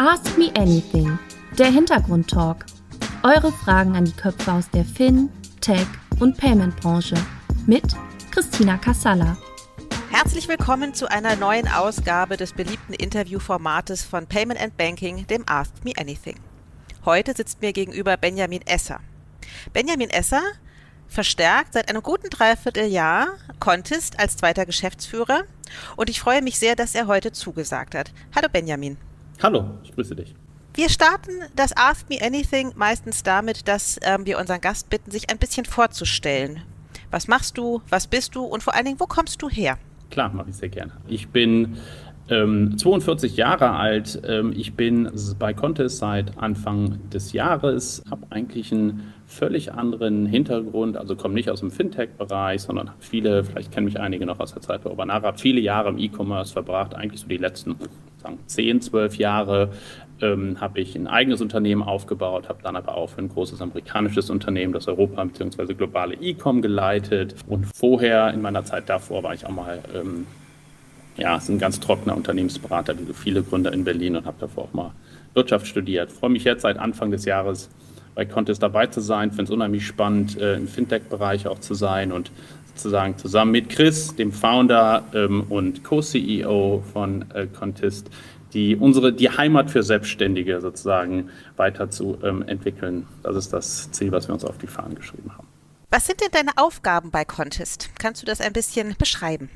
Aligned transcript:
Ask 0.00 0.38
Me 0.38 0.52
Anything, 0.56 1.18
der 1.58 1.72
Hintergrundtalk. 1.72 2.64
Eure 3.24 3.50
Fragen 3.50 3.96
an 3.96 4.04
die 4.04 4.12
Köpfe 4.12 4.52
aus 4.52 4.70
der 4.70 4.84
Fin, 4.84 5.28
Tech 5.60 5.88
und 6.20 6.36
Payment-Branche 6.36 7.16
mit 7.66 7.82
Christina 8.30 8.76
Kassala. 8.76 9.36
Herzlich 10.12 10.46
willkommen 10.46 10.94
zu 10.94 11.10
einer 11.10 11.34
neuen 11.34 11.66
Ausgabe 11.66 12.36
des 12.36 12.52
beliebten 12.52 12.92
Interviewformates 12.92 14.04
von 14.04 14.28
Payment 14.28 14.60
and 14.60 14.76
Banking, 14.76 15.26
dem 15.26 15.42
Ask 15.48 15.72
Me 15.82 15.90
Anything. 15.96 16.38
Heute 17.04 17.34
sitzt 17.34 17.60
mir 17.60 17.72
gegenüber 17.72 18.16
Benjamin 18.16 18.62
Esser. 18.68 19.00
Benjamin 19.72 20.10
Esser 20.10 20.42
verstärkt 21.08 21.72
seit 21.72 21.90
einem 21.90 22.04
guten 22.04 22.30
Dreivierteljahr 22.30 23.30
Contest 23.58 24.20
als 24.20 24.36
zweiter 24.36 24.64
Geschäftsführer 24.64 25.42
und 25.96 26.08
ich 26.08 26.20
freue 26.20 26.40
mich 26.40 26.56
sehr, 26.56 26.76
dass 26.76 26.94
er 26.94 27.08
heute 27.08 27.32
zugesagt 27.32 27.96
hat. 27.96 28.12
Hallo 28.32 28.46
Benjamin. 28.48 28.96
Hallo, 29.40 29.66
ich 29.84 29.94
grüße 29.94 30.16
dich. 30.16 30.34
Wir 30.74 30.88
starten 30.88 31.30
das 31.54 31.76
Ask 31.76 32.10
Me 32.10 32.18
Anything 32.20 32.72
meistens 32.74 33.22
damit, 33.22 33.68
dass 33.68 33.98
ähm, 34.02 34.26
wir 34.26 34.36
unseren 34.38 34.60
Gast 34.60 34.90
bitten, 34.90 35.12
sich 35.12 35.30
ein 35.30 35.38
bisschen 35.38 35.64
vorzustellen. 35.64 36.62
Was 37.12 37.28
machst 37.28 37.56
du, 37.56 37.80
was 37.88 38.08
bist 38.08 38.34
du 38.34 38.42
und 38.44 38.64
vor 38.64 38.74
allen 38.74 38.84
Dingen, 38.84 39.00
wo 39.00 39.06
kommst 39.06 39.40
du 39.40 39.48
her? 39.48 39.78
Klar, 40.10 40.32
mache 40.34 40.50
ich 40.50 40.56
sehr 40.56 40.68
gerne. 40.68 40.92
Ich 41.06 41.28
bin 41.28 41.76
ähm, 42.28 42.76
42 42.76 43.36
Jahre 43.36 43.70
alt. 43.70 44.20
Ähm, 44.26 44.52
ich 44.56 44.74
bin 44.74 45.10
bei 45.38 45.54
Contest 45.54 45.98
seit 45.98 46.36
Anfang 46.36 46.98
des 47.10 47.32
Jahres, 47.32 48.02
habe 48.10 48.26
eigentlich 48.30 48.72
einen 48.72 49.14
völlig 49.28 49.72
anderen 49.72 50.26
Hintergrund, 50.26 50.96
also 50.96 51.14
komme 51.14 51.34
nicht 51.34 51.50
aus 51.50 51.60
dem 51.60 51.70
Fintech-Bereich, 51.70 52.62
sondern 52.62 52.88
habe 52.88 52.98
viele, 53.00 53.44
vielleicht 53.44 53.70
kennen 53.70 53.84
mich 53.84 54.00
einige 54.00 54.24
noch 54.26 54.40
aus 54.40 54.54
der 54.54 54.62
Zeit 54.62 54.82
bei 54.82 54.90
Obanara, 54.90 55.34
viele 55.34 55.60
Jahre 55.60 55.90
im 55.90 55.98
E-Commerce 55.98 56.52
verbracht, 56.52 56.94
eigentlich 56.94 57.20
so 57.20 57.28
die 57.28 57.36
letzten 57.36 57.76
sagen, 58.22 58.38
10, 58.46 58.80
12 58.80 59.16
Jahre 59.16 59.70
ähm, 60.22 60.60
habe 60.60 60.80
ich 60.80 60.96
ein 60.96 61.06
eigenes 61.06 61.42
Unternehmen 61.42 61.82
aufgebaut, 61.82 62.48
habe 62.48 62.60
dann 62.62 62.74
aber 62.74 62.96
auch 62.96 63.10
für 63.10 63.18
ein 63.18 63.28
großes 63.28 63.60
amerikanisches 63.60 64.30
Unternehmen 64.30 64.72
das 64.72 64.88
Europa- 64.88 65.22
bzw. 65.22 65.74
globale 65.74 66.14
E-Com 66.14 66.62
geleitet. 66.62 67.36
Und 67.46 67.66
vorher, 67.66 68.32
in 68.32 68.40
meiner 68.40 68.64
Zeit 68.64 68.88
davor, 68.88 69.22
war 69.22 69.34
ich 69.34 69.46
auch 69.46 69.50
mal 69.50 69.78
ähm, 69.94 70.26
ja, 71.18 71.36
ist 71.36 71.48
ein 71.48 71.58
ganz 71.58 71.80
trockener 71.80 72.16
Unternehmensberater, 72.16 72.94
wie 72.98 73.12
viele 73.12 73.42
Gründer 73.42 73.72
in 73.72 73.84
Berlin 73.84 74.16
und 74.16 74.24
habe 74.24 74.36
davor 74.40 74.64
auch 74.64 74.72
mal 74.72 74.92
Wirtschaft 75.34 75.66
studiert. 75.66 76.12
Freue 76.12 76.30
mich 76.30 76.44
jetzt 76.44 76.62
seit 76.62 76.78
Anfang 76.78 77.10
des 77.10 77.24
Jahres 77.24 77.68
bei 78.18 78.26
Contest 78.26 78.64
dabei 78.64 78.88
zu 78.88 79.00
sein. 79.00 79.30
Finde 79.30 79.44
es 79.44 79.50
unheimlich 79.50 79.86
spannend, 79.86 80.36
äh, 80.38 80.56
im 80.56 80.66
Fintech-Bereich 80.66 81.46
auch 81.46 81.60
zu 81.60 81.74
sein 81.74 82.10
und 82.10 82.32
sozusagen 82.74 83.16
zusammen 83.16 83.52
mit 83.52 83.68
Chris, 83.68 84.16
dem 84.16 84.32
Founder 84.32 85.04
ähm, 85.14 85.44
und 85.48 85.84
Co-CEO 85.84 86.82
von 86.92 87.30
äh, 87.32 87.46
Contest, 87.46 88.10
die 88.54 88.74
unsere 88.74 89.12
die 89.12 89.30
Heimat 89.30 89.70
für 89.70 89.84
Selbstständige 89.84 90.60
sozusagen 90.60 91.30
weiter 91.56 91.90
zu 91.90 92.18
ähm, 92.24 92.42
entwickeln. 92.42 93.06
Das 93.22 93.36
ist 93.36 93.52
das 93.52 93.88
Ziel, 93.92 94.10
was 94.10 94.26
wir 94.26 94.34
uns 94.34 94.44
auf 94.44 94.58
die 94.58 94.66
Fahnen 94.66 94.96
geschrieben 94.96 95.30
haben. 95.38 95.46
Was 95.92 96.06
sind 96.06 96.20
denn 96.20 96.32
deine 96.32 96.50
Aufgaben 96.56 97.12
bei 97.12 97.24
Contest? 97.24 97.88
Kannst 98.00 98.22
du 98.22 98.26
das 98.26 98.40
ein 98.40 98.52
bisschen 98.52 98.96
beschreiben? 98.98 99.48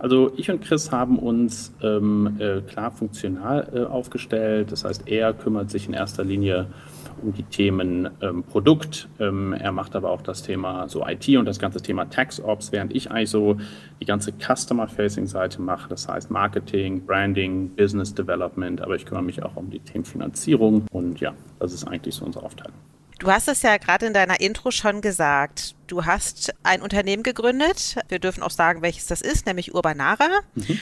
Also 0.00 0.32
ich 0.36 0.50
und 0.50 0.60
Chris 0.60 0.90
haben 0.90 1.20
uns 1.20 1.72
ähm, 1.82 2.36
äh, 2.40 2.62
klar 2.62 2.90
funktional 2.90 3.68
äh, 3.72 3.84
aufgestellt. 3.84 4.72
Das 4.72 4.84
heißt, 4.84 5.06
er 5.06 5.32
kümmert 5.34 5.70
sich 5.70 5.86
in 5.86 5.94
erster 5.94 6.24
Linie 6.24 6.66
um 6.66 6.95
die 7.22 7.42
Themen 7.44 8.08
ähm, 8.20 8.42
Produkt. 8.42 9.08
Ähm, 9.18 9.52
er 9.52 9.72
macht 9.72 9.96
aber 9.96 10.10
auch 10.10 10.22
das 10.22 10.42
Thema 10.42 10.88
so 10.88 11.06
IT 11.06 11.28
und 11.36 11.44
das 11.44 11.58
ganze 11.58 11.80
Thema 11.80 12.06
Tax 12.06 12.40
Ops, 12.40 12.72
während 12.72 12.94
ich 12.94 13.10
eigentlich 13.10 13.30
so 13.30 13.56
die 14.00 14.04
ganze 14.04 14.32
Customer-Facing-Seite 14.32 15.60
mache. 15.60 15.88
Das 15.88 16.08
heißt 16.08 16.30
Marketing, 16.30 17.04
Branding, 17.04 17.70
Business 17.70 18.14
Development. 18.14 18.80
Aber 18.80 18.96
ich 18.96 19.06
kümmere 19.06 19.24
mich 19.24 19.42
auch 19.42 19.56
um 19.56 19.70
die 19.70 19.80
Themen 19.80 20.04
Finanzierung. 20.04 20.86
Und 20.92 21.20
ja, 21.20 21.34
das 21.58 21.72
ist 21.72 21.84
eigentlich 21.84 22.14
so 22.14 22.24
unsere 22.24 22.44
Aufteilung. 22.44 22.74
Du 23.18 23.28
hast 23.28 23.48
es 23.48 23.62
ja 23.62 23.78
gerade 23.78 24.06
in 24.06 24.12
deiner 24.12 24.40
Intro 24.40 24.70
schon 24.70 25.00
gesagt. 25.00 25.74
Du 25.86 26.04
hast 26.04 26.54
ein 26.62 26.82
Unternehmen 26.82 27.22
gegründet. 27.22 27.96
Wir 28.08 28.18
dürfen 28.18 28.42
auch 28.42 28.50
sagen, 28.50 28.82
welches 28.82 29.06
das 29.06 29.22
ist, 29.22 29.46
nämlich 29.46 29.74
Urbanara. 29.74 30.28
Mhm. 30.54 30.78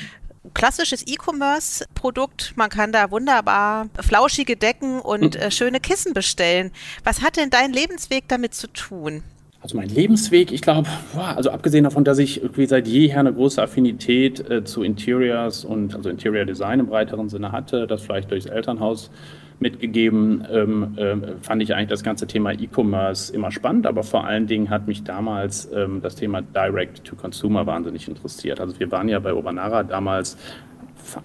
Klassisches 0.52 1.06
E-Commerce-Produkt. 1.06 2.52
Man 2.56 2.68
kann 2.68 2.92
da 2.92 3.10
wunderbar 3.10 3.88
flauschige 4.00 4.56
Decken 4.56 5.00
und 5.00 5.36
mhm. 5.36 5.40
äh, 5.40 5.50
schöne 5.50 5.80
Kissen 5.80 6.12
bestellen. 6.12 6.70
Was 7.02 7.22
hat 7.22 7.36
denn 7.36 7.50
dein 7.50 7.72
Lebensweg 7.72 8.24
damit 8.28 8.54
zu 8.54 8.66
tun? 8.68 9.22
Also 9.64 9.78
mein 9.78 9.88
Lebensweg, 9.88 10.52
ich 10.52 10.60
glaube, 10.60 10.90
also 11.16 11.48
abgesehen 11.48 11.84
davon, 11.84 12.04
dass 12.04 12.18
ich 12.18 12.42
irgendwie 12.42 12.66
seit 12.66 12.86
jeher 12.86 13.20
eine 13.20 13.32
große 13.32 13.62
Affinität 13.62 14.50
äh, 14.50 14.62
zu 14.62 14.82
Interiors 14.82 15.64
und 15.64 15.94
also 15.94 16.10
Interior 16.10 16.44
Design 16.44 16.80
im 16.80 16.86
breiteren 16.88 17.30
Sinne 17.30 17.50
hatte, 17.50 17.86
das 17.86 18.02
vielleicht 18.02 18.30
durchs 18.30 18.44
Elternhaus 18.44 19.10
mitgegeben, 19.60 20.46
ähm, 20.50 20.94
äh, 20.96 21.16
fand 21.40 21.62
ich 21.62 21.74
eigentlich 21.74 21.88
das 21.88 22.02
ganze 22.02 22.26
Thema 22.26 22.52
E-Commerce 22.52 23.32
immer 23.32 23.50
spannend, 23.50 23.86
aber 23.86 24.02
vor 24.02 24.26
allen 24.26 24.46
Dingen 24.46 24.70
hat 24.70 24.86
mich 24.86 25.04
damals 25.04 25.70
ähm, 25.72 26.00
das 26.02 26.16
Thema 26.16 26.42
Direct 26.42 27.04
to 27.04 27.16
Consumer 27.16 27.66
wahnsinnig 27.66 28.08
interessiert. 28.08 28.60
Also 28.60 28.78
wir 28.78 28.90
waren 28.90 29.08
ja 29.08 29.18
bei 29.20 29.32
Obanara 29.32 29.82
damals 29.82 30.36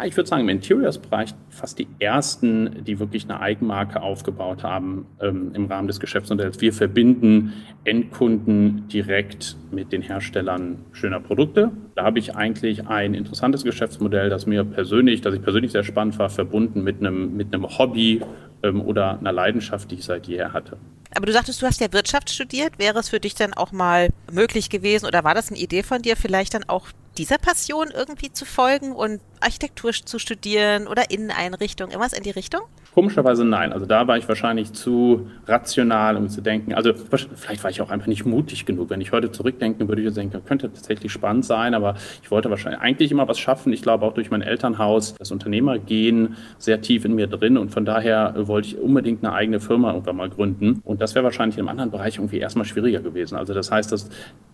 ich 0.03 0.16
würde 0.17 0.28
sagen, 0.28 0.44
im 0.44 0.50
Interiors-Bereich 0.50 1.34
fast 1.50 1.79
die 1.79 1.88
ersten, 2.00 2.84
die 2.84 3.00
wirklich 3.00 3.23
eine 3.25 3.40
Eigenmarke 3.40 4.01
aufgebaut 4.01 4.63
haben 4.63 5.06
ähm, 5.22 5.51
im 5.53 5.66
Rahmen 5.66 5.88
des 5.88 6.00
Geschäftsmodells. 6.00 6.62
Wir 6.62 6.73
verbinden 6.73 7.53
Endkunden 7.84 8.88
direkt 8.88 9.57
mit 9.72 9.91
den 9.91 10.01
Herstellern 10.01 10.79
schöner 10.91 11.19
Produkte. 11.19 11.72
Da 11.95 12.03
habe 12.03 12.19
ich 12.19 12.35
eigentlich 12.35 12.88
ein 12.88 13.13
interessantes 13.13 13.63
Geschäftsmodell, 13.63 14.29
das 14.29 14.45
mir 14.45 14.63
persönlich, 14.63 15.22
das 15.22 15.34
ich 15.34 15.41
persönlich 15.41 15.72
sehr 15.72 15.84
spannend 15.84 16.19
war, 16.19 16.29
verbunden 16.29 16.84
mit 16.84 17.00
einem, 17.00 17.35
mit 17.35 17.53
einem 17.53 17.66
Hobby 17.78 18.22
ähm, 18.63 18.81
oder 18.81 19.19
einer 19.19 19.31
Leidenschaft, 19.31 19.91
die 19.91 19.95
ich 19.95 20.06
seit 20.06 20.28
jeher 20.28 20.53
hatte. 20.53 20.78
Aber 21.16 21.25
du 21.25 21.31
sagtest, 21.31 21.62
du 21.62 21.66
hast 21.66 21.81
ja 21.81 21.91
Wirtschaft 21.91 22.29
studiert. 22.29 22.78
Wäre 22.78 23.00
es 23.00 23.09
für 23.09 23.19
dich 23.19 23.34
dann 23.34 23.53
auch 23.53 23.72
mal 23.72 24.09
möglich 24.31 24.69
gewesen 24.69 25.06
oder 25.06 25.23
war 25.23 25.34
das 25.34 25.50
eine 25.50 25.59
Idee 25.59 25.84
von 25.84 26.01
dir, 26.01 26.16
vielleicht 26.16 26.53
dann 26.53 26.66
auch 26.68 26.88
dieser 27.19 27.38
Passion 27.38 27.90
irgendwie 27.94 28.31
zu 28.31 28.46
folgen 28.46 28.94
und 28.94 29.19
Architektur 29.41 29.91
zu 29.91 30.19
studieren 30.19 30.88
oder 30.88 31.12
Inneneinrichtung, 31.12 31.90
irgendwas 31.90 32.13
in 32.13 32.24
die 32.24 32.31
Richtung? 32.31 32.62
Komischerweise 32.94 33.46
nein. 33.46 33.72
Also 33.72 33.85
da 33.85 34.07
war 34.07 34.18
ich 34.18 34.28
wahrscheinlich 34.28 34.74
zu 34.74 35.30
rational, 35.47 36.18
um 36.18 36.28
zu 36.28 36.41
denken. 36.41 36.74
Also 36.74 36.94
vielleicht 36.94 37.63
war 37.63 37.69
ich 37.69 37.81
auch 37.81 37.91
einfach 37.91 38.07
nicht 38.07 38.25
mutig 38.25 38.66
genug. 38.66 38.90
Wenn 38.90 39.00
ich 39.00 39.12
heute 39.12 39.31
zurückdenke, 39.31 39.88
würde 39.88 40.02
ich 40.02 40.13
denken, 40.13 40.44
könnte 40.44 40.72
tatsächlich 40.74 41.12
spannend 41.12 41.46
sein. 41.46 41.75
Aber 41.75 41.96
ich 42.24 42.31
wollte 42.31 42.50
wahrscheinlich 42.50 42.81
eigentlich 42.81 43.12
immer 43.12 43.28
was 43.28 43.38
schaffen. 43.38 43.72
Ich 43.74 43.84
glaube 43.84 44.06
auch 44.06 44.13
durch 44.13 44.31
mein 44.31 44.41
Elternhaus, 44.41 45.13
das 45.16 45.31
Unternehmergehen 45.31 46.36
sehr 46.57 46.81
tief 46.81 47.06
in 47.06 47.13
mir 47.13 47.28
drin. 47.28 47.57
Und 47.57 47.69
von 47.69 47.86
daher 47.86 48.34
wollte 48.47 48.69
ich 48.69 48.78
unbedingt 48.78 49.24
eine 49.24 49.34
eigene 49.34 49.59
Firma 49.59 49.91
irgendwann 49.91 50.16
mal 50.16 50.30
gründen. 50.30 50.81
Und 50.84 51.00
das 51.00 51.16
wäre 51.16 51.24
wahrscheinlich 51.24 51.57
in 51.57 51.62
einem 51.62 51.69
anderen 51.69 51.91
Bereich 51.91 52.16
irgendwie 52.16 52.40
erstmal 52.40 52.66
schwieriger 52.66 53.01
gewesen. 53.01 53.38
Also 53.38 53.53
das 53.53 53.72
heißt, 53.72 53.91
dass 53.91 54.09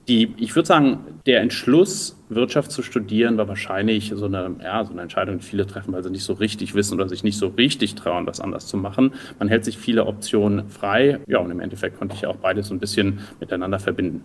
die, 0.08 0.34
ich 0.38 0.56
würde 0.56 0.68
sagen, 0.68 1.00
der 1.26 1.42
Entschluss, 1.42 2.16
Wirtschaft 2.30 2.72
zu 2.72 2.84
studieren, 2.84 3.38
war 3.38 3.48
wahrscheinlich 3.48 4.12
so 4.16 4.26
eine, 4.26 4.56
ja, 4.64 4.84
so 4.84 4.92
eine 4.92 5.02
Entscheidung, 5.02 5.40
die 5.40 5.46
viele 5.46 5.66
treffen, 5.66 5.94
weil 5.94 6.04
sie 6.04 6.10
nicht 6.10 6.24
so 6.24 6.34
richtig 6.34 6.76
wissen 6.76 6.96
oder 6.96 7.10
sich 7.10 7.24
nicht 7.24 7.38
so 7.38 7.48
richtig 7.48 7.96
trauen, 7.96 8.28
was 8.28 8.40
anders 8.40 8.68
zu 8.68 8.78
machen. 8.78 9.14
Man 9.40 9.48
hält 9.48 9.66
sich 9.66 9.78
viele 9.78 10.06
Optionen 10.06 10.70
frei. 10.70 11.20
Ja, 11.28 11.40
und 11.40 11.52
im 11.52 11.60
Endeffekt 11.60 11.98
konnte 11.98 12.16
ich 12.16 12.22
ja 12.22 12.30
auch 12.30 12.38
beides 12.38 12.68
so 12.68 12.74
ein 12.74 12.80
bisschen 12.80 13.20
miteinander 13.40 13.80
verbinden. 13.80 14.24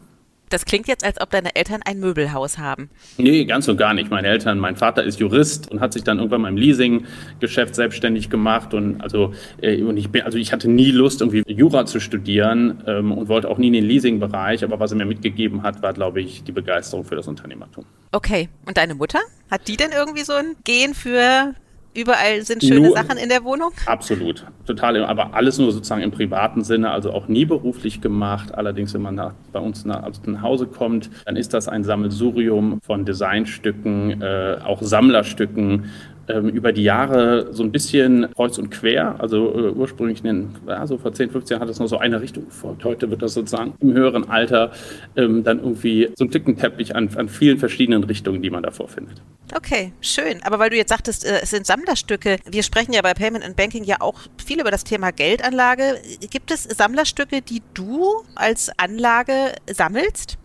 Das 0.51 0.65
klingt 0.65 0.89
jetzt, 0.89 1.05
als 1.05 1.21
ob 1.21 1.31
deine 1.31 1.55
Eltern 1.55 1.81
ein 1.85 2.01
Möbelhaus 2.01 2.59
haben. 2.59 2.91
Nee, 3.17 3.45
ganz 3.45 3.69
und 3.69 3.77
gar 3.77 3.95
nicht. 3.95 4.11
Meine 4.11 4.27
Eltern, 4.27 4.59
mein 4.59 4.75
Vater 4.75 5.05
ist 5.05 5.21
Jurist 5.21 5.71
und 5.71 5.81
hat 5.81 5.93
sich 5.93 6.03
dann 6.03 6.19
irgendwann 6.19 6.43
mal 6.43 6.49
im 6.49 6.57
Leasing-Geschäft 6.57 7.77
selbstständig 7.77 8.31
gemacht. 8.31 8.75
Und 8.75 9.01
also, 9.01 9.33
äh, 9.63 9.81
und 9.83 9.97
ich 9.97 10.11
bin, 10.11 10.23
also 10.23 10.39
ich 10.39 10.53
hatte 10.53 10.69
nie 10.69 10.91
Lust, 10.91 11.21
irgendwie 11.21 11.45
Jura 11.47 11.87
zu 11.87 12.01
studieren 12.01 12.83
ähm, 12.89 13.13
und 13.13 13.29
wollte 13.29 13.49
auch 13.49 13.59
nie 13.59 13.69
in 13.69 13.75
den 13.75 13.85
Leasing-Bereich. 13.85 14.65
Aber 14.65 14.81
was 14.81 14.91
er 14.91 14.97
mir 14.97 15.07
mitgegeben 15.07 15.63
hat, 15.63 15.83
war, 15.83 15.93
glaube 15.93 16.21
ich, 16.21 16.43
die 16.43 16.53
Begeisterung 16.53 17.05
für 17.05 17.15
das 17.15 17.29
Unternehmertum. 17.29 17.85
Okay. 18.11 18.49
Und 18.67 18.77
deine 18.77 18.97
Mutter? 18.97 19.21
Hat 19.53 19.69
die 19.69 19.77
denn 19.77 19.93
irgendwie 19.93 20.25
so 20.25 20.33
ein 20.33 20.57
Gen 20.65 20.95
für 20.95 21.55
Überall 21.93 22.43
sind 22.43 22.63
schöne 22.63 22.89
nur, 22.89 22.97
Sachen 22.97 23.19
in 23.19 23.29
der 23.29 23.43
Wohnung? 23.43 23.73
Absolut, 23.87 24.47
total. 24.65 25.05
Aber 25.05 25.35
alles 25.35 25.59
nur 25.59 25.73
sozusagen 25.73 26.03
im 26.03 26.13
privaten 26.13 26.63
Sinne, 26.63 26.91
also 26.93 27.11
auch 27.11 27.27
nie 27.27 27.45
beruflich 27.45 28.01
gemacht. 28.01 28.55
Allerdings, 28.55 28.95
wenn 28.95 29.03
man 29.03 29.17
nach, 29.17 29.33
bei 29.53 29.59
uns 29.59 29.85
nach, 29.85 30.09
nach 30.25 30.43
Hause 30.43 30.67
kommt, 30.67 31.11
dann 31.27 31.35
ist 31.35 31.53
das 31.53 31.67
ein 31.67 31.83
Sammelsurium 31.83 32.81
von 32.81 33.05
Designstücken, 33.05 34.23
äh, 34.23 34.59
auch 34.65 34.81
Sammlerstücken, 34.81 35.91
über 36.39 36.73
die 36.73 36.85
Jahre 36.85 37.53
so 37.53 37.63
ein 37.63 37.73
bisschen 37.73 38.29
kreuz 38.35 38.59
und 38.59 38.71
quer. 38.71 39.17
Also 39.19 39.53
äh, 39.55 39.71
ursprünglich, 39.71 40.25
in, 40.25 40.51
ja, 40.67 40.87
so 40.87 40.99
vor 40.99 41.13
10, 41.13 41.31
15 41.31 41.55
Jahren 41.55 41.63
hat 41.63 41.69
es 41.69 41.79
nur 41.79 41.89
so 41.89 41.99
eine 41.99 42.21
Richtung 42.21 42.47
gefolgt. 42.47 42.85
Heute 42.85 43.11
wird 43.11 43.23
das 43.23 43.35
sozusagen 43.35 43.75
im 43.81 43.93
höheren 43.93 44.29
Alter 44.29 44.73
ähm, 45.17 45.45
dann 45.45 45.59
irgendwie 45.59 46.11
so 46.17 46.25
ein 46.25 46.31
Tickenteppich 46.31 46.95
an, 46.97 47.09
an 47.17 47.29
vielen 47.29 47.59
verschiedenen 47.59 48.05
Richtungen, 48.05 48.43
die 48.43 48.51
man 48.51 48.63
davor 48.63 48.89
findet. 48.89 49.23
Okay, 49.55 49.93
schön. 50.01 50.43
Aber 50.43 50.59
weil 50.59 50.71
du 50.71 50.77
jetzt 50.77 50.91
sagtest, 50.91 51.25
äh, 51.25 51.41
es 51.43 51.51
sind 51.51 51.67
Sammlerstücke. 51.67 52.39
Wir 52.51 52.63
sprechen 52.63 52.93
ja 52.93 53.03
bei 53.03 53.15
Payment 53.15 53.45
and 53.45 53.57
Banking 53.57 53.85
ja 53.85 53.97
auch 54.01 54.19
viel 54.45 54.61
über 54.61 54.71
das 54.71 54.85
Thema 54.85 55.11
Geldanlage. 55.11 56.01
Gibt 56.31 56.51
es 56.51 56.65
Sammlerstücke, 56.65 57.43
die 57.43 57.63
du 57.75 58.23
als 58.35 58.71
Anlage 58.77 59.53
sammelst? 59.71 60.40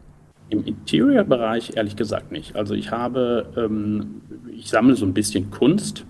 Im 0.56 0.66
Interior-Bereich 0.66 1.76
ehrlich 1.76 1.96
gesagt 1.96 2.32
nicht. 2.32 2.56
Also 2.56 2.74
ich 2.74 2.92
habe, 2.92 3.48
ähm, 3.58 4.22
ich 4.52 4.70
sammle 4.70 4.96
so 4.96 5.06
ein 5.06 5.14
bisschen 5.14 5.52
Kunst, 5.52 6.06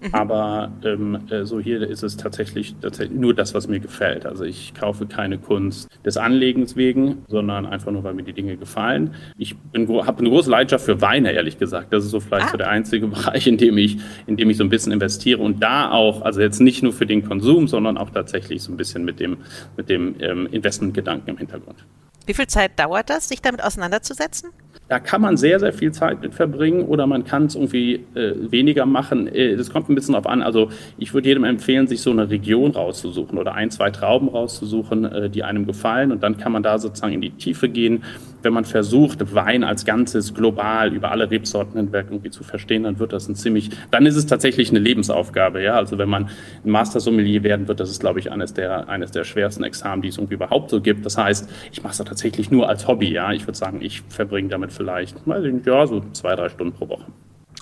Mhm. 0.00 0.14
Aber 0.14 0.70
ähm, 0.84 1.18
äh, 1.30 1.44
so 1.44 1.58
hier 1.58 1.82
ist 1.82 2.02
es 2.02 2.16
tatsächlich, 2.16 2.74
tatsächlich 2.80 3.18
nur 3.18 3.34
das, 3.34 3.54
was 3.54 3.68
mir 3.68 3.80
gefällt. 3.80 4.26
Also 4.26 4.44
ich 4.44 4.74
kaufe 4.74 5.06
keine 5.06 5.38
Kunst 5.38 5.88
des 6.04 6.16
Anlegens 6.16 6.76
wegen, 6.76 7.22
sondern 7.28 7.66
einfach 7.66 7.90
nur, 7.90 8.04
weil 8.04 8.14
mir 8.14 8.22
die 8.22 8.32
Dinge 8.32 8.56
gefallen. 8.56 9.14
Ich 9.36 9.56
habe 9.74 10.18
eine 10.18 10.28
große 10.28 10.50
Leidenschaft 10.50 10.84
für 10.84 11.00
Weine, 11.00 11.32
ehrlich 11.32 11.58
gesagt. 11.58 11.92
Das 11.92 12.04
ist 12.04 12.10
so 12.10 12.20
vielleicht 12.20 12.48
ah. 12.48 12.50
so 12.52 12.56
der 12.56 12.68
einzige 12.68 13.06
Bereich, 13.08 13.46
in 13.46 13.56
dem 13.56 13.76
ich, 13.78 13.98
in 14.26 14.36
dem 14.36 14.50
ich 14.50 14.56
so 14.56 14.64
ein 14.64 14.70
bisschen 14.70 14.92
investiere 14.92 15.40
und 15.40 15.62
da 15.62 15.90
auch, 15.90 16.22
also 16.22 16.40
jetzt 16.40 16.60
nicht 16.60 16.82
nur 16.82 16.92
für 16.92 17.06
den 17.06 17.24
Konsum, 17.24 17.66
sondern 17.66 17.98
auch 17.98 18.10
tatsächlich 18.10 18.62
so 18.62 18.72
ein 18.72 18.76
bisschen 18.76 19.04
mit 19.04 19.20
dem, 19.20 19.38
mit 19.76 19.88
dem 19.88 20.14
ähm, 20.20 20.46
Investmentgedanken 20.50 21.30
im 21.30 21.38
Hintergrund. 21.38 21.84
Wie 22.28 22.34
viel 22.34 22.46
Zeit 22.46 22.78
dauert 22.78 23.08
das, 23.08 23.30
sich 23.30 23.40
damit 23.40 23.64
auseinanderzusetzen? 23.64 24.50
Da 24.88 24.98
kann 24.98 25.22
man 25.22 25.38
sehr, 25.38 25.58
sehr 25.58 25.72
viel 25.72 25.92
Zeit 25.92 26.20
mit 26.20 26.34
verbringen 26.34 26.82
oder 26.82 27.06
man 27.06 27.24
kann 27.24 27.46
es 27.46 27.54
irgendwie 27.54 28.04
äh, 28.14 28.34
weniger 28.50 28.84
machen. 28.84 29.28
Äh, 29.28 29.56
das 29.56 29.70
kommt 29.70 29.88
ein 29.88 29.94
bisschen 29.94 30.12
darauf 30.12 30.26
an. 30.26 30.42
Also 30.42 30.68
ich 30.98 31.14
würde 31.14 31.28
jedem 31.28 31.44
empfehlen, 31.44 31.86
sich 31.86 32.02
so 32.02 32.10
eine 32.10 32.28
Region 32.28 32.72
rauszusuchen 32.72 33.38
oder 33.38 33.54
ein, 33.54 33.70
zwei 33.70 33.90
Trauben 33.90 34.28
rauszusuchen, 34.28 35.06
äh, 35.06 35.30
die 35.30 35.42
einem 35.42 35.64
gefallen. 35.64 36.12
Und 36.12 36.22
dann 36.22 36.36
kann 36.36 36.52
man 36.52 36.62
da 36.62 36.78
sozusagen 36.78 37.14
in 37.14 37.22
die 37.22 37.30
Tiefe 37.30 37.70
gehen. 37.70 38.04
Wenn 38.42 38.52
man 38.52 38.64
versucht, 38.64 39.34
Wein 39.34 39.64
als 39.64 39.84
Ganzes 39.84 40.34
global 40.34 40.92
über 40.92 41.10
alle 41.10 41.30
Rebsorten 41.30 41.76
hinweg 41.76 42.06
irgendwie 42.10 42.30
zu 42.30 42.44
verstehen, 42.44 42.84
dann 42.84 42.98
wird 42.98 43.12
das 43.12 43.28
ein 43.28 43.34
ziemlich, 43.34 43.70
dann 43.90 44.06
ist 44.06 44.16
es 44.16 44.26
tatsächlich 44.26 44.70
eine 44.70 44.78
Lebensaufgabe. 44.78 45.62
Ja? 45.62 45.74
Also 45.74 45.98
wenn 45.98 46.08
man 46.08 46.30
ein 46.64 46.70
Master 46.70 47.00
Sommelier 47.00 47.42
werden 47.42 47.68
wird, 47.68 47.80
das 47.80 47.90
ist, 47.90 48.00
glaube 48.00 48.20
ich, 48.20 48.30
eines 48.30 48.54
der, 48.54 48.88
eines 48.88 49.10
der 49.10 49.24
schwersten 49.24 49.64
Examen, 49.64 50.02
die 50.02 50.08
es 50.08 50.18
irgendwie 50.18 50.34
überhaupt 50.34 50.70
so 50.70 50.80
gibt. 50.80 51.04
Das 51.04 51.18
heißt, 51.18 51.50
ich 51.72 51.82
mache 51.82 51.92
es 51.92 51.98
tatsächlich 51.98 52.50
nur 52.50 52.68
als 52.68 52.86
Hobby. 52.86 53.12
Ja? 53.12 53.32
Ich 53.32 53.46
würde 53.46 53.58
sagen, 53.58 53.80
ich 53.82 54.02
verbringe 54.08 54.48
damit 54.48 54.72
vielleicht, 54.72 55.26
weiß 55.26 55.44
ich 55.44 55.52
nicht, 55.52 55.66
ja, 55.66 55.86
so 55.86 56.02
zwei, 56.12 56.34
drei 56.34 56.48
Stunden 56.48 56.72
pro 56.72 56.88
Woche. 56.88 57.06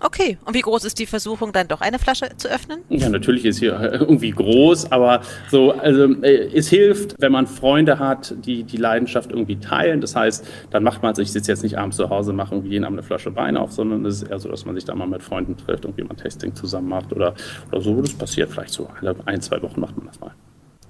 Okay, 0.03 0.39
und 0.45 0.55
wie 0.55 0.61
groß 0.61 0.85
ist 0.85 0.99
die 0.99 1.07
Versuchung, 1.07 1.53
dann 1.53 1.69
doch 1.69 1.81
eine 1.81 1.99
Flasche 1.99 2.29
zu 2.37 2.49
öffnen? 2.49 2.81
Ja, 2.89 3.09
natürlich 3.09 3.45
ist 3.45 3.59
hier 3.59 3.79
irgendwie 3.93 4.31
groß, 4.31 4.93
aber 4.93 5.23
so, 5.51 5.73
also 5.73 6.05
äh, 6.23 6.51
es 6.55 6.69
hilft, 6.69 7.15
wenn 7.19 7.33
man 7.33 7.47
Freunde 7.47 7.99
hat, 7.99 8.35
die 8.45 8.65
die 8.65 8.77
Leidenschaft 8.77 9.31
irgendwie 9.31 9.57
teilen. 9.57 10.01
Das 10.01 10.15
heißt, 10.15 10.47
dann 10.71 10.83
macht 10.83 11.03
man, 11.03 11.11
also 11.11 11.23
ich 11.23 11.33
sitze 11.33 11.51
jetzt 11.51 11.63
nicht 11.63 11.79
abends 11.79 11.97
zu 11.97 12.11
Hause, 12.11 12.33
mache 12.33 12.55
irgendwie 12.55 12.73
jeden 12.73 12.85
Abend 12.85 12.99
eine 12.99 13.07
Flasche 13.07 13.35
Wein 13.37 13.57
auf, 13.57 13.73
sondern 13.73 14.05
es 14.05 14.23
ist 14.23 14.29
eher 14.29 14.39
so, 14.39 14.49
dass 14.51 14.67
man 14.67 14.75
sich 14.75 14.85
da 14.85 14.95
mal 14.95 15.07
mit 15.07 15.23
Freunden 15.23 15.57
trifft, 15.57 15.85
irgendwie 15.85 16.03
mal 16.03 16.11
ein 16.11 16.17
Testing 16.17 16.55
zusammen 16.55 16.89
macht 16.89 17.13
oder, 17.13 17.35
oder 17.71 17.81
so. 17.81 18.01
Das 18.01 18.13
passiert 18.13 18.51
vielleicht 18.51 18.75
so 18.75 18.89
alle 19.01 19.17
ein, 19.25 19.41
zwei 19.41 19.61
Wochen 19.63 19.81
macht 19.81 19.97
man 19.97 20.07
das 20.07 20.21
mal. 20.21 20.33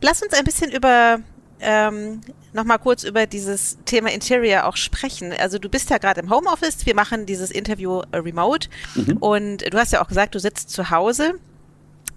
Lass 0.03 0.23
uns 0.23 0.33
ein 0.35 0.45
bisschen 0.45 0.73
über 0.73 1.21
ähm, 1.61 2.21
nochmal 2.53 2.79
kurz 2.79 3.05
über 3.05 3.27
dieses 3.27 3.79
Thema 3.85 4.11
Interior 4.11 4.65
auch 4.65 4.77
sprechen. 4.77 5.33
Also 5.39 5.59
du 5.59 5.69
bist 5.69 5.91
ja 5.91 5.99
gerade 5.99 6.21
im 6.21 6.31
Homeoffice, 6.31 6.87
wir 6.87 6.95
machen 6.95 7.27
dieses 7.27 7.51
Interview 7.51 8.03
äh, 8.13 8.19
remote 8.19 8.69
mhm. 8.95 9.17
und 9.19 9.73
du 9.73 9.79
hast 9.79 9.93
ja 9.93 10.03
auch 10.03 10.09
gesagt, 10.09 10.35
du 10.35 10.39
sitzt 10.39 10.71
zu 10.71 10.91
Hause. 10.91 11.35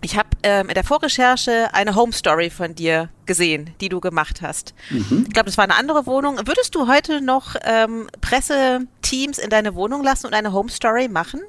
Ich 0.01 0.17
habe 0.17 0.29
ähm, 0.43 0.69
in 0.69 0.75
der 0.75 0.85
Vorrecherche 0.85 1.73
eine 1.73 1.93
Home 1.95 2.13
Story 2.13 2.49
von 2.49 2.73
dir 2.73 3.09
gesehen, 3.25 3.71
die 3.81 3.89
du 3.89 3.99
gemacht 3.99 4.41
hast. 4.41 4.73
Mhm. 4.89 5.25
Ich 5.27 5.33
glaube, 5.33 5.47
das 5.47 5.57
war 5.57 5.65
eine 5.65 5.75
andere 5.75 6.05
Wohnung. 6.05 6.37
Würdest 6.37 6.73
du 6.73 6.87
heute 6.87 7.19
noch 7.19 7.55
ähm, 7.63 8.07
Presseteams 8.21 9.39
in 9.39 9.49
deine 9.49 9.75
Wohnung 9.75 10.01
lassen 10.01 10.27
und 10.27 10.33
eine 10.33 10.53
Home 10.53 10.69
Story 10.69 11.09
machen? 11.09 11.41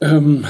Ähm, 0.00 0.46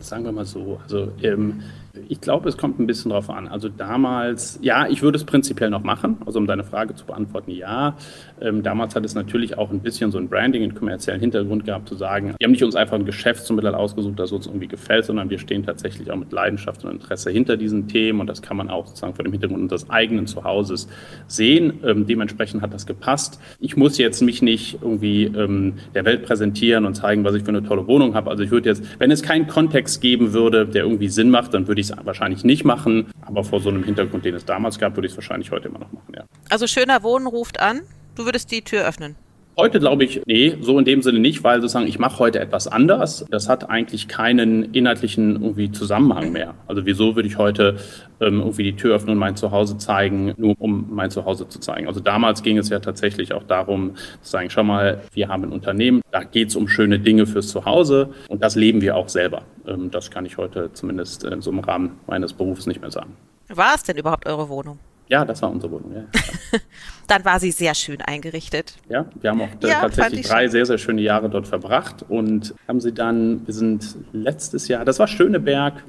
sagen 0.00 0.24
wir 0.24 0.32
mal 0.32 0.44
so. 0.44 0.78
Also 0.82 1.12
ähm, 1.22 1.62
ich 2.08 2.20
glaube, 2.20 2.48
es 2.48 2.56
kommt 2.56 2.80
ein 2.80 2.86
bisschen 2.86 3.10
drauf 3.10 3.28
an. 3.28 3.48
Also 3.48 3.68
damals, 3.68 4.58
ja, 4.62 4.86
ich 4.88 5.02
würde 5.02 5.16
es 5.16 5.24
prinzipiell 5.24 5.68
noch 5.68 5.82
machen. 5.82 6.16
Also 6.24 6.38
um 6.38 6.46
deine 6.46 6.64
Frage 6.64 6.94
zu 6.94 7.04
beantworten, 7.04 7.50
ja. 7.50 7.96
Ähm, 8.40 8.62
damals 8.62 8.96
hat 8.96 9.04
es 9.04 9.14
natürlich 9.14 9.58
auch 9.58 9.70
ein 9.70 9.80
bisschen 9.80 10.10
so 10.10 10.18
ein 10.18 10.28
Branding, 10.28 10.62
einen 10.62 10.74
kommerziellen 10.74 11.20
Hintergrund 11.20 11.64
gehabt, 11.64 11.88
zu 11.88 11.94
sagen, 11.94 12.34
wir 12.38 12.44
haben 12.44 12.52
nicht 12.52 12.64
uns 12.64 12.76
einfach 12.76 12.96
ein 12.96 13.04
Geschäftsmittel 13.04 13.74
ausgesucht, 13.74 14.18
das 14.18 14.32
uns 14.32 14.46
irgendwie 14.46 14.68
gefällt, 14.68 15.04
sondern 15.04 15.28
wir 15.28 15.38
stehen 15.38 15.64
tatsächlich 15.64 16.10
auch 16.10 16.16
mit 16.16 16.32
Leidenschaft 16.32 16.84
und 16.84 16.92
Interesse 16.92 17.30
hinter 17.30 17.56
diesen 17.56 17.88
Themen 17.88 18.20
und 18.20 18.26
das 18.26 18.42
kann 18.42 18.56
man 18.56 18.70
auch 18.70 18.86
sozusagen 18.86 19.14
vor 19.14 19.24
dem 19.24 19.32
Hintergrund 19.32 19.62
unseres 19.62 19.88
eigenen 19.90 20.26
Zuhauses 20.26 20.88
sehen. 21.26 21.80
Ähm, 21.84 22.06
dementsprechend 22.06 22.62
hat 22.62 22.72
das 22.72 22.86
gepasst. 22.86 23.38
Ich 23.60 23.76
muss 23.76 23.98
jetzt 23.98 24.22
mich 24.22 24.42
nicht 24.42 24.78
irgendwie 24.80 25.24
ähm, 25.24 25.74
der 25.94 26.04
Welt 26.04 26.24
präsentieren 26.24 26.86
und 26.86 26.94
zeigen, 26.94 27.24
was 27.24 27.34
ich 27.34 27.42
für 27.42 27.50
eine 27.50 27.62
tolle 27.62 27.86
Wohnung 27.86 28.14
habe. 28.14 28.30
Also 28.30 28.42
ich 28.42 28.50
würde 28.50 28.68
jetzt, 28.68 28.82
wenn 28.98 29.10
es 29.10 29.22
keinen 29.22 29.46
Kontext 29.46 30.00
geben 30.00 30.32
würde, 30.32 30.66
der 30.66 30.84
irgendwie 30.84 31.08
Sinn 31.08 31.30
macht, 31.30 31.54
dann 31.54 31.68
würde 31.68 31.80
ich 31.80 31.81
ich 31.82 31.90
es 31.90 31.96
wahrscheinlich 32.06 32.44
nicht 32.44 32.64
machen, 32.64 33.10
aber 33.20 33.44
vor 33.44 33.60
so 33.60 33.68
einem 33.68 33.84
Hintergrund, 33.84 34.24
den 34.24 34.34
es 34.34 34.44
damals 34.44 34.78
gab, 34.78 34.96
würde 34.96 35.06
ich 35.06 35.12
es 35.12 35.16
wahrscheinlich 35.16 35.50
heute 35.50 35.68
immer 35.68 35.78
noch 35.80 35.92
machen, 35.92 36.14
ja. 36.16 36.24
Also 36.48 36.66
schöner 36.66 37.02
Wohnen 37.02 37.26
ruft 37.26 37.60
an, 37.60 37.82
du 38.14 38.24
würdest 38.24 38.50
die 38.50 38.62
Tür 38.62 38.86
öffnen. 38.86 39.16
Heute 39.54 39.80
glaube 39.80 40.04
ich, 40.04 40.22
nee, 40.24 40.56
so 40.62 40.78
in 40.78 40.86
dem 40.86 41.02
Sinne 41.02 41.18
nicht, 41.18 41.44
weil 41.44 41.60
sozusagen 41.60 41.86
ich 41.86 41.98
mache 41.98 42.18
heute 42.20 42.40
etwas 42.40 42.68
anders. 42.68 43.26
Das 43.30 43.50
hat 43.50 43.68
eigentlich 43.68 44.08
keinen 44.08 44.72
inhaltlichen 44.72 45.42
irgendwie 45.42 45.70
Zusammenhang 45.70 46.32
mehr. 46.32 46.54
Also 46.66 46.86
wieso 46.86 47.16
würde 47.16 47.28
ich 47.28 47.36
heute 47.36 47.76
ähm, 48.20 48.40
irgendwie 48.40 48.62
die 48.62 48.76
Tür 48.76 48.96
öffnen 48.96 49.12
und 49.12 49.18
mein 49.18 49.36
Zuhause 49.36 49.76
zeigen, 49.76 50.32
nur 50.38 50.54
um 50.58 50.86
mein 50.90 51.10
Zuhause 51.10 51.46
zu 51.50 51.60
zeigen. 51.60 51.86
Also 51.86 52.00
damals 52.00 52.42
ging 52.42 52.56
es 52.56 52.70
ja 52.70 52.78
tatsächlich 52.78 53.34
auch 53.34 53.42
darum 53.42 53.94
zu 54.22 54.30
sagen, 54.30 54.48
schau 54.48 54.64
mal, 54.64 55.02
wir 55.12 55.28
haben 55.28 55.44
ein 55.44 55.52
Unternehmen, 55.52 56.00
da 56.10 56.24
geht 56.24 56.48
es 56.48 56.56
um 56.56 56.66
schöne 56.66 56.98
Dinge 56.98 57.26
fürs 57.26 57.48
Zuhause 57.48 58.08
und 58.28 58.42
das 58.42 58.56
leben 58.56 58.80
wir 58.80 58.96
auch 58.96 59.10
selber. 59.10 59.42
Ähm, 59.66 59.90
das 59.90 60.10
kann 60.10 60.24
ich 60.24 60.38
heute 60.38 60.70
zumindest 60.72 61.24
in 61.24 61.42
so 61.42 61.50
einem 61.50 61.60
Rahmen 61.60 62.00
meines 62.06 62.32
Berufs 62.32 62.66
nicht 62.66 62.80
mehr 62.80 62.90
sagen. 62.90 63.16
War 63.48 63.74
es 63.74 63.82
denn 63.82 63.98
überhaupt 63.98 64.26
eure 64.26 64.48
Wohnung? 64.48 64.78
Ja, 65.08 65.24
das 65.24 65.42
war 65.42 65.50
unsere 65.50 65.72
Wohnung. 65.72 65.94
Ja. 65.94 66.04
Dann 67.08 67.24
war 67.24 67.38
sie 67.40 67.50
sehr 67.50 67.74
schön 67.74 68.00
eingerichtet. 68.00 68.76
Ja, 68.88 69.06
wir 69.20 69.30
haben 69.30 69.42
auch 69.42 69.48
ja, 69.62 69.80
tatsächlich 69.80 70.26
drei 70.26 70.48
sehr, 70.48 70.64
sehr 70.64 70.78
schöne 70.78 71.02
Jahre 71.02 71.28
dort 71.28 71.46
verbracht 71.46 72.04
und 72.08 72.54
haben 72.66 72.80
sie 72.80 72.92
dann, 72.92 73.46
wir 73.46 73.52
sind 73.52 73.96
letztes 74.12 74.68
Jahr, 74.68 74.84
das 74.84 74.98
war 74.98 75.08
Schöneberg, 75.08 75.82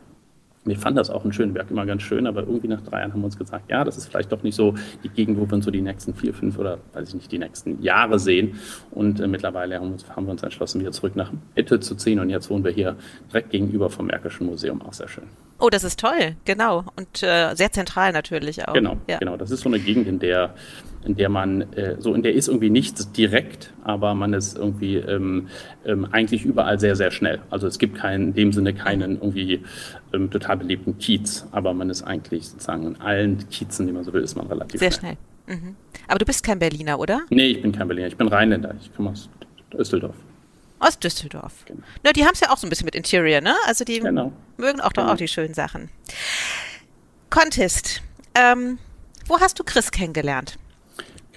wir 0.66 0.78
fanden 0.78 0.98
das 0.98 1.10
auch 1.10 1.26
in 1.26 1.34
Schönberg 1.34 1.70
immer 1.70 1.86
ganz 1.86 2.04
schön, 2.04 2.26
aber 2.26 2.42
irgendwie 2.42 2.68
nach 2.68 2.82
drei 2.82 3.00
Jahren 3.00 3.14
haben 3.14 3.22
wir 3.22 3.26
uns 3.26 3.38
gesagt, 3.38 3.70
ja, 3.70 3.84
das 3.84 3.98
ist 3.98 4.08
vielleicht 4.08 4.32
doch 4.32 4.44
nicht 4.44 4.56
so 4.56 4.76
die 5.04 5.10
Gegend, 5.10 5.38
wo 5.38 5.46
wir 5.46 5.54
uns 5.54 5.66
so 5.66 5.72
die 5.72 5.82
nächsten 5.82 6.14
vier, 6.14 6.34
fünf 6.34 6.58
oder 6.58 6.78
weiß 6.94 7.10
ich 7.10 7.16
nicht, 7.16 7.32
die 7.32 7.40
nächsten 7.40 7.82
Jahre 7.82 8.18
sehen. 8.20 8.56
Und 8.92 9.20
äh, 9.20 9.28
mittlerweile 9.28 9.80
haben, 9.80 9.92
uns, 9.92 10.10
haben, 10.10 10.26
wir 10.26 10.32
uns 10.32 10.44
entschlossen, 10.44 10.80
wieder 10.80 10.92
zurück 10.92 11.16
nach 11.16 11.32
Mitte 11.56 11.80
zu 11.80 11.96
ziehen. 11.96 12.20
Und 12.20 12.30
jetzt 12.30 12.50
wohnen 12.50 12.64
wir 12.64 12.72
hier 12.72 12.96
direkt 13.30 13.50
gegenüber 13.50 13.90
vom 13.90 14.08
Märkischen 14.08 14.48
Museum, 14.48 14.82
auch 14.82 14.94
sehr 14.94 15.10
schön. 15.10 15.26
Oh, 15.60 15.70
das 15.70 15.84
ist 15.84 16.00
toll, 16.00 16.36
genau. 16.46 16.86
Und 16.96 17.24
äh, 17.24 17.56
sehr 17.56 17.72
zentral 17.72 18.12
natürlich 18.14 18.68
auch. 18.68 18.74
Genau, 18.74 18.98
ja. 19.08 19.18
genau. 19.18 19.38
Das 19.38 19.52
ist 19.52 19.62
so 19.62 19.70
eine 19.70 19.80
Gegend, 19.80 20.08
in 20.08 20.20
der 20.20 20.54
in 21.06 21.16
der 21.16 21.30
man 21.30 21.62
äh, 21.74 21.96
so, 22.00 22.14
in 22.14 22.24
der 22.24 22.34
ist 22.34 22.48
irgendwie 22.48 22.70
nichts 22.70 23.12
direkt, 23.12 23.74
aber 23.84 24.14
man 24.16 24.34
ist 24.34 24.58
irgendwie 24.58 24.96
ähm, 24.96 25.48
ähm, 25.86 26.08
eigentlich 26.12 26.46
überall 26.46 26.80
sehr, 26.80 26.96
sehr 26.96 27.12
schnell. 27.12 27.42
Also 27.50 27.68
es 27.68 27.78
gibt 27.80 27.96
keinen, 27.96 28.30
in 28.30 28.34
dem 28.34 28.54
Sinne 28.54 28.74
keinen 28.74 29.14
irgendwie 29.14 29.64
ähm, 30.14 30.30
total 30.32 30.58
belebten 30.58 30.98
Kiez, 30.98 31.46
aber 31.52 31.74
man 31.74 31.90
ist 31.90 32.04
eigentlich 32.04 32.48
sozusagen 32.48 32.88
in 32.88 33.02
allen 33.02 33.50
Kiezen, 33.50 33.88
die 33.88 33.94
man 33.94 34.04
so 34.04 34.14
will, 34.14 34.24
ist 34.24 34.36
man 34.36 34.48
relativ 34.48 34.80
sehr 34.80 34.92
schnell. 34.92 35.18
schnell. 35.46 35.58
Mhm. 35.58 35.76
Aber 36.08 36.20
du 36.20 36.26
bist 36.26 36.44
kein 36.44 36.60
Berliner, 36.60 37.00
oder? 37.00 37.22
Nee, 37.30 37.48
ich 37.48 37.62
bin 37.62 37.72
kein 37.72 37.88
Berliner, 37.88 38.08
ich 38.08 38.18
bin 38.18 38.28
Rheinländer, 38.28 38.76
ich 38.80 38.94
komme 38.96 39.12
aus 39.12 39.30
Düsseldorf. 39.72 40.16
Aus 40.80 41.00
Düsseldorf. 41.00 41.66
Genau. 41.66 41.82
Na, 42.04 42.12
die 42.12 42.26
haben 42.26 42.34
es 42.34 42.42
ja 42.42 42.50
auch 42.50 42.58
so 42.58 42.68
ein 42.68 42.70
bisschen 42.70 42.86
mit 42.86 42.96
Interior, 42.96 43.42
ne? 43.42 43.56
Also 43.66 43.86
die 43.86 44.00
genau. 44.00 44.34
mögen 44.58 44.82
auch 44.82 44.92
genau. 44.92 45.08
doch 45.08 45.14
auch 45.14 45.18
die 45.18 45.28
schönen 45.30 45.54
Sachen. 45.54 45.90
Contest. 47.30 48.02
Ähm, 48.36 48.80
wo 49.28 49.40
hast 49.40 49.60
du 49.60 49.64
Chris 49.64 49.92
kennengelernt? 49.92 50.58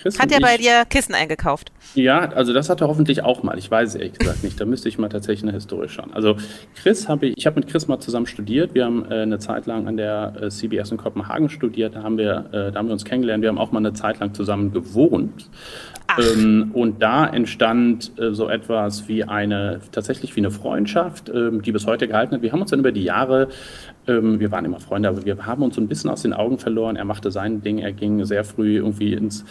Chris 0.07 0.21
hat 0.21 0.33
er 0.33 0.41
bei 0.41 0.57
dir 0.57 0.85
Kissen 0.89 1.15
eingekauft? 1.15 1.73
Ja, 1.95 2.29
also 2.31 2.53
das 2.53 2.71
hat 2.71 2.81
er 2.81 2.89
hoffentlich 2.89 3.25
auch 3.25 3.43
mal. 3.43 3.59
Ich 3.59 3.71
weiß 3.71 3.91
es 3.91 3.95
ehrlich 3.97 4.19
gesagt 4.19 4.45
nicht. 4.45 4.61
Da 4.61 4.65
müsste 4.65 4.89
ich 4.89 4.99
mal 4.99 5.09
tatsächlich 5.09 5.43
eine 5.43 5.53
Historie 5.53 5.89
schauen. 5.89 6.13
Also 6.13 6.37
Chris 6.81 7.09
habe 7.09 7.27
ich, 7.27 7.39
ich 7.39 7.47
habe 7.47 7.59
mit 7.59 7.69
Chris 7.69 7.89
mal 7.89 7.99
zusammen 7.99 8.27
studiert. 8.27 8.75
Wir 8.75 8.85
haben 8.85 9.11
äh, 9.11 9.23
eine 9.23 9.39
Zeit 9.39 9.67
lang 9.67 9.89
an 9.89 9.97
der 9.97 10.35
äh, 10.41 10.49
CBS 10.49 10.93
in 10.93 10.97
Kopenhagen 10.97 11.49
studiert. 11.49 11.97
Da 11.97 12.03
haben 12.03 12.19
wir, 12.19 12.47
äh, 12.53 12.73
da 12.73 12.79
haben 12.79 12.87
wir 12.87 12.93
uns 12.93 13.05
kennengelernt. 13.05 13.43
Wir 13.43 13.49
haben 13.49 13.59
auch 13.59 13.73
mal 13.73 13.81
eine 13.81 13.95
Zeit 13.95 14.21
lang 14.21 14.33
zusammen 14.35 14.73
gewohnt. 14.73 15.51
Ähm, 16.19 16.71
und 16.73 17.03
da 17.03 17.27
entstand 17.27 18.13
äh, 18.19 18.33
so 18.33 18.49
etwas 18.49 19.09
wie 19.09 19.25
eine, 19.25 19.81
tatsächlich 19.91 20.35
wie 20.37 20.41
eine 20.41 20.51
Freundschaft, 20.51 21.29
ähm, 21.29 21.63
die 21.63 21.73
bis 21.73 21.87
heute 21.87 22.07
gehalten 22.07 22.35
hat. 22.35 22.43
Wir 22.43 22.53
haben 22.53 22.61
uns 22.61 22.71
dann 22.71 22.81
über 22.81 22.93
die 22.93 23.03
Jahre, 23.03 23.49
ähm, 24.07 24.39
wir 24.39 24.53
waren 24.53 24.65
immer 24.65 24.79
Freunde, 24.79 25.09
aber 25.09 25.25
wir 25.25 25.45
haben 25.45 25.63
uns 25.63 25.75
so 25.75 25.81
ein 25.81 25.89
bisschen 25.89 26.09
aus 26.09 26.23
den 26.23 26.33
Augen 26.33 26.59
verloren. 26.59 26.97
Er 26.97 27.05
machte 27.05 27.31
sein 27.31 27.61
Ding, 27.61 27.79
er 27.79 27.93
ging 27.93 28.25
sehr 28.25 28.45
früh 28.45 28.77
irgendwie 28.77 29.15
ins, 29.15 29.45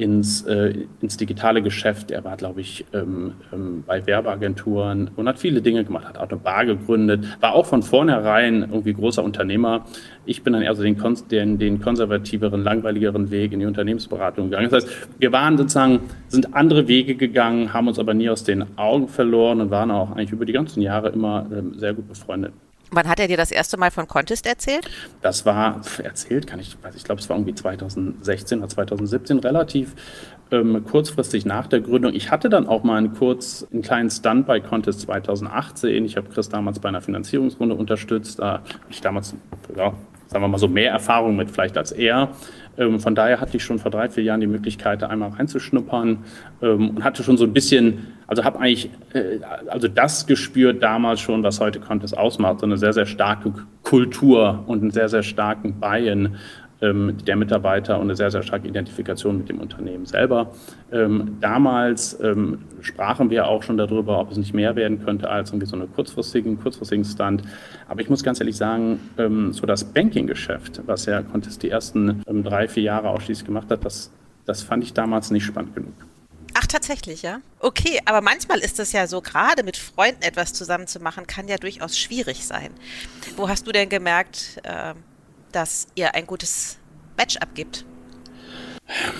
ins, 0.00 0.42
äh, 0.42 0.86
ins 1.02 1.18
digitale 1.18 1.60
Geschäft. 1.60 2.10
Er 2.10 2.24
war, 2.24 2.38
glaube 2.38 2.62
ich, 2.62 2.86
ähm, 2.94 3.34
ähm, 3.52 3.84
bei 3.86 4.06
Werbeagenturen 4.06 5.10
und 5.14 5.28
hat 5.28 5.38
viele 5.38 5.60
Dinge 5.60 5.84
gemacht, 5.84 6.06
hat 6.08 6.16
auch 6.16 6.28
eine 6.30 6.38
Bar 6.38 6.64
gegründet, 6.64 7.26
war 7.40 7.54
auch 7.54 7.66
von 7.66 7.82
vornherein 7.82 8.62
irgendwie 8.62 8.94
großer 8.94 9.22
Unternehmer. 9.22 9.84
Ich 10.24 10.42
bin 10.42 10.54
dann 10.54 10.62
eher 10.62 10.74
so 10.74 10.82
den, 10.82 10.96
den, 11.30 11.58
den 11.58 11.80
konservativeren, 11.80 12.64
langweiligeren 12.64 13.30
Weg 13.30 13.52
in 13.52 13.60
die 13.60 13.66
Unternehmensberatung 13.66 14.46
gegangen. 14.48 14.70
Das 14.70 14.84
heißt, 14.84 15.08
wir 15.18 15.32
waren 15.32 15.58
sozusagen, 15.58 16.00
sind 16.28 16.54
andere 16.54 16.88
Wege 16.88 17.14
gegangen, 17.14 17.74
haben 17.74 17.86
uns 17.86 17.98
aber 17.98 18.14
nie 18.14 18.30
aus 18.30 18.42
den 18.42 18.78
Augen 18.78 19.06
verloren 19.06 19.60
und 19.60 19.70
waren 19.70 19.90
auch 19.90 20.12
eigentlich 20.12 20.32
über 20.32 20.46
die 20.46 20.54
ganzen 20.54 20.80
Jahre 20.80 21.10
immer 21.10 21.46
ähm, 21.52 21.74
sehr 21.74 21.92
gut 21.92 22.08
befreundet. 22.08 22.52
Wann 22.92 23.08
hat 23.08 23.20
er 23.20 23.28
dir 23.28 23.36
das 23.36 23.52
erste 23.52 23.76
Mal 23.76 23.90
von 23.90 24.08
Contest 24.08 24.46
erzählt? 24.46 24.90
Das 25.22 25.46
war 25.46 25.80
erzählt, 26.02 26.46
kann 26.46 26.58
ich, 26.58 26.76
ich 26.96 27.04
glaube, 27.04 27.20
es 27.20 27.28
war 27.28 27.36
irgendwie 27.36 27.54
2016 27.54 28.58
oder 28.58 28.68
2017 28.68 29.38
relativ 29.38 29.94
ähm, 30.50 30.84
kurzfristig 30.84 31.44
nach 31.44 31.68
der 31.68 31.80
Gründung. 31.80 32.12
Ich 32.14 32.30
hatte 32.30 32.48
dann 32.48 32.66
auch 32.66 32.82
mal 32.82 32.96
einen 32.96 33.14
kurz 33.14 33.66
einen 33.72 33.82
kleinen 33.82 34.10
Stunt 34.10 34.46
bei 34.46 34.60
Contest 34.60 35.02
2018. 35.02 36.04
Ich 36.04 36.16
habe 36.16 36.28
Chris 36.28 36.48
damals 36.48 36.80
bei 36.80 36.88
einer 36.88 37.00
Finanzierungsrunde 37.00 37.74
unterstützt. 37.74 38.40
Da 38.40 38.62
ich 38.88 39.00
damals, 39.00 39.34
ja, 39.76 39.94
sagen 40.26 40.44
wir 40.44 40.48
mal 40.48 40.58
so 40.58 40.68
mehr 40.68 40.90
Erfahrung 40.90 41.36
mit 41.36 41.50
vielleicht 41.50 41.76
als 41.76 41.92
er. 41.92 42.30
Ähm, 42.80 42.98
von 42.98 43.14
daher 43.14 43.40
hatte 43.40 43.58
ich 43.58 43.62
schon 43.62 43.78
vor 43.78 43.90
drei, 43.90 44.08
vier 44.08 44.24
Jahren 44.24 44.40
die 44.40 44.46
Möglichkeit, 44.46 45.02
da 45.02 45.08
einmal 45.08 45.30
reinzuschnuppern 45.30 46.24
ähm, 46.62 46.90
und 46.90 47.04
hatte 47.04 47.22
schon 47.22 47.36
so 47.36 47.44
ein 47.44 47.52
bisschen, 47.52 48.06
also 48.26 48.42
habe 48.42 48.58
eigentlich, 48.58 48.90
äh, 49.12 49.38
also 49.68 49.86
das 49.86 50.26
gespürt 50.26 50.82
damals 50.82 51.20
schon, 51.20 51.42
was 51.42 51.60
heute 51.60 51.78
Contest 51.78 52.16
ausmacht, 52.16 52.60
so 52.60 52.66
eine 52.66 52.78
sehr, 52.78 52.94
sehr 52.94 53.04
starke 53.04 53.52
Kultur 53.82 54.64
und 54.66 54.80
einen 54.80 54.90
sehr, 54.92 55.10
sehr 55.10 55.22
starken 55.22 55.78
ähm, 55.78 56.36
der 56.82 57.36
Mitarbeiter 57.36 57.96
und 57.96 58.04
eine 58.04 58.16
sehr, 58.16 58.30
sehr 58.30 58.42
starke 58.42 58.66
Identifikation 58.66 59.36
mit 59.36 59.48
dem 59.50 59.60
Unternehmen 59.60 60.06
selber. 60.06 60.54
Ähm, 60.90 61.36
damals 61.40 62.18
ähm, 62.20 62.64
sprachen 62.80 63.28
wir 63.28 63.46
auch 63.48 63.62
schon 63.62 63.76
darüber, 63.76 64.18
ob 64.18 64.30
es 64.30 64.38
nicht 64.38 64.54
mehr 64.54 64.76
werden 64.76 65.04
könnte 65.04 65.28
als 65.28 65.50
irgendwie 65.50 65.66
so 65.66 65.76
einen 65.76 65.92
kurzfristigen, 65.92 66.58
kurzfristigen 66.58 67.04
Stand. 67.04 67.42
Aber 67.88 68.00
ich 68.00 68.08
muss 68.08 68.24
ganz 68.24 68.40
ehrlich 68.40 68.56
sagen, 68.56 69.00
so 69.50 69.66
das 69.66 69.84
Banking-Geschäft, 69.84 70.80
was 70.86 71.06
ja 71.06 71.22
Contest 71.22 71.62
die 71.62 71.70
ersten 71.70 72.22
drei, 72.44 72.68
vier 72.68 72.84
Jahre 72.84 73.10
ausschließlich 73.10 73.46
gemacht 73.46 73.70
hat, 73.70 73.84
das, 73.84 74.10
das 74.46 74.62
fand 74.62 74.82
ich 74.84 74.94
damals 74.94 75.30
nicht 75.30 75.44
spannend 75.44 75.74
genug. 75.74 75.92
Ach, 76.54 76.66
tatsächlich, 76.66 77.22
ja? 77.22 77.40
Okay, 77.60 78.00
aber 78.06 78.20
manchmal 78.20 78.58
ist 78.58 78.80
es 78.80 78.92
ja 78.92 79.06
so, 79.06 79.20
gerade 79.20 79.62
mit 79.62 79.76
Freunden 79.76 80.22
etwas 80.22 80.52
zusammen 80.52 80.86
zu 80.86 80.98
machen, 81.00 81.26
kann 81.26 81.46
ja 81.46 81.56
durchaus 81.56 81.98
schwierig 81.98 82.44
sein. 82.44 82.70
Wo 83.36 83.48
hast 83.48 83.66
du 83.66 83.72
denn 83.72 83.88
gemerkt, 83.88 84.60
äh, 84.64 84.94
dass 85.52 85.88
ihr 85.94 86.14
ein 86.14 86.26
gutes 86.26 86.78
Match 87.16 87.36
abgibt? 87.36 87.84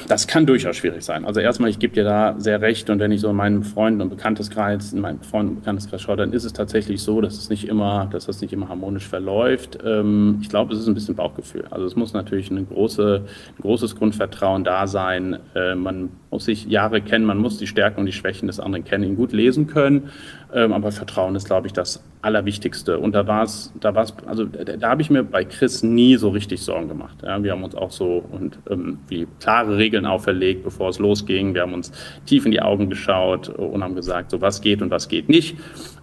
Das 0.08 0.26
kann 0.26 0.46
durchaus 0.46 0.76
schwierig 0.76 1.04
sein. 1.04 1.24
Also 1.24 1.40
erstmal, 1.40 1.70
ich 1.70 1.78
gebe 1.78 1.94
dir 1.94 2.02
da 2.02 2.34
sehr 2.38 2.60
recht 2.60 2.90
und 2.90 2.98
wenn 2.98 3.12
ich 3.12 3.20
so 3.20 3.30
in 3.30 3.36
meinen 3.36 3.62
Freunden 3.62 4.00
und 4.00 4.08
Bekannteskreis, 4.08 4.92
in 4.92 5.00
meinen 5.00 5.22
Freunden 5.22 5.52
und 5.52 5.60
Bekannteskreis 5.60 6.02
schaue, 6.02 6.16
dann 6.16 6.32
ist 6.32 6.44
es 6.44 6.52
tatsächlich 6.52 7.02
so, 7.02 7.20
dass 7.20 7.38
es 7.38 7.50
nicht 7.50 7.68
immer, 7.68 8.08
dass 8.10 8.26
das 8.26 8.40
nicht 8.40 8.52
immer 8.52 8.68
harmonisch 8.68 9.06
verläuft. 9.06 9.78
Ähm, 9.84 10.38
ich 10.42 10.48
glaube, 10.48 10.74
es 10.74 10.80
ist 10.80 10.88
ein 10.88 10.94
bisschen 10.94 11.14
Bauchgefühl. 11.14 11.66
Also 11.70 11.86
es 11.86 11.94
muss 11.94 12.12
natürlich 12.12 12.50
eine 12.50 12.64
große, 12.64 13.24
ein 13.58 13.62
großes 13.62 13.94
Grundvertrauen 13.96 14.64
da 14.64 14.88
sein. 14.88 15.38
Äh, 15.54 15.76
man 15.76 16.10
muss 16.30 16.46
sich 16.46 16.66
Jahre 16.66 17.00
kennen, 17.00 17.24
man 17.24 17.38
muss 17.38 17.58
die 17.58 17.68
Stärken 17.68 18.00
und 18.00 18.06
die 18.06 18.12
Schwächen 18.12 18.48
des 18.48 18.58
anderen 18.58 18.84
kennen, 18.84 19.04
ihn 19.04 19.16
gut 19.16 19.32
lesen 19.32 19.68
können. 19.68 20.10
Ähm, 20.52 20.72
aber 20.72 20.90
Vertrauen 20.92 21.36
ist, 21.36 21.46
glaube 21.46 21.66
ich, 21.66 21.72
das 21.72 22.02
Allerwichtigste. 22.22 22.98
Und 22.98 23.14
da 23.14 23.26
war 23.26 23.44
es, 23.44 23.72
da 23.80 23.94
war 23.94 24.02
es, 24.02 24.14
also 24.26 24.44
da, 24.44 24.64
da 24.76 24.90
habe 24.90 25.02
ich 25.02 25.10
mir 25.10 25.22
bei 25.22 25.44
Chris 25.44 25.82
nie 25.82 26.16
so 26.16 26.30
richtig 26.30 26.62
Sorgen 26.62 26.88
gemacht. 26.88 27.18
Ja, 27.22 27.42
wir 27.42 27.52
haben 27.52 27.64
uns 27.64 27.74
auch 27.74 27.90
so 27.90 28.24
und 28.30 28.58
ähm, 28.68 28.98
wie 29.08 29.26
klare 29.40 29.76
Regeln 29.76 30.06
auferlegt, 30.06 30.64
bevor 30.64 30.90
es 30.90 30.98
losging. 30.98 31.54
Wir 31.54 31.62
haben 31.62 31.74
uns 31.74 31.92
tief 32.26 32.44
in 32.44 32.52
die 32.52 32.60
Augen 32.60 32.90
geschaut 32.90 33.48
und 33.48 33.82
haben 33.82 33.94
gesagt, 33.94 34.30
so 34.32 34.40
was 34.40 34.60
geht 34.60 34.82
und 34.82 34.90
was 34.90 35.08
geht 35.08 35.28
nicht. 35.28 35.56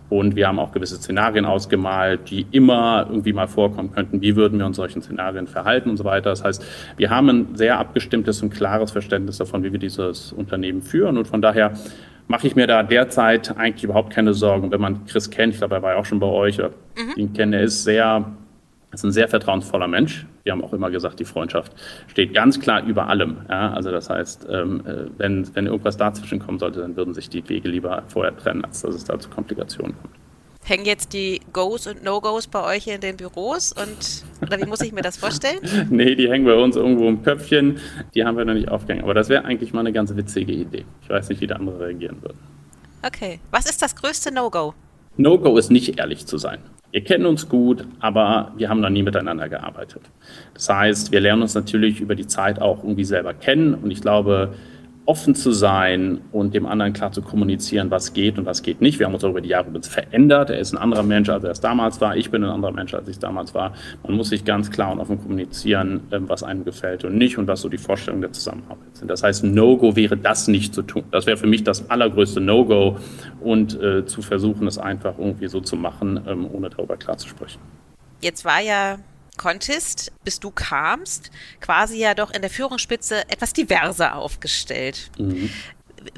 Und 0.10 0.36
wir 0.38 0.48
haben 0.48 0.58
auch 0.58 0.72
gewisse 0.72 0.96
Szenarien 0.96 1.46
ausgemalt, 1.46 2.30
die 2.30 2.48
immer 2.52 3.06
irgendwie 3.10 3.34
mal 3.34 3.48
vorkommen 3.48 3.92
könnten. 3.92 4.22
Wie 4.22 4.38
würden 4.38 4.58
wir 4.58 4.66
uns 4.66 4.78
solchen 4.78 5.02
Szenarien 5.02 5.48
verhalten 5.48 5.90
und 5.90 5.98
so 5.98 6.06
weiter. 6.06 6.30
Das 6.30 6.44
heißt, 6.44 6.66
wir 6.96 7.10
haben 7.10 7.30
ein 7.30 7.56
sehr 7.56 7.78
abgestimmtes 7.78 8.42
und 8.42 8.52
klares 8.52 8.92
Verständnis 8.92 9.38
davon, 9.38 9.64
wie 9.64 9.72
wir 9.74 9.80
dieses 9.80 10.32
Unternehmen 10.32 10.82
führen. 10.82 11.18
Und 11.18 11.28
von 11.28 11.42
daher 11.42 11.74
mache 12.28 12.48
ich 12.48 12.56
mir 12.56 12.68
da 12.68 12.84
derzeit 12.84 13.58
eigentlich 13.58 13.84
überhaupt 13.84 14.12
keine 14.12 14.34
Sorgen. 14.34 14.72
Wenn 14.72 14.82
man 14.82 15.06
Chris 15.06 15.30
kennt, 15.30 15.54
ich 15.54 15.60
glaube, 15.60 15.76
er 15.76 15.82
war 15.82 15.94
ja 15.94 16.00
auch 16.00 16.06
schon 16.06 16.20
bei 16.20 16.28
euch, 16.28 16.60
oder 16.60 16.70
mhm. 16.70 17.14
ihn 17.16 17.34
kennt, 17.34 17.54
er 17.54 17.62
ist 17.62 17.84
sehr, 17.84 18.32
ist 18.92 19.04
ein 19.04 19.12
sehr 19.12 19.28
vertrauensvoller 19.28 19.88
Mensch. 19.88 20.26
Wir 20.44 20.52
haben 20.52 20.64
auch 20.64 20.74
immer 20.74 20.90
gesagt, 20.90 21.20
die 21.20 21.26
Freundschaft 21.26 21.74
steht 22.08 22.34
ganz 22.34 22.60
klar 22.60 22.84
über 22.84 23.08
allem. 23.08 23.38
Ja? 23.50 23.74
Also 23.74 23.92
das 23.92 24.10
heißt, 24.10 24.48
ähm, 24.50 24.82
äh, 24.86 25.06
wenn, 25.18 25.56
wenn 25.56 25.66
irgendwas 25.66 25.98
dazwischen 25.98 26.40
kommen 26.40 26.60
sollte, 26.60 26.82
dann 26.82 26.96
würden 26.96 27.14
sich 27.14 27.30
die 27.30 27.48
Wege 27.48 27.70
lieber 27.70 28.04
vorher 28.08 28.36
trennen, 28.36 28.64
als 28.64 28.82
dass 28.82 28.96
es 28.96 29.04
da 29.04 29.18
zu 29.20 29.30
Komplikationen 29.30 29.96
kommt. 30.02 30.14
Hängen 30.68 30.86
jetzt 30.86 31.14
die 31.14 31.40
Goes 31.54 31.88
und 31.88 32.04
No-Goes 32.04 32.48
bei 32.48 32.62
euch 32.62 32.88
in 32.88 33.00
den 33.00 33.16
Büros 33.16 33.72
und 33.72 34.26
oder 34.42 34.62
wie 34.62 34.66
muss 34.66 34.82
ich 34.82 34.92
mir 34.92 35.02
das 35.02 35.16
vorstellen? 35.16 35.60
nee, 35.90 36.14
die 36.16 36.30
hängen 36.30 36.46
bei 36.46 36.56
uns 36.56 36.76
irgendwo 36.76 37.08
im 37.08 37.24
Köpfchen. 37.24 37.80
Die 38.14 38.26
haben 38.26 38.38
wir 38.38 38.44
noch 38.44 38.54
nicht 38.54 38.70
aufgehängt. 38.70 39.04
Aber 39.04 39.14
das 39.14 39.30
wäre 39.30 39.46
eigentlich 39.46 39.72
mal 39.72 39.80
eine 39.80 39.94
ganz 39.94 40.14
witzige 40.16 40.52
Idee. 40.52 40.84
Ich 41.02 41.10
weiß 41.10 41.30
nicht, 41.30 41.40
wie 41.40 41.48
der 41.48 41.58
andere 41.58 41.80
reagieren 41.80 42.22
würden. 42.22 42.38
Okay. 43.02 43.40
Was 43.50 43.70
ist 43.70 43.82
das 43.82 43.96
größte 43.96 44.34
No-Go? 44.34 44.74
No-Go 45.16 45.58
ist 45.58 45.72
nicht 45.72 46.00
ehrlich 46.00 46.26
zu 46.26 46.38
sein. 46.38 46.60
Wir 46.92 47.04
kennen 47.04 47.26
uns 47.26 47.48
gut, 47.48 47.86
aber 48.00 48.52
wir 48.58 48.70
haben 48.70 48.82
noch 48.82 48.90
nie 48.90 49.04
miteinander 49.04 49.50
gearbeitet. 49.50 50.02
Das 50.54 50.70
heißt, 50.70 51.12
wir 51.12 51.22
lernen 51.22 51.44
uns 51.44 51.56
natürlich 51.56 52.02
über 52.02 52.16
die 52.16 52.28
Zeit 52.28 52.62
auch 52.62 52.84
irgendwie 52.84 53.04
selber 53.04 53.34
kennen 53.34 53.74
und 53.74 53.92
ich 53.92 54.02
glaube, 54.02 54.54
offen 55.08 55.36
zu 55.36 55.54
sein 55.54 56.20
und 56.34 56.54
dem 56.54 56.66
anderen 56.66 56.92
klar 56.92 57.14
zu 57.14 57.22
kommunizieren, 57.22 57.90
was 57.90 58.12
geht 58.12 58.38
und 58.38 58.46
was 58.46 58.62
geht 58.62 58.82
nicht. 58.82 59.00
Wir 59.00 59.06
haben 59.06 59.14
uns 59.14 59.24
auch 59.24 59.30
über 59.30 59.40
die 59.40 59.50
Jahre 59.50 59.70
übrigens 59.70 59.88
verändert. 59.88 60.50
Er 60.50 60.60
ist 60.60 60.74
ein 60.74 60.78
anderer 60.78 61.04
Mensch, 61.04 61.30
als 61.30 61.46
er 61.46 61.52
es 61.52 61.62
damals 61.62 62.02
war. 62.02 62.18
Ich 62.18 62.30
bin 62.30 62.44
ein 62.44 62.50
anderer 62.50 62.74
Mensch, 62.74 62.94
als 62.94 63.08
ich 63.08 63.16
es 63.16 63.20
damals 63.20 63.54
war. 63.54 63.74
Man 64.04 64.18
muss 64.18 64.30
sich 64.30 64.44
ganz 64.44 64.70
klar 64.70 64.92
und 64.92 65.00
offen 65.00 65.20
kommunizieren, 65.22 66.02
ähm, 66.12 66.28
was 66.28 66.44
einem 66.44 66.66
gefällt 66.66 67.06
und 67.06 67.18
nicht 67.18 67.38
und 67.38 67.48
was 67.48 67.62
so 67.62 67.70
die 67.70 67.78
Vorstellungen 67.78 68.22
der 68.22 68.34
Zusammenarbeit 68.34 68.98
sind. 68.98 69.10
Das 69.10 69.24
heißt, 69.24 69.46
No-Go 69.46 69.96
wäre 69.96 70.18
das 70.18 70.50
nicht 70.50 70.76
zu 70.76 70.82
tun. 70.82 71.04
Das 71.12 71.26
wäre 71.26 71.38
für 71.38 71.48
mich 71.48 71.64
das 71.64 71.90
allergrößte 71.90 72.42
No-Go 72.42 72.98
und 73.40 73.82
äh, 73.82 74.06
zu 74.06 74.22
versuchen, 74.22 74.68
es 74.68 74.78
einfach 74.78 75.18
irgendwie 75.18 75.48
so 75.48 75.62
zu 75.62 75.78
machen, 75.78 76.20
ähm, 76.28 76.46
ohne 76.52 76.70
darüber 76.70 76.98
klar 76.98 77.18
zu 77.18 77.30
sprechen. 77.30 77.62
Jetzt 78.22 78.44
war 78.44 78.62
ja 78.62 78.98
Contest, 79.38 80.12
bis 80.24 80.40
du 80.40 80.52
kamst, 80.52 81.32
quasi 81.62 81.98
ja 81.98 82.14
doch 82.14 82.32
in 82.32 82.42
der 82.42 82.50
Führungsspitze 82.50 83.30
etwas 83.30 83.54
diverser 83.54 84.16
aufgestellt. 84.16 85.12
Mhm. 85.18 85.50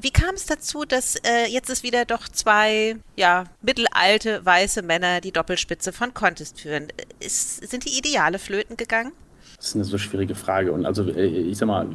Wie 0.02 0.12
kam 0.12 0.36
es 0.36 0.46
dazu, 0.46 0.86
dass 0.86 1.16
äh, 1.16 1.48
jetzt 1.50 1.70
es 1.70 1.84
wieder 1.84 2.06
doch 2.06 2.28
zwei 2.28 2.98
ja, 3.16 3.46
mittelalte 3.62 4.46
weiße 4.46 4.82
Männer 4.82 5.22
die 5.22 5.32
Doppelspitze 5.32 5.94
von 5.94 6.14
Contest 6.14 6.62
führen? 6.62 6.88
Ist, 7.20 7.68
sind 7.70 7.86
die 7.86 7.98
Ideale 7.98 8.40
flöten 8.40 8.78
gegangen? 8.78 9.12
Das 9.58 9.68
ist 9.68 9.76
eine 9.76 9.84
so 9.84 9.98
schwierige 9.98 10.36
Frage. 10.36 10.72
Und 10.72 10.86
also 10.86 11.10
äh, 11.10 11.26
ich 11.26 11.58
sag 11.58 11.68
mal, 11.68 11.88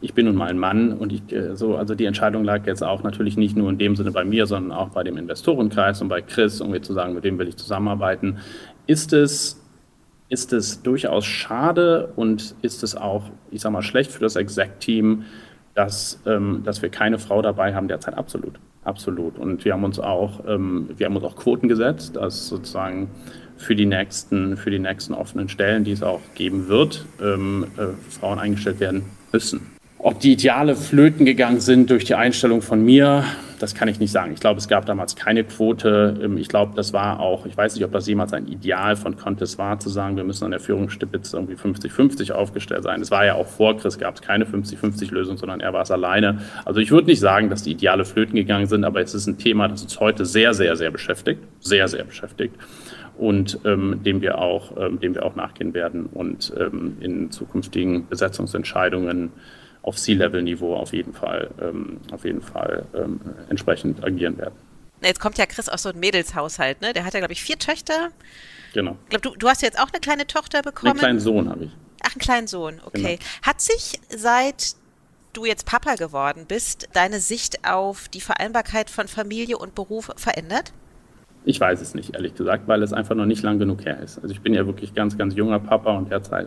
ich 0.00 0.14
bin 0.14 0.26
nun 0.26 0.36
mal 0.36 0.48
ein 0.48 0.58
Mann 0.58 0.92
und 0.92 1.12
ich, 1.12 1.32
äh, 1.32 1.56
so, 1.56 1.76
also 1.76 1.94
die 1.94 2.04
Entscheidung 2.04 2.44
lag 2.44 2.66
jetzt 2.66 2.82
auch 2.82 3.02
natürlich 3.02 3.36
nicht 3.36 3.56
nur 3.56 3.68
in 3.70 3.78
dem 3.78 3.96
Sinne 3.96 4.12
bei 4.12 4.24
mir, 4.24 4.46
sondern 4.46 4.76
auch 4.76 4.90
bei 4.90 5.02
dem 5.02 5.16
Investorenkreis 5.16 6.00
und 6.00 6.08
bei 6.08 6.22
Chris, 6.22 6.60
um 6.60 6.70
mir 6.70 6.82
zu 6.82 6.92
sagen, 6.92 7.14
mit 7.14 7.24
wem 7.24 7.38
will 7.38 7.48
ich 7.48 7.56
zusammenarbeiten 7.56 8.38
ist 8.88 9.12
es, 9.12 9.62
ist 10.28 10.52
es 10.52 10.82
durchaus 10.82 11.24
schade 11.24 12.12
und 12.16 12.56
ist 12.62 12.82
es 12.82 12.96
auch, 12.96 13.30
ich 13.52 13.60
sag 13.60 13.70
mal, 13.70 13.82
schlecht 13.82 14.10
für 14.10 14.20
das 14.20 14.34
Exec-Team, 14.34 15.24
dass, 15.74 16.20
ähm, 16.26 16.62
dass 16.64 16.82
wir 16.82 16.88
keine 16.88 17.20
Frau 17.20 17.40
dabei 17.40 17.74
haben 17.74 17.86
derzeit 17.86 18.14
absolut. 18.14 18.58
Absolut. 18.84 19.38
Und 19.38 19.64
wir 19.64 19.74
haben 19.74 19.84
uns 19.84 20.00
auch, 20.00 20.40
ähm, 20.48 20.88
wir 20.96 21.06
haben 21.06 21.14
uns 21.14 21.24
auch 21.24 21.36
Quoten 21.36 21.68
gesetzt, 21.68 22.16
dass 22.16 22.48
sozusagen 22.48 23.10
für 23.58 23.76
die 23.76 23.86
nächsten, 23.86 24.56
für 24.56 24.70
die 24.70 24.78
nächsten 24.78 25.12
offenen 25.12 25.48
Stellen, 25.48 25.84
die 25.84 25.92
es 25.92 26.02
auch 26.02 26.20
geben 26.34 26.68
wird, 26.68 27.04
ähm, 27.20 27.66
äh, 27.76 27.88
Frauen 28.10 28.38
eingestellt 28.38 28.80
werden 28.80 29.04
müssen. 29.32 29.77
Ob 30.00 30.20
die 30.20 30.32
Ideale 30.32 30.76
flöten 30.76 31.26
gegangen 31.26 31.60
sind 31.60 31.90
durch 31.90 32.04
die 32.04 32.14
Einstellung 32.14 32.62
von 32.62 32.84
mir, 32.84 33.24
das 33.58 33.74
kann 33.74 33.88
ich 33.88 33.98
nicht 33.98 34.12
sagen. 34.12 34.32
Ich 34.32 34.38
glaube, 34.38 34.58
es 34.58 34.68
gab 34.68 34.86
damals 34.86 35.16
keine 35.16 35.42
Quote. 35.42 36.20
Ähm, 36.22 36.38
ich 36.38 36.48
glaube, 36.48 36.74
das 36.76 36.92
war 36.92 37.18
auch, 37.18 37.46
ich 37.46 37.56
weiß 37.56 37.74
nicht, 37.74 37.84
ob 37.84 37.90
das 37.90 38.06
jemals 38.06 38.32
ein 38.32 38.46
Ideal 38.46 38.94
von 38.94 39.16
Contest 39.16 39.58
war, 39.58 39.80
zu 39.80 39.88
sagen, 39.88 40.16
wir 40.16 40.22
müssen 40.22 40.44
an 40.44 40.52
der 40.52 40.60
Führungsspitze 40.60 41.36
irgendwie 41.36 41.56
50-50 41.56 42.30
aufgestellt 42.30 42.84
sein. 42.84 43.00
Es 43.00 43.10
war 43.10 43.26
ja 43.26 43.34
auch 43.34 43.48
vor 43.48 43.76
Chris, 43.76 43.98
gab 43.98 44.14
es 44.14 44.22
keine 44.22 44.44
50-50-Lösung, 44.44 45.36
sondern 45.36 45.58
er 45.58 45.72
war 45.72 45.82
es 45.82 45.90
alleine. 45.90 46.42
Also 46.64 46.78
ich 46.78 46.92
würde 46.92 47.08
nicht 47.08 47.20
sagen, 47.20 47.50
dass 47.50 47.64
die 47.64 47.72
Ideale 47.72 48.04
flöten 48.04 48.36
gegangen 48.36 48.66
sind, 48.66 48.84
aber 48.84 49.00
es 49.00 49.14
ist 49.14 49.26
ein 49.26 49.38
Thema, 49.38 49.66
das 49.66 49.82
uns 49.82 49.98
heute 49.98 50.24
sehr, 50.24 50.54
sehr, 50.54 50.76
sehr 50.76 50.92
beschäftigt. 50.92 51.42
Sehr, 51.58 51.88
sehr 51.88 52.04
beschäftigt 52.04 52.54
und 53.18 53.58
ähm, 53.64 54.00
dem 54.04 54.20
wir 54.20 54.38
auch, 54.38 54.76
ähm, 54.78 55.00
dem 55.00 55.16
wir 55.16 55.26
auch 55.26 55.34
nachgehen 55.34 55.74
werden 55.74 56.06
und 56.06 56.52
ähm, 56.56 56.98
in 57.00 57.32
zukünftigen 57.32 58.06
Besetzungsentscheidungen 58.06 59.32
auf 59.82 59.96
C-Level-Niveau 59.96 60.74
auf 60.74 60.92
jeden 60.92 61.12
Fall, 61.12 61.50
ähm, 61.60 62.00
auf 62.12 62.24
jeden 62.24 62.42
Fall 62.42 62.84
ähm, 62.94 63.20
entsprechend 63.48 64.04
agieren 64.04 64.38
werden. 64.38 64.54
Jetzt 65.02 65.20
kommt 65.20 65.38
ja 65.38 65.46
Chris 65.46 65.68
aus 65.68 65.82
so 65.82 65.90
einem 65.90 66.00
Mädelshaushalt, 66.00 66.80
ne? 66.80 66.92
Der 66.92 67.04
hat 67.04 67.14
ja, 67.14 67.20
glaube 67.20 67.32
ich, 67.32 67.42
vier 67.42 67.58
Töchter. 67.58 68.10
Genau. 68.74 68.96
Ich 69.04 69.10
glaube, 69.10 69.22
du, 69.22 69.36
du 69.36 69.48
hast 69.48 69.62
jetzt 69.62 69.78
auch 69.80 69.90
eine 69.90 70.00
kleine 70.00 70.26
Tochter 70.26 70.62
bekommen. 70.62 70.90
Einen 70.90 70.98
kleinen 70.98 71.20
Sohn 71.20 71.48
habe 71.48 71.64
ich. 71.64 71.70
Ach, 72.02 72.12
einen 72.12 72.20
kleinen 72.20 72.46
Sohn, 72.46 72.80
okay. 72.84 73.16
Genau. 73.16 73.30
Hat 73.42 73.60
sich 73.60 74.00
seit 74.08 74.74
du 75.32 75.44
jetzt 75.44 75.66
Papa 75.66 75.94
geworden 75.94 76.46
bist, 76.48 76.88
deine 76.92 77.20
Sicht 77.20 77.64
auf 77.68 78.08
die 78.08 78.20
Vereinbarkeit 78.20 78.90
von 78.90 79.08
Familie 79.08 79.58
und 79.58 79.74
Beruf 79.74 80.10
verändert? 80.16 80.72
Ich 81.44 81.60
weiß 81.60 81.80
es 81.80 81.94
nicht, 81.94 82.14
ehrlich 82.14 82.34
gesagt, 82.34 82.66
weil 82.66 82.82
es 82.82 82.92
einfach 82.92 83.14
noch 83.14 83.26
nicht 83.26 83.42
lang 83.42 83.58
genug 83.58 83.84
her 83.84 84.00
ist. 84.00 84.18
Also 84.18 84.34
ich 84.34 84.40
bin 84.40 84.54
ja 84.54 84.66
wirklich 84.66 84.94
ganz, 84.94 85.16
ganz 85.16 85.34
junger 85.34 85.60
Papa 85.60 85.96
und 85.96 86.10
derzeit 86.10 86.46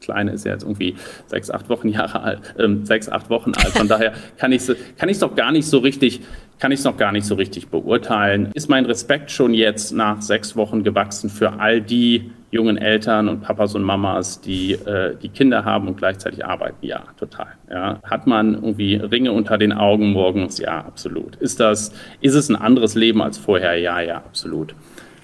Kleine 0.00 0.32
ist 0.32 0.44
ja 0.44 0.52
jetzt 0.52 0.62
irgendwie 0.62 0.94
sechs, 1.26 1.50
acht 1.50 1.68
Wochen 1.68 1.88
Jahre 1.88 2.22
alt, 2.22 2.54
ähm, 2.58 2.84
sechs, 2.84 3.08
acht 3.08 3.30
Wochen 3.30 3.52
alt. 3.54 3.72
Von 3.72 3.88
daher 3.88 4.12
kann 4.36 4.52
ich 4.52 4.68
es 4.68 4.76
kann 4.96 5.10
noch 5.20 5.34
gar 5.34 5.52
nicht 5.52 5.66
so 5.66 5.78
richtig, 5.78 6.20
kann 6.58 6.72
ich 6.72 6.82
noch 6.84 6.96
gar 6.96 7.12
nicht 7.12 7.26
so 7.26 7.34
richtig 7.34 7.68
beurteilen. 7.68 8.50
Ist 8.54 8.68
mein 8.68 8.86
Respekt 8.86 9.30
schon 9.30 9.54
jetzt 9.54 9.92
nach 9.92 10.22
sechs 10.22 10.56
Wochen 10.56 10.84
gewachsen 10.84 11.30
für 11.30 11.60
all 11.60 11.80
die 11.80 12.30
jungen 12.50 12.76
Eltern 12.76 13.28
und 13.28 13.42
Papas 13.42 13.74
und 13.74 13.82
Mamas, 13.82 14.40
die, 14.40 14.72
äh, 14.72 15.16
die 15.16 15.28
Kinder 15.28 15.64
haben 15.64 15.88
und 15.88 15.96
gleichzeitig 15.96 16.44
arbeiten? 16.44 16.84
Ja, 16.86 17.04
total. 17.18 17.48
Ja. 17.70 18.00
Hat 18.02 18.26
man 18.26 18.54
irgendwie 18.54 18.96
Ringe 18.96 19.32
unter 19.32 19.58
den 19.58 19.72
Augen 19.72 20.12
morgens? 20.12 20.58
Ja, 20.58 20.78
absolut. 20.78 21.36
Ist 21.36 21.60
das, 21.60 21.92
ist 22.20 22.34
es 22.34 22.48
ein 22.48 22.56
anderes 22.56 22.94
Leben 22.94 23.20
als 23.22 23.38
vorher? 23.38 23.76
Ja, 23.76 24.00
ja, 24.00 24.16
absolut. 24.16 24.74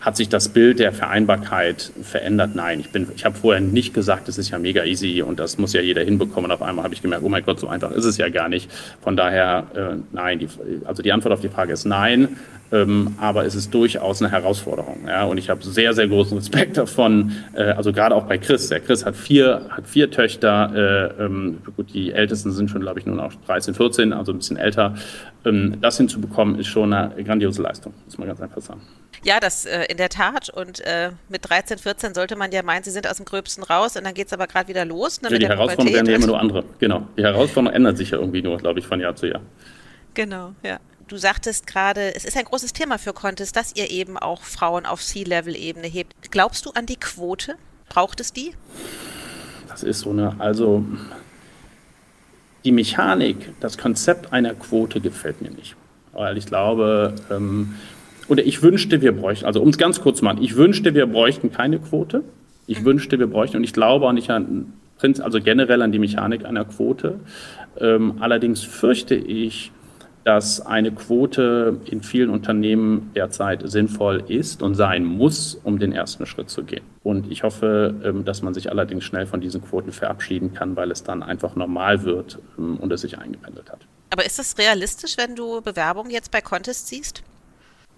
Hat 0.02 0.16
sich 0.16 0.28
das 0.28 0.48
Bild 0.48 0.80
der 0.80 0.92
Vereinbarkeit 0.92 1.92
verändert? 2.02 2.56
Nein, 2.56 2.80
ich, 2.80 2.90
bin, 2.90 3.06
ich 3.14 3.24
habe 3.24 3.36
vorher 3.36 3.60
nicht 3.60 3.94
gesagt, 3.94 4.28
es 4.28 4.36
ist 4.36 4.50
ja 4.50 4.58
mega 4.58 4.82
easy 4.84 5.22
und 5.22 5.38
das 5.38 5.58
muss 5.58 5.72
ja 5.74 5.80
jeder 5.80 6.02
hinbekommen. 6.02 6.50
Und 6.50 6.50
auf 6.50 6.60
einmal 6.60 6.84
habe 6.84 6.92
ich 6.92 7.02
gemerkt, 7.02 7.22
oh 7.24 7.28
mein 7.28 7.44
Gott, 7.44 7.60
so 7.60 7.68
einfach 7.68 7.92
ist 7.92 8.04
es 8.04 8.16
ja 8.16 8.28
gar 8.28 8.48
nicht. 8.48 8.68
Von 9.00 9.16
daher, 9.16 9.68
äh, 9.76 9.96
nein, 10.10 10.40
die, 10.40 10.48
also 10.86 11.04
die 11.04 11.12
Antwort 11.12 11.34
auf 11.34 11.40
die 11.40 11.48
Frage 11.48 11.72
ist 11.72 11.84
nein, 11.84 12.36
ähm, 12.72 13.14
aber 13.20 13.44
es 13.44 13.54
ist 13.54 13.72
durchaus 13.72 14.22
eine 14.22 14.32
Herausforderung. 14.32 15.06
Ja? 15.06 15.24
Und 15.24 15.38
ich 15.38 15.50
habe 15.50 15.62
sehr, 15.62 15.92
sehr 15.92 16.08
großen 16.08 16.36
Respekt 16.36 16.76
davon, 16.78 17.32
äh, 17.52 17.64
also 17.64 17.92
gerade 17.92 18.14
auch 18.14 18.24
bei 18.24 18.38
Chris. 18.38 18.68
Der 18.68 18.80
Chris 18.80 19.04
hat 19.04 19.14
vier, 19.14 19.66
hat 19.70 19.86
vier 19.86 20.10
Töchter, 20.10 20.72
äh, 21.18 21.24
ähm, 21.24 21.58
gut, 21.76 21.92
die 21.92 22.12
Ältesten 22.12 22.50
sind 22.50 22.70
schon, 22.70 22.80
glaube 22.80 22.98
ich, 22.98 23.06
nur 23.06 23.16
noch 23.16 23.32
13, 23.46 23.74
14, 23.74 24.12
also 24.12 24.32
ein 24.32 24.38
bisschen 24.38 24.56
älter. 24.56 24.94
Ähm, 25.44 25.76
das 25.80 25.98
hinzubekommen, 25.98 26.58
ist 26.58 26.68
schon 26.68 26.92
eine 26.92 27.22
grandiose 27.22 27.62
Leistung, 27.62 27.92
muss 28.06 28.16
man 28.16 28.28
ganz 28.28 28.40
einfach 28.40 28.62
sagen. 28.62 28.80
Ja, 29.24 29.38
das 29.38 29.66
äh, 29.66 29.84
in 29.84 29.98
der 29.98 30.08
Tat. 30.08 30.48
Und 30.48 30.80
äh, 30.80 31.10
mit 31.28 31.48
13, 31.48 31.78
14 31.78 32.14
sollte 32.14 32.36
man 32.36 32.50
ja 32.52 32.62
meinen, 32.62 32.82
sie 32.82 32.90
sind 32.90 33.08
aus 33.08 33.18
dem 33.18 33.26
Gröbsten 33.26 33.62
raus 33.62 33.96
und 33.96 34.04
dann 34.04 34.14
geht 34.14 34.28
es 34.28 34.32
aber 34.32 34.46
gerade 34.46 34.68
wieder 34.68 34.84
los. 34.84 35.20
Ne, 35.22 35.30
ja, 35.30 35.38
die 35.38 35.46
Herausforderungen 35.46 35.94
werden 35.94 36.06
ja 36.08 36.16
immer 36.16 36.26
nur 36.26 36.40
andere. 36.40 36.64
Genau. 36.78 37.06
Die 37.16 37.22
Herausforderungen 37.22 37.74
ändern 37.74 37.96
sich 37.96 38.10
ja 38.10 38.18
irgendwie 38.18 38.42
nur, 38.42 38.56
glaube 38.56 38.80
ich, 38.80 38.86
von 38.86 38.98
Jahr 38.98 39.14
zu 39.14 39.26
Jahr. 39.26 39.42
Genau, 40.14 40.52
ja. 40.62 40.78
Du 41.08 41.16
sagtest 41.16 41.66
gerade, 41.66 42.14
es 42.14 42.24
ist 42.24 42.36
ein 42.36 42.44
großes 42.44 42.72
Thema 42.72 42.98
für 42.98 43.12
Contest, 43.12 43.56
dass 43.56 43.74
ihr 43.76 43.90
eben 43.90 44.16
auch 44.16 44.42
Frauen 44.42 44.86
auf 44.86 45.02
C-Level-Ebene 45.02 45.86
hebt. 45.86 46.14
Glaubst 46.30 46.66
du 46.66 46.70
an 46.70 46.86
die 46.86 46.96
Quote? 46.96 47.56
Braucht 47.88 48.20
es 48.20 48.32
die? 48.32 48.52
Das 49.68 49.82
ist 49.82 50.00
so 50.00 50.10
eine, 50.10 50.36
also 50.38 50.84
die 52.64 52.72
Mechanik, 52.72 53.52
das 53.60 53.78
Konzept 53.78 54.32
einer 54.32 54.54
Quote 54.54 55.00
gefällt 55.00 55.42
mir 55.42 55.50
nicht. 55.50 55.76
Weil 56.12 56.36
ich 56.36 56.46
glaube, 56.46 57.14
ähm, 57.30 57.74
oder 58.28 58.44
ich 58.44 58.62
wünschte, 58.62 59.00
wir 59.00 59.12
bräuchten, 59.12 59.46
also 59.46 59.60
um 59.60 59.68
es 59.68 59.78
ganz 59.78 60.00
kurz 60.00 60.18
zu 60.18 60.24
machen, 60.24 60.42
ich 60.42 60.56
wünschte, 60.56 60.94
wir 60.94 61.06
bräuchten 61.06 61.50
keine 61.52 61.78
Quote. 61.78 62.22
Ich 62.66 62.80
mhm. 62.80 62.84
wünschte, 62.84 63.18
wir 63.18 63.26
bräuchten, 63.26 63.56
und 63.56 63.64
ich 63.64 63.72
glaube 63.72 64.06
auch 64.06 64.12
nicht 64.12 64.30
an, 64.30 64.72
also 65.02 65.40
generell 65.40 65.82
an 65.82 65.90
die 65.90 65.98
Mechanik 65.98 66.44
einer 66.44 66.64
Quote. 66.64 67.20
Ähm, 67.78 68.18
allerdings 68.20 68.62
fürchte 68.62 69.14
ich, 69.14 69.72
dass 70.24 70.64
eine 70.64 70.92
Quote 70.92 71.80
in 71.86 72.02
vielen 72.02 72.30
Unternehmen 72.30 73.10
derzeit 73.14 73.62
sinnvoll 73.68 74.22
ist 74.28 74.62
und 74.62 74.74
sein 74.74 75.04
muss, 75.04 75.58
um 75.64 75.78
den 75.78 75.92
ersten 75.92 76.26
Schritt 76.26 76.48
zu 76.48 76.62
gehen. 76.62 76.84
Und 77.02 77.30
ich 77.30 77.42
hoffe, 77.42 77.94
ähm, 78.04 78.24
dass 78.24 78.42
man 78.42 78.54
sich 78.54 78.70
allerdings 78.70 79.04
schnell 79.04 79.26
von 79.26 79.40
diesen 79.40 79.62
Quoten 79.62 79.90
verabschieden 79.92 80.54
kann, 80.54 80.76
weil 80.76 80.90
es 80.90 81.02
dann 81.02 81.22
einfach 81.22 81.56
normal 81.56 82.04
wird 82.04 82.38
ähm, 82.58 82.76
und 82.76 82.92
es 82.92 83.00
sich 83.00 83.18
eingependelt 83.18 83.70
hat. 83.70 83.80
Aber 84.10 84.24
ist 84.24 84.38
das 84.38 84.56
realistisch, 84.58 85.16
wenn 85.16 85.34
du 85.34 85.60
Bewerbungen 85.60 86.10
jetzt 86.10 86.30
bei 86.30 86.40
Contest 86.40 86.88
siehst? 86.88 87.22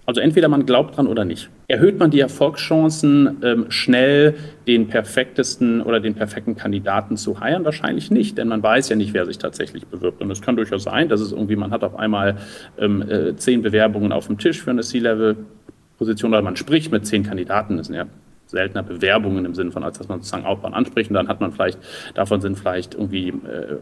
Also 0.07 0.21
entweder 0.21 0.49
man 0.49 0.65
glaubt 0.67 0.97
dran 0.97 1.07
oder 1.07 1.25
nicht. 1.25 1.51
Erhöht 1.67 1.99
man 1.99 2.11
die 2.11 2.21
Erfolgschancen, 2.21 3.39
ähm, 3.43 3.67
schnell 3.71 4.35
den 4.67 4.89
perfektesten 4.89 5.81
oder 5.81 5.99
den 5.99 6.15
perfekten 6.15 6.57
Kandidaten 6.57 7.17
zu 7.17 7.41
heiren? 7.41 7.65
Wahrscheinlich 7.65 8.11
nicht, 8.11 8.37
denn 8.37 8.49
man 8.49 8.63
weiß 8.63 8.91
ja 8.91 8.97
nicht, 8.97 9.15
wer 9.15 9.25
sich 9.25 9.39
tatsächlich 9.39 9.87
bewirbt. 9.87 10.21
Und 10.21 10.31
es 10.31 10.43
kann 10.43 10.57
durchaus 10.57 10.83
sein, 10.83 11.09
dass 11.09 11.21
es 11.21 11.33
irgendwie, 11.33 11.57
man 11.57 11.71
hat 11.71 11.83
auf 11.83 11.99
einmal 11.99 12.37
ähm, 12.79 13.03
äh, 13.09 13.35
zehn 13.37 13.63
Bewerbungen 13.63 14.13
auf 14.13 14.27
dem 14.27 14.37
Tisch 14.37 14.63
für 14.63 14.71
eine 14.71 14.83
C-Level-Position 14.83 16.33
oder 16.33 16.43
man 16.43 16.57
spricht 16.57 16.93
mit 16.93 17.07
zehn 17.07 17.23
Kandidaten. 17.23 17.79
Das 17.79 17.87
sind 17.87 17.97
ja 17.97 18.07
seltener 18.47 18.83
Bewerbungen 18.83 19.47
im 19.47 19.55
Sinne 19.55 19.73
von, 19.73 19.83
als 19.83 19.97
dass 19.99 20.09
man 20.09 20.19
sozusagen 20.21 20.45
Outbound 20.45 20.75
anspricht. 20.75 21.11
Und 21.11 21.15
dann 21.15 21.29
hat 21.29 21.41
man 21.41 21.51
vielleicht, 21.51 21.79
davon 22.15 22.43
sind 22.43 22.59
vielleicht 22.59 22.95
irgendwie 22.95 23.29
äh, 23.29 23.77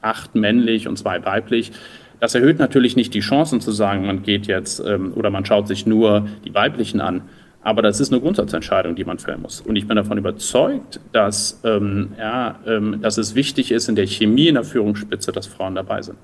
acht 0.00 0.34
männlich 0.34 0.88
und 0.88 0.96
zwei 0.96 1.24
weiblich. 1.24 1.72
Das 2.20 2.34
erhöht 2.34 2.58
natürlich 2.58 2.96
nicht 2.96 3.14
die 3.14 3.20
Chancen 3.20 3.60
zu 3.60 3.72
sagen, 3.72 4.06
man 4.06 4.22
geht 4.22 4.46
jetzt 4.46 4.80
ähm, 4.80 5.12
oder 5.14 5.30
man 5.30 5.44
schaut 5.44 5.68
sich 5.68 5.86
nur 5.86 6.28
die 6.44 6.54
weiblichen 6.54 7.00
an. 7.00 7.22
Aber 7.66 7.82
das 7.82 7.98
ist 7.98 8.12
eine 8.12 8.20
Grundsatzentscheidung, 8.20 8.94
die 8.94 9.04
man 9.04 9.18
fällen 9.18 9.42
muss. 9.42 9.60
Und 9.60 9.74
ich 9.74 9.88
bin 9.88 9.96
davon 9.96 10.18
überzeugt, 10.18 11.00
dass, 11.12 11.60
ähm, 11.64 12.12
ja, 12.16 12.60
ähm, 12.64 13.00
dass 13.02 13.18
es 13.18 13.34
wichtig 13.34 13.72
ist 13.72 13.88
in 13.88 13.96
der 13.96 14.06
Chemie 14.06 14.46
in 14.46 14.54
der 14.54 14.62
Führungsspitze, 14.62 15.32
dass 15.32 15.48
Frauen 15.48 15.74
dabei 15.74 16.00
sind. 16.00 16.18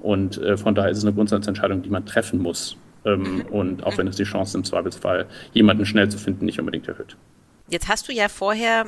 Und 0.00 0.38
äh, 0.38 0.56
von 0.56 0.74
daher 0.74 0.90
ist 0.90 0.98
es 0.98 1.04
eine 1.04 1.12
Grundsatzentscheidung, 1.14 1.82
die 1.82 1.90
man 1.90 2.06
treffen 2.06 2.40
muss. 2.40 2.76
Ähm, 3.04 3.44
und 3.50 3.84
auch 3.84 3.98
wenn 3.98 4.08
es 4.08 4.16
die 4.16 4.24
Chance 4.24 4.58
im 4.58 4.64
Zweifelsfall, 4.64 5.26
jemanden 5.52 5.86
schnell 5.86 6.08
zu 6.08 6.18
finden, 6.18 6.44
nicht 6.44 6.58
unbedingt 6.58 6.88
erhöht. 6.88 7.16
Jetzt 7.68 7.88
hast 7.88 8.08
du 8.08 8.12
ja 8.12 8.28
vorher 8.28 8.86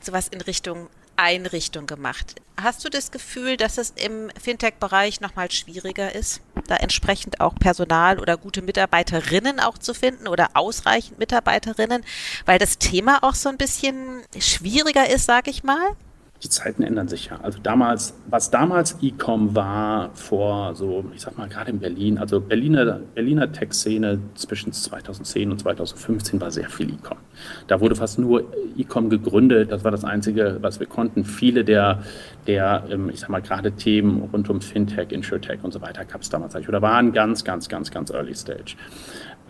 sowas 0.00 0.28
in 0.28 0.40
Richtung 0.40 0.88
Einrichtung 1.20 1.86
gemacht. 1.86 2.36
Hast 2.60 2.84
du 2.84 2.88
das 2.88 3.10
Gefühl, 3.10 3.56
dass 3.56 3.78
es 3.78 3.90
im 3.96 4.30
Fintech-Bereich 4.42 5.20
nochmal 5.20 5.50
schwieriger 5.50 6.14
ist, 6.14 6.40
da 6.66 6.76
entsprechend 6.76 7.40
auch 7.40 7.54
Personal 7.54 8.18
oder 8.18 8.36
gute 8.36 8.62
Mitarbeiterinnen 8.62 9.60
auch 9.60 9.78
zu 9.78 9.94
finden 9.94 10.28
oder 10.28 10.50
ausreichend 10.54 11.18
Mitarbeiterinnen, 11.18 12.04
weil 12.46 12.58
das 12.58 12.78
Thema 12.78 13.22
auch 13.22 13.34
so 13.34 13.48
ein 13.48 13.58
bisschen 13.58 14.22
schwieriger 14.38 15.08
ist, 15.08 15.26
sage 15.26 15.50
ich 15.50 15.62
mal? 15.62 15.96
Die 16.42 16.48
Zeiten 16.48 16.82
ändern 16.82 17.06
sich 17.06 17.26
ja. 17.26 17.38
Also 17.42 17.58
damals, 17.62 18.14
was 18.28 18.50
damals 18.50 18.96
E-Com 19.02 19.54
war, 19.54 20.10
vor 20.14 20.74
so, 20.74 21.04
ich 21.14 21.20
sag 21.20 21.36
mal 21.36 21.48
gerade 21.48 21.70
in 21.70 21.80
Berlin, 21.80 22.16
also 22.16 22.40
Berliner, 22.40 23.00
Berliner 23.14 23.52
Tech-Szene 23.52 24.18
zwischen 24.34 24.72
2010 24.72 25.50
und 25.50 25.58
2015 25.58 26.40
war 26.40 26.50
sehr 26.50 26.70
viel 26.70 26.90
E-Com. 26.94 27.18
Da 27.66 27.80
wurde 27.80 27.94
fast 27.94 28.18
nur 28.18 28.44
E-Com 28.76 29.10
gegründet, 29.10 29.70
das 29.70 29.84
war 29.84 29.90
das 29.90 30.04
Einzige, 30.04 30.58
was 30.62 30.80
wir 30.80 30.86
konnten. 30.86 31.24
Viele 31.24 31.62
der, 31.62 32.02
der 32.46 32.84
ähm, 32.90 33.10
ich 33.10 33.20
sag 33.20 33.28
mal 33.28 33.42
gerade 33.42 33.72
Themen 33.72 34.22
rund 34.32 34.48
um 34.48 34.62
Fintech, 34.62 35.12
Insurtech 35.12 35.62
und 35.62 35.72
so 35.72 35.82
weiter 35.82 36.06
gab 36.06 36.22
es 36.22 36.30
damals 36.30 36.54
eigentlich 36.54 36.68
oder 36.70 36.80
waren 36.80 37.12
ganz, 37.12 37.44
ganz, 37.44 37.68
ganz, 37.68 37.90
ganz 37.90 38.10
early 38.10 38.34
stage. 38.34 38.76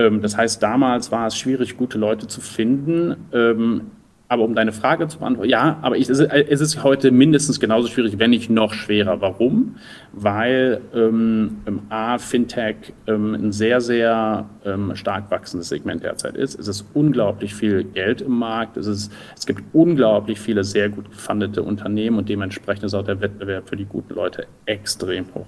Ähm, 0.00 0.22
das 0.22 0.36
heißt, 0.36 0.60
damals 0.60 1.12
war 1.12 1.28
es 1.28 1.36
schwierig, 1.36 1.76
gute 1.76 1.98
Leute 1.98 2.26
zu 2.26 2.40
finden 2.40 3.14
ähm, 3.32 3.92
aber 4.30 4.44
um 4.44 4.54
deine 4.54 4.70
Frage 4.70 5.08
zu 5.08 5.18
beantworten, 5.18 5.50
ja, 5.50 5.80
aber 5.82 5.96
ich, 5.96 6.08
es, 6.08 6.20
ist 6.20 6.84
heute 6.84 7.10
mindestens 7.10 7.58
genauso 7.58 7.88
schwierig, 7.88 8.20
wenn 8.20 8.30
nicht 8.30 8.48
noch 8.48 8.72
schwerer. 8.72 9.20
Warum? 9.20 9.74
Weil 10.12 10.80
ähm, 10.94 11.56
A, 11.88 12.16
Fintech 12.16 12.76
ähm, 13.08 13.34
ein 13.34 13.50
sehr, 13.50 13.80
sehr 13.80 14.48
ähm, 14.64 14.94
stark 14.94 15.32
wachsendes 15.32 15.68
Segment 15.68 16.04
derzeit 16.04 16.36
ist. 16.36 16.56
Es 16.60 16.68
ist 16.68 16.86
unglaublich 16.94 17.56
viel 17.56 17.82
Geld 17.82 18.20
im 18.20 18.38
Markt. 18.38 18.76
Es, 18.76 18.86
ist, 18.86 19.12
es 19.36 19.46
gibt 19.46 19.64
unglaublich 19.72 20.38
viele 20.38 20.62
sehr 20.62 20.90
gut 20.90 21.10
gefundete 21.10 21.64
Unternehmen 21.64 22.16
und 22.16 22.28
dementsprechend 22.28 22.84
ist 22.84 22.94
auch 22.94 23.04
der 23.04 23.20
Wettbewerb 23.20 23.68
für 23.68 23.76
die 23.76 23.84
guten 23.86 24.14
Leute 24.14 24.46
extrem 24.64 25.24
hoch. 25.34 25.46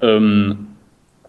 Ähm, 0.00 0.66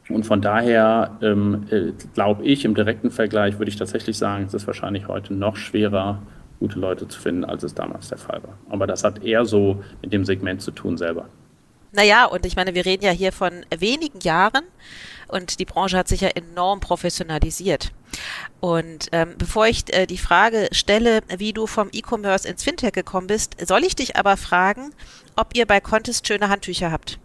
und 0.09 0.25
von 0.25 0.41
daher 0.41 1.19
ähm, 1.21 1.65
äh, 1.69 1.91
glaube 2.15 2.43
ich, 2.43 2.65
im 2.65 2.73
direkten 2.73 3.11
Vergleich 3.11 3.59
würde 3.59 3.69
ich 3.69 3.77
tatsächlich 3.77 4.17
sagen, 4.17 4.45
es 4.47 4.55
ist 4.55 4.65
wahrscheinlich 4.65 5.07
heute 5.07 5.35
noch 5.35 5.55
schwerer, 5.55 6.23
gute 6.63 6.79
Leute 6.79 7.09
zu 7.09 7.19
finden, 7.19 7.43
als 7.43 7.61
es 7.63 7.75
damals 7.75 8.07
der 8.07 8.17
Fall 8.17 8.41
war. 8.41 8.57
Aber 8.69 8.87
das 8.87 9.03
hat 9.03 9.21
eher 9.21 9.43
so 9.43 9.83
mit 10.01 10.13
dem 10.13 10.23
Segment 10.23 10.61
zu 10.61 10.71
tun 10.71 10.97
selber. 10.97 11.27
Naja, 11.91 12.25
und 12.25 12.45
ich 12.45 12.55
meine, 12.55 12.73
wir 12.73 12.85
reden 12.85 13.03
ja 13.03 13.11
hier 13.11 13.33
von 13.33 13.65
wenigen 13.77 14.21
Jahren 14.21 14.63
und 15.27 15.59
die 15.59 15.65
Branche 15.65 15.97
hat 15.97 16.07
sich 16.07 16.21
ja 16.21 16.29
enorm 16.29 16.79
professionalisiert. 16.79 17.91
Und 18.61 19.09
ähm, 19.11 19.35
bevor 19.37 19.67
ich 19.67 19.93
äh, 19.93 20.05
die 20.05 20.17
Frage 20.17 20.69
stelle, 20.71 21.19
wie 21.37 21.51
du 21.51 21.67
vom 21.67 21.89
E-Commerce 21.91 22.47
ins 22.47 22.63
Fintech 22.63 22.93
gekommen 22.93 23.27
bist, 23.27 23.57
soll 23.67 23.83
ich 23.83 23.95
dich 23.95 24.15
aber 24.15 24.37
fragen, 24.37 24.91
ob 25.35 25.55
ihr 25.55 25.65
bei 25.65 25.81
Contest 25.81 26.25
schöne 26.25 26.47
Handtücher 26.47 26.93
habt 26.93 27.19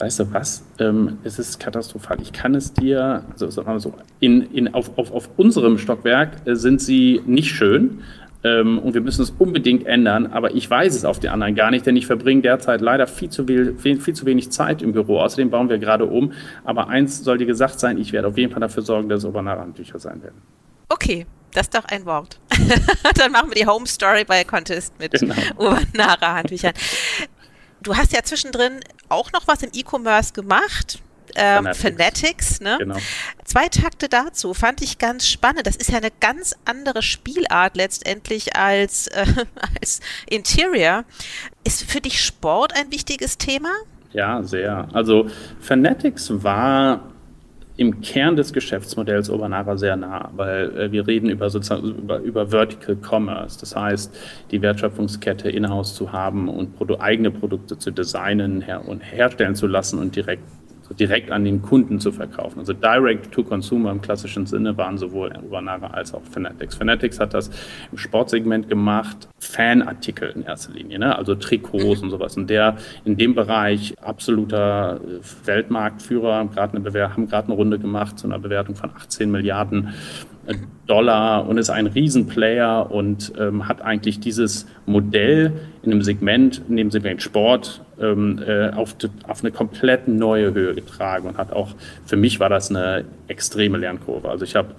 weißt 0.00 0.20
du 0.20 0.32
was, 0.32 0.64
ähm, 0.78 1.18
es 1.24 1.38
ist 1.38 1.60
katastrophal. 1.60 2.18
Ich 2.22 2.32
kann 2.32 2.54
es 2.54 2.72
dir, 2.72 3.22
also 3.32 3.50
sagen 3.50 3.68
wir 3.68 3.80
so, 3.80 3.92
in, 4.18 4.42
in, 4.52 4.72
auf, 4.72 4.96
auf, 4.98 5.12
auf 5.12 5.28
unserem 5.36 5.76
Stockwerk 5.78 6.46
äh, 6.46 6.56
sind 6.56 6.80
sie 6.80 7.20
nicht 7.26 7.50
schön. 7.50 8.02
Ähm, 8.42 8.78
und 8.78 8.94
wir 8.94 9.02
müssen 9.02 9.20
es 9.20 9.34
unbedingt 9.38 9.86
ändern, 9.86 10.28
aber 10.28 10.54
ich 10.54 10.68
weiß 10.70 10.94
es 10.94 11.04
auf 11.04 11.20
den 11.20 11.30
anderen 11.30 11.54
gar 11.54 11.70
nicht, 11.70 11.84
denn 11.84 11.96
ich 11.96 12.06
verbringe 12.06 12.40
derzeit 12.40 12.80
leider 12.80 13.06
viel 13.06 13.28
zu, 13.28 13.44
viel, 13.44 13.76
viel, 13.76 14.00
viel 14.00 14.14
zu 14.14 14.24
wenig 14.24 14.50
Zeit 14.50 14.80
im 14.80 14.92
Büro. 14.92 15.20
Außerdem 15.20 15.50
bauen 15.50 15.68
wir 15.68 15.76
gerade 15.76 16.06
um. 16.06 16.32
Aber 16.64 16.88
eins 16.88 17.22
soll 17.22 17.36
dir 17.36 17.46
gesagt 17.46 17.78
sein, 17.78 17.98
ich 17.98 18.14
werde 18.14 18.28
auf 18.28 18.38
jeden 18.38 18.50
Fall 18.50 18.60
dafür 18.60 18.82
sorgen, 18.82 19.10
dass 19.10 19.18
es 19.18 19.24
Obernahrhandtücher 19.26 19.98
sein 19.98 20.22
werden. 20.22 20.40
Okay, 20.88 21.26
das 21.52 21.66
ist 21.66 21.74
doch 21.74 21.84
ein 21.84 22.06
Wort. 22.06 22.40
Dann 23.18 23.32
machen 23.32 23.50
wir 23.50 23.56
die 23.56 23.66
Home 23.66 23.86
Story 23.86 24.24
bei 24.24 24.42
Contest 24.44 24.98
mit 24.98 25.12
genau. 25.12 25.34
Handtüchern. 25.98 26.72
Du 27.82 27.96
hast 27.96 28.12
ja 28.12 28.22
zwischendrin 28.22 28.80
auch 29.08 29.32
noch 29.32 29.46
was 29.46 29.62
im 29.62 29.70
E-Commerce 29.72 30.32
gemacht. 30.32 31.00
ähm, 31.36 31.72
Fanatics. 31.74 32.60
Ne? 32.60 32.76
Genau. 32.78 32.96
Zwei 33.44 33.68
Takte 33.68 34.08
dazu 34.08 34.52
fand 34.52 34.82
ich 34.82 34.98
ganz 34.98 35.28
spannend. 35.28 35.66
Das 35.66 35.76
ist 35.76 35.90
ja 35.90 35.98
eine 35.98 36.10
ganz 36.18 36.56
andere 36.64 37.02
Spielart 37.02 37.76
letztendlich 37.76 38.56
als, 38.56 39.06
äh, 39.08 39.26
als 39.80 40.00
Interior. 40.28 41.04
Ist 41.64 41.84
für 41.90 42.00
dich 42.00 42.20
Sport 42.24 42.76
ein 42.76 42.90
wichtiges 42.90 43.38
Thema? 43.38 43.70
Ja, 44.12 44.42
sehr. 44.42 44.88
Also 44.92 45.28
Fanatics 45.60 46.30
war 46.42 47.09
im 47.80 48.02
Kern 48.02 48.36
des 48.36 48.52
Geschäftsmodells 48.52 49.30
Urbanara 49.30 49.78
sehr 49.78 49.96
nah, 49.96 50.30
weil 50.36 50.78
äh, 50.78 50.92
wir 50.92 51.06
reden 51.06 51.30
über 51.30 51.48
sozusagen 51.48 51.82
über, 51.82 52.18
über 52.18 52.48
Vertical 52.48 52.94
Commerce, 52.94 53.58
das 53.58 53.74
heißt 53.74 54.14
die 54.50 54.60
Wertschöpfungskette 54.60 55.48
in-house 55.48 55.94
zu 55.94 56.12
haben 56.12 56.50
und 56.50 56.76
Produ 56.76 56.98
eigene 57.00 57.30
Produkte 57.30 57.78
zu 57.78 57.90
designen 57.90 58.60
her 58.60 58.86
und 58.86 59.00
herstellen 59.00 59.54
zu 59.54 59.66
lassen 59.66 59.98
und 59.98 60.14
direkt 60.14 60.42
direkt 60.98 61.30
an 61.30 61.44
den 61.44 61.62
Kunden 61.62 62.00
zu 62.00 62.12
verkaufen. 62.12 62.58
Also 62.58 62.72
Direct 62.72 63.32
to 63.32 63.42
Consumer 63.42 63.90
im 63.90 64.00
klassischen 64.00 64.46
Sinne 64.46 64.76
waren 64.76 64.98
sowohl 64.98 65.32
Urbanara 65.42 65.88
als 65.88 66.12
auch 66.14 66.22
Fanatics. 66.22 66.74
Fanatics 66.74 67.20
hat 67.20 67.34
das 67.34 67.50
im 67.90 67.98
Sportsegment 67.98 68.68
gemacht, 68.68 69.28
Fanartikel 69.38 70.30
in 70.30 70.42
erster 70.42 70.72
Linie, 70.72 70.98
ne? 70.98 71.16
also 71.16 71.34
Trikots 71.34 71.98
mhm. 71.98 72.04
und 72.04 72.10
sowas. 72.10 72.36
Und 72.36 72.50
der 72.50 72.76
in 73.04 73.16
dem 73.16 73.34
Bereich 73.34 73.94
absoluter 74.00 75.00
äh, 75.00 75.46
Weltmarktführer, 75.46 76.46
gerade 76.46 76.76
eine 76.76 76.90
haben 77.14 77.28
gerade 77.28 77.48
eine 77.48 77.56
Runde 77.56 77.78
gemacht 77.78 78.18
zu 78.18 78.26
einer 78.26 78.38
Bewertung 78.38 78.74
von 78.74 78.90
18 78.90 79.30
Milliarden 79.30 79.94
Dollar 80.86 81.48
und 81.48 81.58
ist 81.58 81.70
ein 81.70 81.86
Riesenplayer 81.86 82.90
und 82.90 83.32
ähm, 83.38 83.68
hat 83.68 83.80
eigentlich 83.82 84.18
dieses 84.18 84.66
Modell 84.86 85.52
in 85.82 85.92
einem 85.92 86.02
Segment, 86.02 86.62
in 86.68 86.76
dem 86.76 86.90
Segment 86.90 87.22
Sport, 87.22 87.82
ähm, 88.00 88.42
äh, 88.44 88.70
auf, 88.70 88.96
auf 89.28 89.40
eine 89.42 89.52
komplett 89.52 90.08
neue 90.08 90.52
Höhe 90.52 90.74
getragen 90.74 91.28
und 91.28 91.38
hat 91.38 91.52
auch, 91.52 91.74
für 92.04 92.16
mich 92.16 92.40
war 92.40 92.48
das 92.48 92.70
eine 92.70 93.04
extreme 93.28 93.78
Lernkurve. 93.78 94.28
Also 94.28 94.44
ich 94.44 94.56
habe 94.56 94.74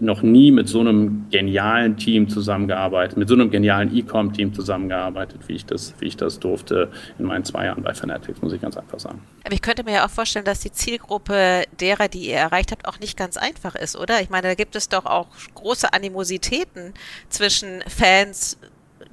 noch 0.00 0.22
nie 0.22 0.50
mit 0.50 0.68
so 0.68 0.80
einem 0.80 1.26
genialen 1.30 1.96
Team 1.96 2.28
zusammengearbeitet, 2.28 3.16
mit 3.16 3.28
so 3.28 3.34
einem 3.34 3.50
genialen 3.50 3.94
E-Com-Team 3.96 4.54
zusammengearbeitet, 4.54 5.40
wie 5.46 5.54
ich, 5.54 5.66
das, 5.66 5.94
wie 5.98 6.06
ich 6.06 6.16
das 6.16 6.38
durfte 6.38 6.90
in 7.18 7.26
meinen 7.26 7.44
zwei 7.44 7.66
Jahren 7.66 7.82
bei 7.82 7.94
Fanatics, 7.94 8.40
muss 8.42 8.52
ich 8.52 8.60
ganz 8.60 8.76
einfach 8.76 8.98
sagen. 8.98 9.20
Aber 9.44 9.54
ich 9.54 9.62
könnte 9.62 9.84
mir 9.84 9.94
ja 9.94 10.06
auch 10.06 10.10
vorstellen, 10.10 10.44
dass 10.44 10.60
die 10.60 10.72
Zielgruppe 10.72 11.64
derer, 11.80 12.08
die 12.08 12.28
ihr 12.28 12.36
erreicht 12.36 12.72
habt, 12.72 12.86
auch 12.86 12.98
nicht 13.00 13.16
ganz 13.16 13.36
einfach 13.36 13.74
ist, 13.74 13.96
oder? 13.96 14.20
Ich 14.20 14.30
meine, 14.30 14.48
da 14.48 14.54
gibt 14.54 14.76
es 14.76 14.88
doch 14.88 15.06
auch 15.06 15.28
große 15.54 15.92
Animositäten 15.92 16.94
zwischen 17.28 17.82
Fans 17.86 18.58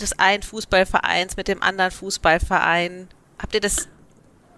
des 0.02 0.20
einen 0.20 0.44
Fußballvereins 0.44 1.38
mit 1.38 1.48
dem 1.48 1.64
anderen 1.64 1.92
Fußballverein. 1.92 3.08
Habt 3.40 3.56
ihr 3.56 3.62
das 3.62 3.88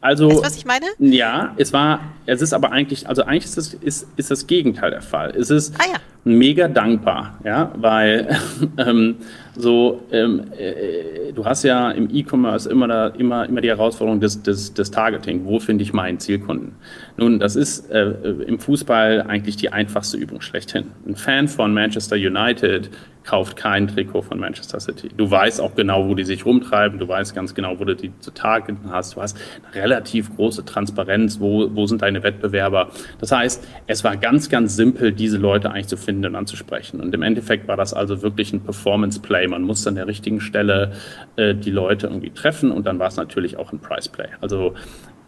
also, 0.02 0.30
weißt 0.30 0.40
du, 0.40 0.44
was 0.44 0.56
ich 0.56 0.66
meine? 0.66 0.86
Ja, 0.98 1.54
es 1.58 1.74
war, 1.74 2.00
es 2.26 2.42
ist 2.42 2.54
aber 2.54 2.72
eigentlich, 2.72 3.08
also 3.08 3.24
eigentlich 3.24 3.46
ist 3.46 3.58
das, 3.58 3.74
ist, 3.74 4.08
ist 4.16 4.32
das 4.32 4.48
Gegenteil 4.48 4.92
der 4.92 5.02
Fall. 5.02 5.32
Es 5.32 5.50
ist 5.50 5.76
ah, 5.78 5.86
ja. 5.92 6.00
Mega 6.24 6.68
dankbar, 6.68 7.40
ja, 7.44 7.72
weil 7.76 8.28
ähm, 8.78 9.16
so, 9.56 10.02
ähm, 10.12 10.44
äh, 10.58 11.34
du 11.34 11.46
hast 11.46 11.64
ja 11.64 11.92
im 11.92 12.10
E-Commerce 12.14 12.70
immer, 12.70 12.88
da, 12.88 13.08
immer, 13.08 13.48
immer 13.48 13.62
die 13.62 13.68
Herausforderung 13.70 14.20
des, 14.20 14.42
des, 14.42 14.74
des 14.74 14.92
Targeting. 14.92 15.46
Wo 15.46 15.60
finde 15.60 15.84
ich 15.84 15.92
meinen 15.92 16.20
Zielkunden? 16.20 16.76
Nun, 17.18 17.40
das 17.40 17.56
ist 17.56 17.90
äh, 17.92 18.12
im 18.48 18.60
Fußball 18.60 19.24
eigentlich 19.24 19.58
die 19.58 19.72
einfachste 19.72 20.18
Übung 20.18 20.42
schlechthin. 20.42 20.86
Ein 21.06 21.16
Fan 21.16 21.48
von 21.48 21.74
Manchester 21.74 22.16
United 22.16 22.90
kauft 23.30 23.58
kein 23.58 23.88
Trikot 23.88 24.24
von 24.24 24.40
Manchester 24.40 24.80
City. 24.80 25.10
Du 25.16 25.30
weißt 25.30 25.62
auch 25.62 25.76
genau, 25.76 26.08
wo 26.08 26.16
die 26.16 26.24
sich 26.24 26.46
rumtreiben, 26.46 26.98
du 26.98 27.08
weißt 27.08 27.36
ganz 27.36 27.54
genau, 27.54 27.80
wo 27.80 27.84
du 27.84 27.96
die 27.96 28.12
zu 28.22 28.32
targeten 28.32 28.90
hast, 28.92 29.16
du 29.16 29.22
hast 29.22 29.38
eine 29.72 29.84
relativ 29.84 30.36
große 30.36 30.66
Transparenz, 30.66 31.40
wo, 31.40 31.70
wo 31.76 31.86
sind 31.86 32.02
deine 32.02 32.24
Wettbewerber. 32.24 32.90
Das 33.20 33.32
heißt, 33.32 33.68
es 33.86 34.04
war 34.04 34.18
ganz, 34.18 34.50
ganz 34.50 34.76
simpel, 34.76 35.12
diese 35.12 35.38
Leute 35.38 35.72
eigentlich 35.72 35.88
zu 35.88 35.98
finden 35.98 36.09
und 36.18 36.36
anzusprechen. 36.36 37.00
Und 37.00 37.14
im 37.14 37.22
Endeffekt 37.22 37.68
war 37.68 37.78
das 37.78 37.94
also 37.94 38.22
wirklich 38.22 38.54
ein 38.54 38.62
Performance-Play. 38.62 39.48
Man 39.48 39.64
musste 39.64 39.90
an 39.90 39.96
der 39.96 40.08
richtigen 40.08 40.42
Stelle 40.42 40.94
äh, 41.36 41.56
die 41.56 41.72
Leute 41.72 42.08
irgendwie 42.08 42.32
treffen 42.32 42.72
und 42.72 42.86
dann 42.86 43.00
war 43.00 43.08
es 43.08 43.16
natürlich 43.16 43.58
auch 43.58 43.72
ein 43.72 43.80
Price-Play. 43.80 44.30
Also 44.42 44.74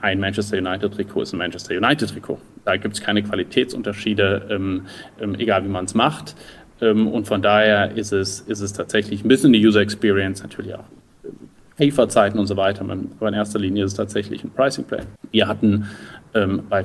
ein 0.02 0.20
Manchester 0.20 0.58
United-Trikot 0.58 1.22
ist 1.22 1.34
ein 1.34 1.38
Manchester 1.38 1.76
United-Trikot. 1.76 2.40
Da 2.66 2.78
gibt 2.78 2.96
es 2.96 3.02
keine 3.02 3.24
Qualitätsunterschiede, 3.24 4.48
ähm, 4.50 4.88
ähm, 5.20 5.36
egal 5.36 5.64
wie 5.64 5.70
man 5.70 5.86
es 5.86 5.94
macht. 5.94 6.36
Ähm, 6.82 7.08
und 7.08 7.28
von 7.28 7.42
daher 7.42 7.96
ist 7.96 8.12
es, 8.12 8.42
ist 8.42 8.62
es 8.62 8.74
tatsächlich 8.74 9.24
ein 9.24 9.28
bisschen 9.28 9.54
die 9.54 9.66
User 9.66 9.82
Experience, 9.82 10.42
natürlich 10.42 10.74
auch 10.76 10.86
Lieferzeiten 11.78 12.40
und 12.40 12.48
so 12.48 12.58
weiter. 12.58 12.82
Aber 12.82 13.28
in 13.28 13.34
erster 13.34 13.60
Linie 13.60 13.86
ist 13.86 13.92
es 13.92 13.98
tatsächlich 13.98 14.44
ein 14.44 14.52
Pricing 14.52 14.86
Play. 14.86 15.02
Wir 15.32 15.48
hatten 15.48 15.88
ähm, 16.34 16.64
bei, 16.70 16.84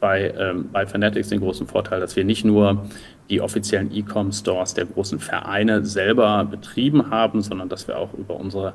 bei, 0.00 0.32
ähm, 0.38 0.68
bei 0.72 0.86
Fanatics 0.86 1.28
den 1.28 1.40
großen 1.40 1.66
Vorteil, 1.66 2.00
dass 2.00 2.16
wir 2.16 2.24
nicht 2.24 2.44
nur 2.44 2.86
die 3.30 3.40
offiziellen 3.40 3.94
E-Com-Stores 3.94 4.74
der 4.74 4.86
großen 4.86 5.18
Vereine 5.18 5.84
selber 5.84 6.44
betrieben 6.44 7.10
haben, 7.10 7.42
sondern 7.42 7.68
dass 7.68 7.88
wir 7.88 7.98
auch 7.98 8.14
über 8.14 8.36
unsere 8.36 8.74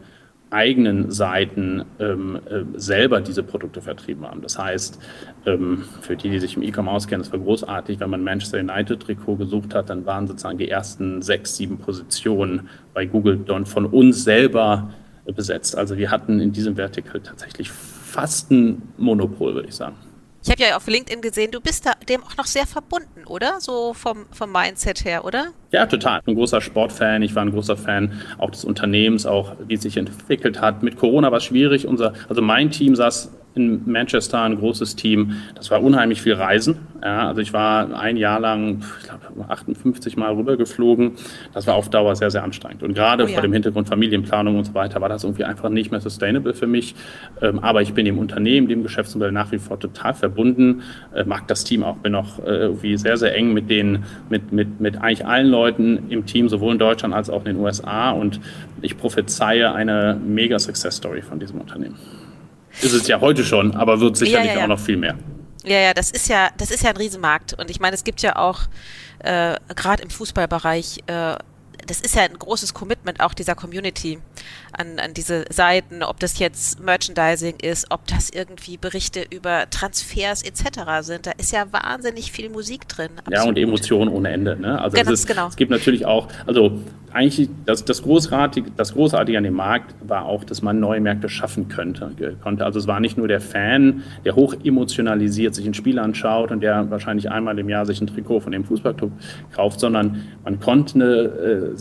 eigenen 0.52 1.12
Seiten 1.12 1.86
ähm, 2.00 2.40
äh, 2.50 2.64
selber 2.78 3.22
diese 3.22 3.42
Produkte 3.42 3.82
vertrieben 3.82 4.26
haben. 4.28 4.42
Das 4.42 4.60
heißt, 4.60 5.00
ähm, 5.46 5.86
für 6.02 6.18
die, 6.18 6.30
die 6.30 6.40
sich 6.40 6.58
im 6.58 6.64
E-Com 6.64 6.90
auskennen, 6.90 7.22
es 7.22 7.32
war 7.32 7.40
großartig, 7.40 8.02
wenn 8.02 8.10
man 8.10 8.24
Manchester 8.24 8.60
United 8.60 9.00
Trikot 9.02 9.38
gesucht 9.38 9.74
hat, 9.74 9.90
dann 9.90 10.06
waren 10.06 10.28
sozusagen 10.28 10.58
die 10.58 10.70
ersten 10.70 11.22
sechs, 11.22 11.56
sieben 11.56 11.78
Positionen 11.78 12.68
bei 12.94 13.06
Google 13.06 13.38
dann 13.38 13.66
von 13.66 13.86
uns 13.86 14.26
selber 14.26 14.90
besetzt. 15.26 15.78
Also 15.78 15.98
wir 15.98 16.12
hatten 16.12 16.42
in 16.42 16.52
diesem 16.52 16.76
Vertical 16.76 17.22
tatsächlich 17.22 17.72
fast 17.72 18.52
ein 18.52 18.82
Monopol, 18.98 19.56
würde 19.56 19.70
ich 19.70 19.76
sagen. 19.76 19.96
Ich 20.44 20.50
habe 20.50 20.64
ja 20.64 20.76
auf 20.76 20.88
LinkedIn 20.88 21.22
gesehen, 21.22 21.52
du 21.52 21.62
bist 21.62 21.86
da 21.86 21.92
dem 22.10 22.24
auch 22.24 22.36
noch 22.36 22.46
sehr 22.46 22.66
verbunden, 22.66 23.26
oder? 23.28 23.60
So 23.60 23.94
vom, 23.94 24.26
vom 24.32 24.52
Mindset 24.52 25.06
her, 25.06 25.24
oder? 25.24 25.48
Ja, 25.72 25.86
total. 25.86 26.20
Ich 26.20 26.26
bin 26.26 26.34
ein 26.34 26.38
großer 26.38 26.62
Sportfan. 26.62 27.22
Ich 27.22 27.36
war 27.36 27.44
ein 27.44 27.52
großer 27.52 27.78
Fan 27.78 28.20
auch 28.40 28.50
des 28.50 28.66
Unternehmens, 28.66 29.28
auch 29.28 29.54
wie 29.68 29.76
es 29.76 29.84
sich 29.84 29.98
entwickelt 29.98 30.60
hat. 30.60 30.82
Mit 30.82 30.98
Corona 30.98 31.30
war 31.30 31.38
es 31.38 31.44
schwierig. 31.44 31.86
Unser, 31.86 32.14
also 32.28 32.42
mein 32.42 32.72
Team 32.72 32.96
saß 32.96 33.32
in 33.54 33.84
Manchester 33.86 34.42
ein 34.42 34.58
großes 34.58 34.96
Team. 34.96 35.36
Das 35.54 35.70
war 35.70 35.84
unheimlich 35.84 36.24
viel 36.24 36.34
Reisen. 36.34 36.80
Ja, 37.04 37.28
also 37.28 37.42
ich 37.42 37.52
war 37.52 37.98
ein 38.00 38.16
Jahr 38.16 38.40
lang, 38.40 38.84
ich 39.00 39.08
glaube, 39.08 39.50
58 39.50 40.18
Mal 40.18 40.34
rübergeflogen. 40.34 41.14
Das 41.52 41.66
war 41.66 41.74
auf 41.74 41.90
Dauer 41.90 42.16
sehr, 42.16 42.30
sehr 42.30 42.44
anstrengend. 42.44 42.84
Und 42.84 42.94
gerade 42.94 43.24
oh 43.24 43.28
ja. 43.28 43.34
vor 43.34 43.42
dem 43.42 43.54
Hintergrund 43.54 43.90
Familienplanung 43.90 44.56
und 44.58 44.66
so 44.66 44.74
weiter 44.76 45.02
war 45.02 45.10
das 45.10 45.24
irgendwie 45.24 45.44
einfach 45.44 45.70
nicht 45.70 45.90
mehr 45.90 46.00
sustainable 46.00 46.54
für 46.54 46.68
mich. 46.68 46.94
Ähm, 47.42 47.58
aber 47.60 47.82
ich 47.82 47.94
bin 47.94 48.06
dem 48.06 48.20
Unternehmen, 48.20 48.68
dem 48.68 48.84
Geschäftsmodell 48.84 49.32
nach 49.32 49.52
wie 49.52 49.58
vor 49.58 49.80
total 49.80 50.14
verbunden, 50.14 50.84
äh, 51.16 51.24
mag 51.24 51.48
das 51.48 51.64
Team 51.64 51.84
auch, 51.84 51.98
bin 51.98 52.14
auch 52.14 52.38
äh, 52.40 52.52
irgendwie 52.52 52.96
sehr, 52.98 53.18
sehr 53.18 53.36
eng 53.36 53.54
mit 53.54 53.72
den, 53.72 54.04
mit, 54.30 54.52
mit, 54.52 54.80
mit 54.80 55.02
eigentlich 55.02 55.26
allen 55.26 55.48
Leuten 55.48 56.10
im 56.10 56.28
Team, 56.28 56.50
sowohl 56.50 56.74
in 56.74 56.80
Deutschland 56.80 57.16
als 57.16 57.32
auch 57.32 57.40
in 57.46 57.56
den 57.56 57.58
USA. 57.58 58.12
Und 58.12 58.40
ich 58.84 58.96
prophezeie 58.96 59.74
eine 59.74 60.20
mega 60.24 60.60
Success 60.60 60.98
Story 60.98 61.24
von 61.24 61.40
diesem 61.40 61.60
Unternehmen. 61.60 61.96
Ist 62.82 62.94
es 62.94 63.08
ja 63.08 63.20
heute 63.20 63.44
schon, 63.44 63.72
aber 63.76 64.00
wird 64.00 64.18
sicherlich 64.18 64.48
ja, 64.48 64.54
ja, 64.54 64.60
ja. 64.60 64.64
auch 64.66 64.70
noch 64.70 64.80
viel 64.80 64.98
mehr. 64.98 65.16
Ja, 65.64 65.80
ja, 65.80 65.94
das 65.94 66.12
ist 66.12 66.28
ja, 66.28 66.50
das 66.58 66.72
ist 66.72 66.84
ja 66.84 66.90
ein 66.90 66.98
Riesenmarkt. 66.98 67.54
Und 67.54 67.70
ich 67.70 67.80
meine, 67.80 67.96
es 67.96 68.04
gibt 68.04 68.22
ja 68.22 68.36
auch 68.36 68.62
äh, 69.20 69.56
gerade 69.76 70.02
im 70.02 70.10
Fußballbereich 70.10 71.04
äh, 71.08 71.36
das 71.88 72.00
ist 72.02 72.16
ja 72.16 72.24
ein 72.24 72.38
großes 72.38 72.74
Commitment 72.74 73.20
auch 73.20 73.34
dieser 73.34 73.56
Community 73.56 74.20
an, 74.82 75.00
an 75.00 75.14
diese 75.14 75.46
Seiten, 75.50 76.04
ob 76.04 76.20
das 76.20 76.40
jetzt 76.40 76.82
Merchandising 76.82 77.56
ist, 77.62 77.88
ob 77.90 78.08
das 78.08 78.30
irgendwie 78.30 78.78
Berichte 78.78 79.24
über 79.30 79.70
Transfers 79.70 80.44
etc. 80.44 81.02
sind. 81.02 81.28
Da 81.28 81.32
ist 81.38 81.52
ja 81.52 81.66
wahnsinnig 81.72 82.32
viel 82.32 82.50
Musik 82.50 82.88
drin. 82.88 83.10
Absolut. 83.18 83.34
Ja, 83.34 83.44
und 83.44 83.58
Emotionen 83.58 84.12
ohne 84.12 84.30
Ende. 84.30 84.58
Ne? 84.60 84.82
Also 84.82 84.98
genau, 84.98 85.12
es, 85.12 85.22
ist, 85.22 85.28
genau. 85.28 85.48
es 85.48 85.56
gibt 85.56 85.72
natürlich 85.72 86.06
auch, 86.06 86.28
also 86.46 86.80
eigentlich 87.14 87.50
das, 87.66 87.86
das, 87.86 88.02
Großartige, 88.04 88.72
das 88.76 88.94
Großartige 88.94 89.38
an 89.38 89.44
dem 89.44 89.54
Markt 89.54 89.94
war 90.02 90.26
auch, 90.26 90.44
dass 90.44 90.62
man 90.62 90.80
neue 90.80 91.02
Märkte 91.02 91.30
schaffen 91.30 91.68
könnte, 91.68 92.12
konnte. 92.42 92.66
Also 92.66 92.80
es 92.80 92.88
war 92.88 93.00
nicht 93.00 93.18
nur 93.18 93.28
der 93.28 93.42
Fan, 93.42 94.04
der 94.26 94.36
hoch 94.36 94.56
emotionalisiert 94.64 95.56
sich 95.56 95.66
ein 95.66 95.74
Spiel 95.74 96.00
anschaut 96.00 96.52
und 96.52 96.62
der 96.62 96.90
wahrscheinlich 96.90 97.30
einmal 97.30 97.58
im 97.60 97.70
Jahr 97.70 97.86
sich 97.86 98.02
ein 98.02 98.08
Trikot 98.08 98.40
von 98.40 98.52
dem 98.52 98.64
Fußballclub 98.64 99.12
kauft, 99.54 99.80
sondern 99.80 100.24
man 100.44 100.60
konnte 100.60 100.96
eine, 100.96 101.06
äh, 101.06 101.76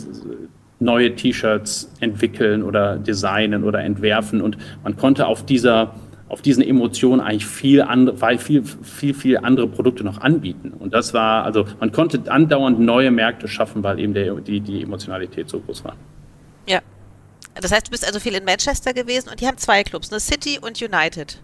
neue 0.81 1.15
T-Shirts 1.15 1.93
entwickeln 2.01 2.63
oder 2.63 2.97
designen 2.97 3.65
oder 3.65 3.81
entwerfen 3.81 4.41
und 4.41 4.57
man 4.83 4.97
konnte 4.97 5.27
auf 5.27 5.45
dieser 5.45 5.95
auf 6.31 6.43
diesen 6.43 6.63
Emotionen 6.63 7.21
eigentlich 7.21 7.45
viel 7.45 7.83
andere, 7.83 8.39
viel, 8.39 8.63
viel, 8.63 9.15
viel 9.15 9.39
andere 9.39 9.67
Produkte 9.67 10.05
noch 10.05 10.19
anbieten. 10.21 10.73
Und 10.79 10.95
das 10.95 11.13
war, 11.13 11.45
also 11.45 11.67
man 11.81 11.91
konnte 11.91 12.23
andauernd 12.31 12.79
neue 12.79 13.11
Märkte 13.11 13.49
schaffen, 13.49 13.83
weil 13.83 13.99
eben 13.99 14.15
der, 14.15 14.33
die, 14.37 14.61
die 14.61 14.83
Emotionalität 14.83 15.49
so 15.49 15.59
groß 15.59 15.85
war. 15.85 15.97
Ja. 16.69 16.79
Das 17.61 17.73
heißt, 17.73 17.89
du 17.89 17.91
bist 17.91 18.07
also 18.07 18.21
viel 18.21 18.37
in 18.37 18.45
Manchester 18.45 18.93
gewesen 18.93 19.29
und 19.29 19.41
die 19.41 19.47
haben 19.49 19.59
zwei 19.59 19.83
Clubs, 19.83 20.13
eine 20.13 20.21
City 20.21 20.61
und 20.63 20.81
United. 20.81 21.41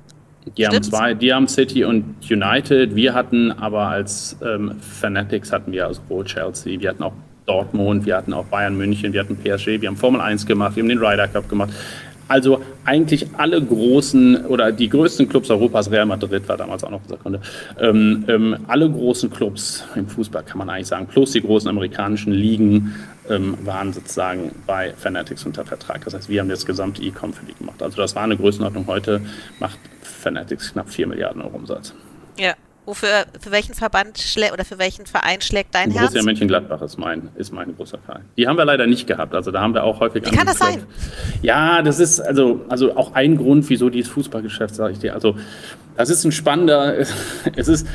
Die 0.57 0.65
haben 0.65 0.81
zwei, 0.81 1.15
die 1.15 1.35
haben 1.35 1.49
City 1.49 1.85
und 1.85 2.05
United. 2.31 2.95
Wir 2.95 3.13
hatten 3.13 3.51
aber 3.51 3.89
als 3.89 4.37
ähm, 4.41 4.77
Fanatics 4.81 5.51
hatten 5.51 5.73
wir 5.73 5.89
also 5.89 6.01
sowohl 6.03 6.25
Chelsea, 6.25 6.81
wir 6.81 6.91
hatten 6.91 7.03
auch 7.03 7.15
Dortmund, 7.47 8.07
wir 8.07 8.17
hatten 8.17 8.33
auch 8.33 8.45
Bayern 8.47 8.77
München, 8.77 9.13
wir 9.13 9.21
hatten 9.21 9.37
PSG, 9.37 9.81
wir 9.81 9.89
haben 9.89 9.97
Formel 9.97 10.21
1 10.21 10.47
gemacht, 10.47 10.77
wir 10.77 10.83
haben 10.83 10.89
den 10.89 10.99
Ryder 10.99 11.29
Cup 11.29 11.49
gemacht. 11.49 11.71
Also 12.29 12.61
eigentlich 12.85 13.27
alle 13.37 13.63
großen 13.63 14.47
oder 14.47 14.73
die 14.73 14.89
größten 14.89 15.29
Clubs 15.29 15.49
Europas, 15.49 15.91
Real 15.93 16.07
Madrid 16.07 16.49
war 16.49 16.57
damals 16.57 16.83
auch 16.83 16.91
noch 16.91 17.03
unser 17.03 17.19
Kunde, 17.19 17.41
ähm, 17.81 18.25
ähm, 18.27 18.57
alle 18.67 18.91
großen 18.91 19.31
Clubs 19.31 19.85
im 19.95 20.09
Fußball 20.09 20.43
kann 20.43 20.59
man 20.59 20.69
eigentlich 20.69 20.89
sagen, 20.89 21.07
plus 21.07 21.33
die 21.33 21.41
großen 21.41 21.69
amerikanischen 21.69 22.33
Ligen 22.33 22.97
ähm, 23.31 23.57
waren 23.65 23.93
sozusagen 23.93 24.51
bei 24.67 24.93
Fanatics 24.97 25.47
unter 25.47 25.65
Vertrag. 25.65 26.05
Das 26.05 26.15
heißt, 26.15 26.29
wir 26.29 26.41
haben 26.41 26.49
das 26.49 26.67
gesamte 26.67 27.01
E-Com 27.03 27.33
für 27.33 27.47
die 27.47 27.55
gemacht. 27.55 27.81
Also 27.81 27.97
das 27.97 28.17
war 28.17 28.25
eine 28.25 28.37
Größenordnung. 28.37 28.89
Heute 28.89 29.21
macht 29.61 29.79
Fanatics 30.03 30.73
knapp 30.73 30.91
4 30.91 31.07
Milliarden 31.07 31.43
Euro 31.43 31.57
Umsatz. 31.57 31.95
Ja, 32.39 32.55
Wofür, 32.87 33.27
für 33.41 33.51
welchen 33.51 33.75
Verband 33.75 34.19
oder 34.53 34.65
für 34.65 34.79
welchen 34.79 35.07
Verein 35.07 35.41
schlägt 35.41 35.75
dein 35.75 35.89
Borussia 35.91 36.03
Herz? 36.03 36.13
Borussia 36.13 36.25
Mönchengladbach 36.25 36.83
ist 36.83 36.99
mein, 36.99 37.29
ist 37.35 37.53
mein 37.53 37.75
großer 37.75 37.99
Verein. 37.99 38.25
Die 38.37 38.47
haben 38.47 38.57
wir 38.57 38.65
leider 38.65 38.87
nicht 38.87 39.09
gehabt. 39.09 39.35
Also 39.35 39.51
da 39.51 39.61
haben 39.61 39.75
wir 39.75 39.83
auch 39.83 39.99
häufig. 39.99 40.25
Wie 40.25 40.31
kann 40.31 40.47
das 40.47 40.59
sein? 40.59 40.85
Ja, 41.43 41.83
das 41.83 41.99
ist 41.99 42.21
also, 42.21 42.65
also 42.69 42.97
auch 42.97 43.15
ein 43.15 43.37
Grund, 43.37 43.69
wieso 43.69 43.91
dieses 43.91 44.11
Fußballgeschäft, 44.13 44.77
sage 44.77 44.93
ich 44.93 45.01
dir. 45.01 45.15
Also 45.15 45.35
das 45.97 46.11
ist 46.11 46.25
ein 46.25 46.33
spannender, 46.33 46.95
es 47.57 47.69
ist, 47.69 47.87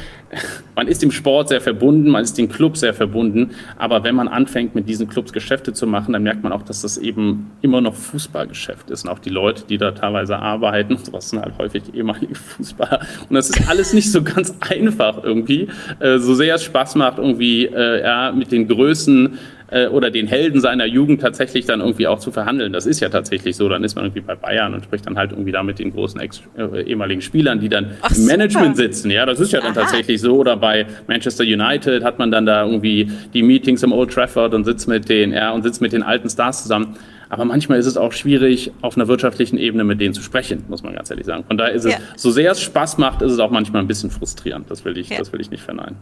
man 0.76 0.88
ist 0.88 1.02
dem 1.02 1.12
Sport 1.12 1.50
sehr 1.50 1.62
verbunden, 1.62 2.10
man 2.10 2.24
ist 2.24 2.38
dem 2.38 2.50
Club 2.50 2.78
sehr 2.78 2.94
verbunden, 2.94 3.52
aber 3.78 4.04
wenn 4.04 4.16
man 4.16 4.28
anfängt, 4.28 4.76
mit 4.76 4.90
diesen 4.90 5.08
Clubs 5.08 5.34
Geschäfte 5.34 5.74
zu 5.74 5.86
machen, 5.88 6.14
dann 6.14 6.24
merkt 6.24 6.44
man 6.44 6.52
auch, 6.52 6.64
dass 6.64 6.82
das 6.82 6.98
eben 6.98 7.52
immer 7.62 7.82
noch 7.82 7.96
Fußballgeschäft 7.96 8.90
ist. 8.90 9.06
Und 9.06 9.12
auch 9.12 9.20
die 9.20 9.30
Leute, 9.30 9.64
die 9.68 9.78
da 9.78 9.92
teilweise 9.92 10.38
arbeiten, 10.38 10.98
sowas 11.04 11.30
sind 11.30 11.42
halt 11.42 11.58
häufig 11.58 11.84
ehemalige 11.94 12.36
Fußballer. 12.36 13.02
Und 13.30 13.36
das 13.36 13.50
ist 13.50 13.70
alles 13.70 13.94
nicht 13.94 14.12
so 14.12 14.24
ganz 14.24 14.54
einfach 14.88 15.24
irgendwie. 15.24 15.68
Äh, 16.00 16.18
so 16.20 16.34
sehr 16.34 16.56
es 16.56 16.64
Spaß 16.64 16.96
macht, 16.96 17.18
irgendwie 17.18 17.66
äh, 17.66 18.02
ja, 18.02 18.32
mit 18.32 18.52
den 18.52 18.68
Größen 18.68 19.38
äh, 19.72 19.88
oder 19.88 20.12
den 20.12 20.28
Helden 20.28 20.62
seiner 20.62 20.86
Jugend 20.86 21.22
tatsächlich 21.22 21.66
dann 21.66 21.80
irgendwie 21.80 22.08
auch 22.08 22.20
zu 22.20 22.32
verhandeln. 22.32 22.74
Das 22.74 22.86
ist 22.86 23.00
ja 23.00 23.10
tatsächlich 23.10 23.56
so. 23.56 23.68
Dann 23.70 23.84
ist 23.84 23.96
man 23.96 24.06
irgendwie 24.06 24.22
bei 24.22 24.36
Bayern 24.36 24.74
und 24.74 24.84
spricht 24.84 25.08
dann 25.08 25.18
halt 25.18 25.32
irgendwie 25.32 25.52
da 25.52 25.64
mit 25.64 25.80
den 25.80 25.92
großen 25.92 26.20
Ex 26.20 26.42
äh, 26.58 26.84
ehemaligen 26.84 27.22
Spielern, 27.22 27.60
die 27.60 27.70
dann 27.70 27.92
Ach, 28.02 28.16
im 28.16 28.26
Management 28.26 28.76
super. 28.76 28.90
sitzen. 28.90 29.12
Ja, 29.12 29.26
das 29.26 29.40
ist 29.40 29.52
ja 29.52 29.62
dann 29.62 29.72
Aha. 29.72 29.82
tatsächlich 29.82 30.22
so. 30.22 30.36
Oder 30.36 30.58
bei 30.58 30.86
Manchester 31.08 31.44
United 31.44 32.04
hat 32.04 32.20
man 32.20 32.32
dann 32.32 32.46
da 32.46 32.66
irgendwie 32.66 33.10
die 33.34 33.42
Meetings 33.42 33.82
im 33.84 33.94
Old 33.94 34.12
Trafford 34.12 34.54
und 34.54 34.66
sitzt 34.66 34.88
mit 34.88 35.10
den, 35.10 35.34
ja, 35.34 35.52
und 35.52 35.64
sitzt 35.64 35.82
mit 35.82 35.94
den 35.94 36.04
alten 36.04 36.30
Stars 36.30 36.64
zusammen. 36.64 36.96
Aber 37.32 37.46
manchmal 37.46 37.80
ist 37.80 37.86
es 37.86 37.96
auch 37.96 38.12
schwierig, 38.12 38.74
auf 38.82 38.98
einer 38.98 39.08
wirtschaftlichen 39.08 39.58
Ebene 39.58 39.86
mit 39.86 40.02
denen 40.02 40.14
zu 40.14 40.22
sprechen, 40.22 40.66
muss 40.68 40.84
man 40.84 40.94
ganz 40.94 41.10
ehrlich 41.10 41.26
sagen. 41.26 41.46
Von 41.46 41.58
daher 41.58 41.72
ist 41.72 41.86
es, 41.86 41.94
ja. 41.94 42.00
so 42.18 42.30
sehr 42.30 42.52
es 42.52 42.62
Spaß 42.62 42.98
macht, 42.98 43.22
ist 43.22 43.32
es 43.32 43.40
auch 43.40 43.52
manchmal 43.52 43.82
ein 43.82 43.88
bisschen 43.88 44.12
frustrierend. 44.12 44.70
Das 44.70 44.84
will 44.84 44.98
ich, 44.98 45.08
ja. 45.08 45.18
das 45.18 45.32
will 45.32 45.40
ich 45.40 45.50
nicht 45.50 45.64
verneinen. 45.64 45.96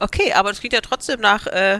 Okay, 0.00 0.32
aber 0.32 0.48
das 0.48 0.58
klingt 0.58 0.72
ja 0.72 0.80
trotzdem 0.80 1.20
nach, 1.20 1.46
äh, 1.46 1.78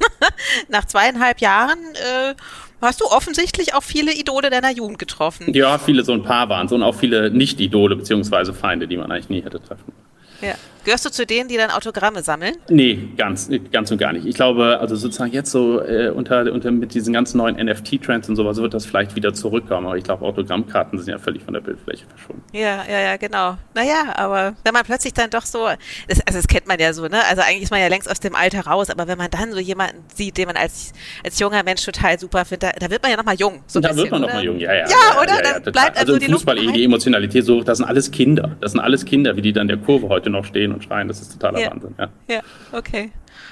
nach 0.70 0.86
zweieinhalb 0.86 1.42
Jahren. 1.42 1.78
Äh, 1.96 2.34
hast 2.80 3.02
du 3.02 3.04
offensichtlich 3.04 3.74
auch 3.74 3.82
viele 3.82 4.14
Idole 4.14 4.48
deiner 4.48 4.70
Jugend 4.70 4.98
getroffen. 4.98 5.52
Ja, 5.52 5.76
viele 5.76 6.02
so 6.02 6.14
ein 6.14 6.22
paar 6.22 6.48
waren 6.48 6.64
es 6.64 6.72
und 6.72 6.82
auch 6.82 6.94
viele 6.94 7.30
Nicht-Idole 7.30 7.94
beziehungsweise 7.94 8.54
Feinde, 8.54 8.88
die 8.88 8.96
man 8.96 9.12
eigentlich 9.12 9.28
nie 9.28 9.42
hätte 9.42 9.60
treffen. 9.60 9.92
Ja. 10.40 10.54
Gehörst 10.88 11.04
du 11.04 11.10
zu 11.10 11.26
denen, 11.26 11.50
die 11.50 11.58
dann 11.58 11.70
Autogramme 11.70 12.22
sammeln? 12.22 12.54
Nee, 12.70 13.10
ganz, 13.18 13.50
ganz 13.70 13.90
und 13.90 13.98
gar 13.98 14.14
nicht. 14.14 14.24
Ich 14.24 14.34
glaube, 14.34 14.78
also 14.80 14.96
sozusagen 14.96 15.30
jetzt 15.34 15.50
so 15.50 15.82
äh, 15.82 16.08
unter, 16.08 16.50
unter 16.50 16.70
mit 16.70 16.94
diesen 16.94 17.12
ganzen 17.12 17.36
neuen 17.36 17.56
NFT-Trends 17.56 18.26
und 18.30 18.36
sowas 18.36 18.56
wird 18.56 18.72
das 18.72 18.86
vielleicht 18.86 19.14
wieder 19.14 19.34
zurückkommen. 19.34 19.86
Aber 19.86 19.98
ich 19.98 20.04
glaube, 20.04 20.24
Autogrammkarten 20.24 20.98
sind 20.98 21.08
ja 21.12 21.18
völlig 21.18 21.42
von 21.42 21.52
der 21.52 21.60
Bildfläche 21.60 22.06
verschwunden. 22.06 22.42
Ja, 22.54 22.86
ja, 22.90 23.00
ja, 23.00 23.16
genau. 23.18 23.58
Naja, 23.74 24.14
aber 24.14 24.54
wenn 24.64 24.72
man 24.72 24.82
plötzlich 24.82 25.12
dann 25.12 25.28
doch 25.28 25.44
so, 25.44 25.66
das, 26.08 26.26
also 26.26 26.38
das 26.38 26.48
kennt 26.48 26.66
man 26.66 26.78
ja 26.78 26.94
so, 26.94 27.02
ne? 27.02 27.22
Also 27.28 27.42
eigentlich 27.42 27.64
ist 27.64 27.70
man 27.70 27.80
ja 27.80 27.88
längst 27.88 28.10
aus 28.10 28.20
dem 28.20 28.34
Alter 28.34 28.62
raus, 28.62 28.88
aber 28.88 29.06
wenn 29.08 29.18
man 29.18 29.30
dann 29.30 29.52
so 29.52 29.58
jemanden 29.58 30.02
sieht, 30.14 30.38
den 30.38 30.46
man 30.46 30.56
als, 30.56 30.94
als 31.22 31.38
junger 31.38 31.64
Mensch 31.64 31.84
total 31.84 32.18
super 32.18 32.46
findet, 32.46 32.62
da, 32.62 32.86
da 32.86 32.90
wird 32.90 33.02
man 33.02 33.10
ja 33.10 33.18
nochmal 33.18 33.36
jung. 33.36 33.60
So 33.66 33.78
da 33.78 33.88
bisschen, 33.88 34.04
wird 34.04 34.10
man 34.12 34.22
nochmal 34.22 34.42
jung, 34.42 34.58
ja, 34.58 34.72
ja. 34.72 34.88
Ja, 34.88 34.88
ja 34.88 35.20
oder? 35.20 35.34
Ja, 35.34 35.36
ja, 35.36 35.60
dann 35.60 35.70
bleibt 35.70 35.98
also, 35.98 36.14
also 36.14 36.24
im 36.24 36.32
Fußball 36.32 36.56
die 36.56 36.84
Emotionalität 36.84 37.44
so, 37.44 37.60
das 37.62 37.76
sind 37.76 37.86
alles 37.86 38.10
Kinder. 38.10 38.56
Das 38.62 38.72
sind 38.72 38.80
alles 38.80 39.04
Kinder, 39.04 39.36
wie 39.36 39.42
die 39.42 39.52
dann 39.52 39.68
der 39.68 39.76
Kurve 39.76 40.08
heute 40.08 40.30
noch 40.30 40.46
stehen 40.46 40.77
und 40.78 40.84
schreien. 40.84 41.08
Das 41.08 41.20
ist 41.20 41.32
totaler 41.32 41.60
ja. 41.60 41.70
Wahnsinn. 41.70 41.94
Ja. 41.98 42.08
ja, 42.28 42.40
okay. 42.72 43.10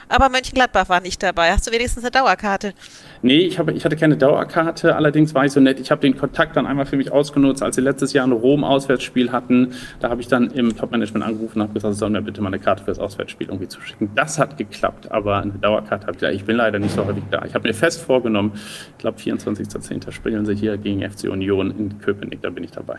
Aber 0.08 0.28
Mönchengladbach 0.28 0.88
war 0.88 1.00
nicht 1.00 1.22
dabei. 1.22 1.50
Hast 1.52 1.66
du 1.66 1.72
wenigstens 1.72 2.04
eine 2.04 2.10
Dauerkarte? 2.10 2.74
Nee, 3.22 3.40
ich, 3.40 3.58
habe, 3.58 3.72
ich 3.72 3.84
hatte 3.84 3.96
keine 3.96 4.16
Dauerkarte. 4.16 4.94
Allerdings 4.94 5.34
war 5.34 5.44
ich 5.44 5.52
so 5.52 5.60
nett. 5.60 5.80
Ich 5.80 5.90
habe 5.90 6.00
den 6.00 6.16
Kontakt 6.16 6.56
dann 6.56 6.66
einmal 6.66 6.86
für 6.86 6.96
mich 6.96 7.12
ausgenutzt, 7.12 7.62
als 7.62 7.76
sie 7.76 7.82
letztes 7.82 8.12
Jahr 8.12 8.26
ein 8.26 8.32
Rom-Auswärtsspiel 8.32 9.32
hatten. 9.32 9.74
Da 10.00 10.10
habe 10.10 10.20
ich 10.20 10.28
dann 10.28 10.50
im 10.50 10.76
Top-Management 10.76 11.24
angerufen 11.24 11.60
und 11.60 11.62
habe 11.64 11.74
gesagt, 11.74 11.94
sie 11.94 11.98
sollen 11.98 12.12
mir 12.12 12.22
bitte 12.22 12.40
mal 12.40 12.48
eine 12.48 12.58
Karte 12.58 12.84
für 12.84 12.90
das 12.90 12.98
Auswärtsspiel 12.98 13.48
irgendwie 13.48 13.68
zuschicken. 13.68 14.10
Das 14.14 14.38
hat 14.38 14.56
geklappt, 14.56 15.10
aber 15.10 15.38
eine 15.38 15.52
Dauerkarte 15.52 16.06
habe 16.06 16.16
ich 16.16 16.20
da. 16.20 16.30
Ich 16.30 16.44
bin 16.44 16.56
leider 16.56 16.78
nicht 16.78 16.94
so 16.94 17.04
häufig 17.04 17.24
da. 17.30 17.44
Ich 17.44 17.54
habe 17.54 17.66
mir 17.66 17.74
fest 17.74 18.00
vorgenommen, 18.02 18.52
ich 18.92 18.98
glaube 18.98 19.18
24.10. 19.18 20.12
spielen 20.12 20.46
sie 20.46 20.54
hier 20.54 20.76
gegen 20.78 21.08
FC 21.08 21.24
Union 21.24 21.76
in 21.76 21.98
Köpenick. 21.98 22.42
Da 22.42 22.50
bin 22.50 22.64
ich 22.64 22.70
dabei. 22.70 22.98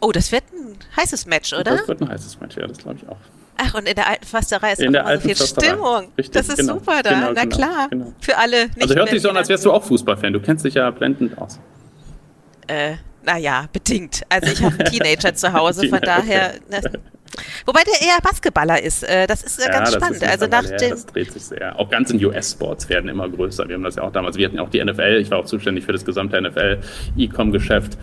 Oh, 0.00 0.12
das 0.12 0.30
wird 0.32 0.44
ein 0.52 0.76
heißes 0.96 1.26
Match, 1.26 1.52
oder? 1.52 1.76
Das 1.76 1.88
wird 1.88 2.00
ein 2.00 2.08
heißes 2.08 2.40
Match, 2.40 2.56
ja, 2.56 2.66
das 2.66 2.78
glaube 2.78 2.98
ich 3.02 3.08
auch. 3.08 3.16
Ach, 3.60 3.74
und 3.74 3.88
in 3.88 3.94
der 3.96 4.08
alten 4.08 4.24
Försterei 4.24 4.72
ist 4.72 4.80
in 4.80 4.96
auch 4.96 5.00
immer 5.00 5.16
so 5.16 5.20
viel 5.20 5.34
Försterei. 5.34 5.66
Stimmung. 5.66 6.12
Richtig, 6.16 6.30
das 6.30 6.48
ist 6.48 6.58
genau, 6.58 6.74
super 6.74 7.02
da. 7.02 7.10
Genau, 7.10 7.32
Na 7.34 7.42
genau, 7.42 7.56
klar. 7.56 7.88
Genau. 7.90 8.12
Für 8.20 8.38
alle 8.38 8.66
nicht 8.66 8.82
Also 8.82 8.94
hört 8.94 9.08
sich 9.10 9.20
so 9.20 9.30
an, 9.30 9.36
als 9.36 9.48
wärst 9.48 9.64
du 9.64 9.72
auch 9.72 9.82
Fußballfan. 9.82 10.32
Du 10.32 10.40
kennst 10.40 10.64
dich 10.64 10.74
ja 10.74 10.90
blendend 10.90 11.36
aus. 11.36 11.58
Äh, 12.68 12.94
naja, 13.24 13.66
bedingt. 13.72 14.22
Also 14.28 14.52
ich 14.52 14.62
habe 14.62 14.78
einen 14.78 14.92
Teenager 14.92 15.34
zu 15.34 15.52
Hause, 15.52 15.88
von 15.88 16.00
daher. 16.00 16.52
Okay. 16.68 16.82
Ne, 16.82 17.00
wobei 17.66 17.82
der 17.82 18.06
eher 18.06 18.20
Basketballer 18.22 18.80
ist. 18.80 19.02
Äh, 19.02 19.26
das 19.26 19.42
ist 19.42 19.60
ja, 19.60 19.70
ganz 19.70 19.92
spannend. 19.92 20.22
also 20.22 20.46
nach 20.46 20.64
dem 20.64 20.90
das 20.90 21.06
dreht 21.06 21.32
sich 21.32 21.44
sehr. 21.44 21.78
Auch 21.78 21.90
ganz 21.90 22.10
in 22.10 22.24
US-Sports 22.24 22.88
werden 22.88 23.08
immer 23.08 23.28
größer. 23.28 23.68
Wir 23.68 23.74
haben 23.74 23.82
das 23.82 23.96
ja 23.96 24.04
auch 24.04 24.12
damals. 24.12 24.36
Wir 24.36 24.46
hatten 24.46 24.56
ja 24.56 24.62
auch 24.62 24.70
die 24.70 24.82
NFL. 24.82 25.18
Ich 25.20 25.30
war 25.32 25.38
auch 25.38 25.46
zuständig 25.46 25.84
für 25.84 25.92
das 25.92 26.04
gesamte 26.04 26.40
NFL-E-Com-Geschäft 26.40 27.98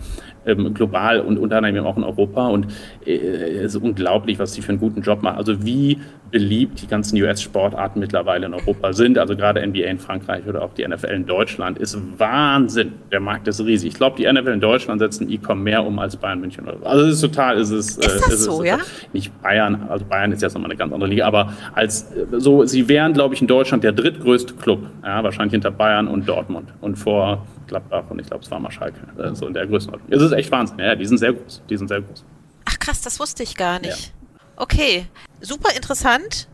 ähm, 0.46 0.72
global 0.74 1.20
und 1.20 1.38
unter 1.38 1.58
anderem 1.58 1.86
auch 1.86 1.96
in 1.96 2.04
Europa. 2.04 2.48
Und 2.48 2.68
äh, 3.04 3.12
es 3.12 3.74
ist 3.74 3.82
unglaublich, 3.82 4.38
was 4.38 4.54
sie 4.54 4.62
für 4.62 4.70
einen 4.70 4.80
guten 4.80 5.02
Job 5.02 5.22
machen. 5.22 5.38
Also 5.38 5.64
wie 5.64 5.98
beliebt 6.30 6.82
die 6.82 6.86
ganzen 6.86 7.20
US-Sportarten 7.22 8.00
mittlerweile 8.00 8.46
in 8.46 8.54
Europa 8.54 8.92
sind. 8.92 9.18
Also 9.18 9.36
gerade 9.36 9.64
NBA 9.66 9.84
in 9.84 9.98
Frankreich 9.98 10.46
oder 10.46 10.62
auch 10.62 10.74
die 10.74 10.86
NFL 10.86 11.06
in 11.06 11.26
Deutschland 11.26 11.78
ist 11.78 11.96
Wahnsinn. 12.18 12.94
Der 13.12 13.20
Markt 13.20 13.48
ist 13.48 13.60
riesig. 13.60 13.92
Ich 13.92 13.94
glaube, 13.94 14.16
die 14.16 14.30
NFL 14.30 14.48
in 14.48 14.60
Deutschland 14.60 15.00
setzt 15.00 15.20
ein 15.20 15.30
E-Com 15.30 15.62
mehr 15.62 15.84
um 15.84 15.98
als 15.98 16.16
Bayern 16.16 16.40
München. 16.40 16.66
Also 16.84 17.06
es 17.06 17.14
ist 17.14 17.20
total, 17.20 17.58
es 17.58 17.70
ist, 17.70 18.04
ist, 18.04 18.04
das 18.04 18.32
äh, 18.32 18.36
so, 18.36 18.62
ist, 18.62 18.68
ja? 18.68 18.78
nicht 19.12 19.40
Bayern, 19.42 19.86
also 19.88 20.04
Bayern 20.04 20.32
ist 20.32 20.42
jetzt 20.42 20.54
nochmal 20.54 20.70
eine 20.70 20.78
ganz 20.78 20.92
andere 20.92 21.08
Liga, 21.08 21.26
aber 21.26 21.52
als 21.74 22.12
so, 22.32 22.64
sie 22.64 22.88
wären, 22.88 23.12
glaube 23.12 23.34
ich, 23.34 23.40
in 23.40 23.46
Deutschland 23.46 23.84
der 23.84 23.92
drittgrößte 23.92 24.54
Club, 24.54 24.80
ja, 25.04 25.22
wahrscheinlich 25.22 25.52
hinter 25.52 25.70
Bayern 25.70 26.08
und 26.08 26.28
Dortmund 26.28 26.72
und 26.80 26.96
vor 26.96 27.46
Gladbach 27.66 28.04
und 28.08 28.20
ich 28.20 28.26
glaube, 28.26 28.44
es 28.44 28.50
war 28.50 28.60
mal 28.60 28.70
Schalke, 28.70 28.98
äh, 29.18 29.34
so 29.34 29.46
in 29.46 29.54
der 29.54 29.66
Größenordnung. 29.66 30.08
Es 30.10 30.22
ist 30.22 30.32
echt 30.36 30.50
Wahnsinn, 30.50 30.78
ja, 30.78 30.94
die 30.94 31.06
sind 31.06 31.18
sehr 31.18 31.32
groß, 31.32 31.62
die 31.68 31.76
sind 31.76 31.88
sehr 31.88 32.00
groß. 32.00 32.24
Ach 32.64 32.78
krass, 32.78 33.00
das 33.00 33.18
wusste 33.20 33.42
ich 33.42 33.56
gar 33.56 33.78
nicht. 33.78 34.06
Ja. 34.06 34.12
Okay, 34.56 35.06
super 35.40 35.74
interessant. 35.74 36.48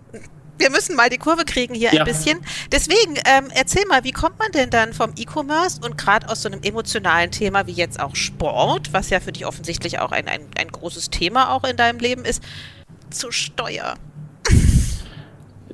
Wir 0.58 0.70
müssen 0.70 0.94
mal 0.94 1.08
die 1.08 1.18
Kurve 1.18 1.44
kriegen 1.44 1.74
hier 1.74 1.92
ja. 1.92 2.02
ein 2.02 2.06
bisschen. 2.06 2.40
Deswegen, 2.70 3.16
ähm, 3.26 3.48
erzähl 3.54 3.84
mal, 3.86 4.04
wie 4.04 4.12
kommt 4.12 4.38
man 4.38 4.52
denn 4.52 4.70
dann 4.70 4.92
vom 4.92 5.12
E-Commerce 5.16 5.80
und 5.82 5.98
gerade 5.98 6.28
aus 6.28 6.42
so 6.42 6.48
einem 6.48 6.60
emotionalen 6.62 7.30
Thema 7.30 7.66
wie 7.66 7.72
jetzt 7.72 7.98
auch 7.98 8.14
Sport, 8.14 8.92
was 8.92 9.10
ja 9.10 9.18
für 9.18 9.32
dich 9.32 9.46
offensichtlich 9.46 9.98
auch 9.98 10.12
ein, 10.12 10.28
ein, 10.28 10.42
ein 10.58 10.68
großes 10.68 11.10
Thema 11.10 11.52
auch 11.52 11.64
in 11.64 11.76
deinem 11.76 11.98
Leben 11.98 12.24
ist, 12.24 12.44
zu 13.10 13.32
Steuer? 13.32 13.94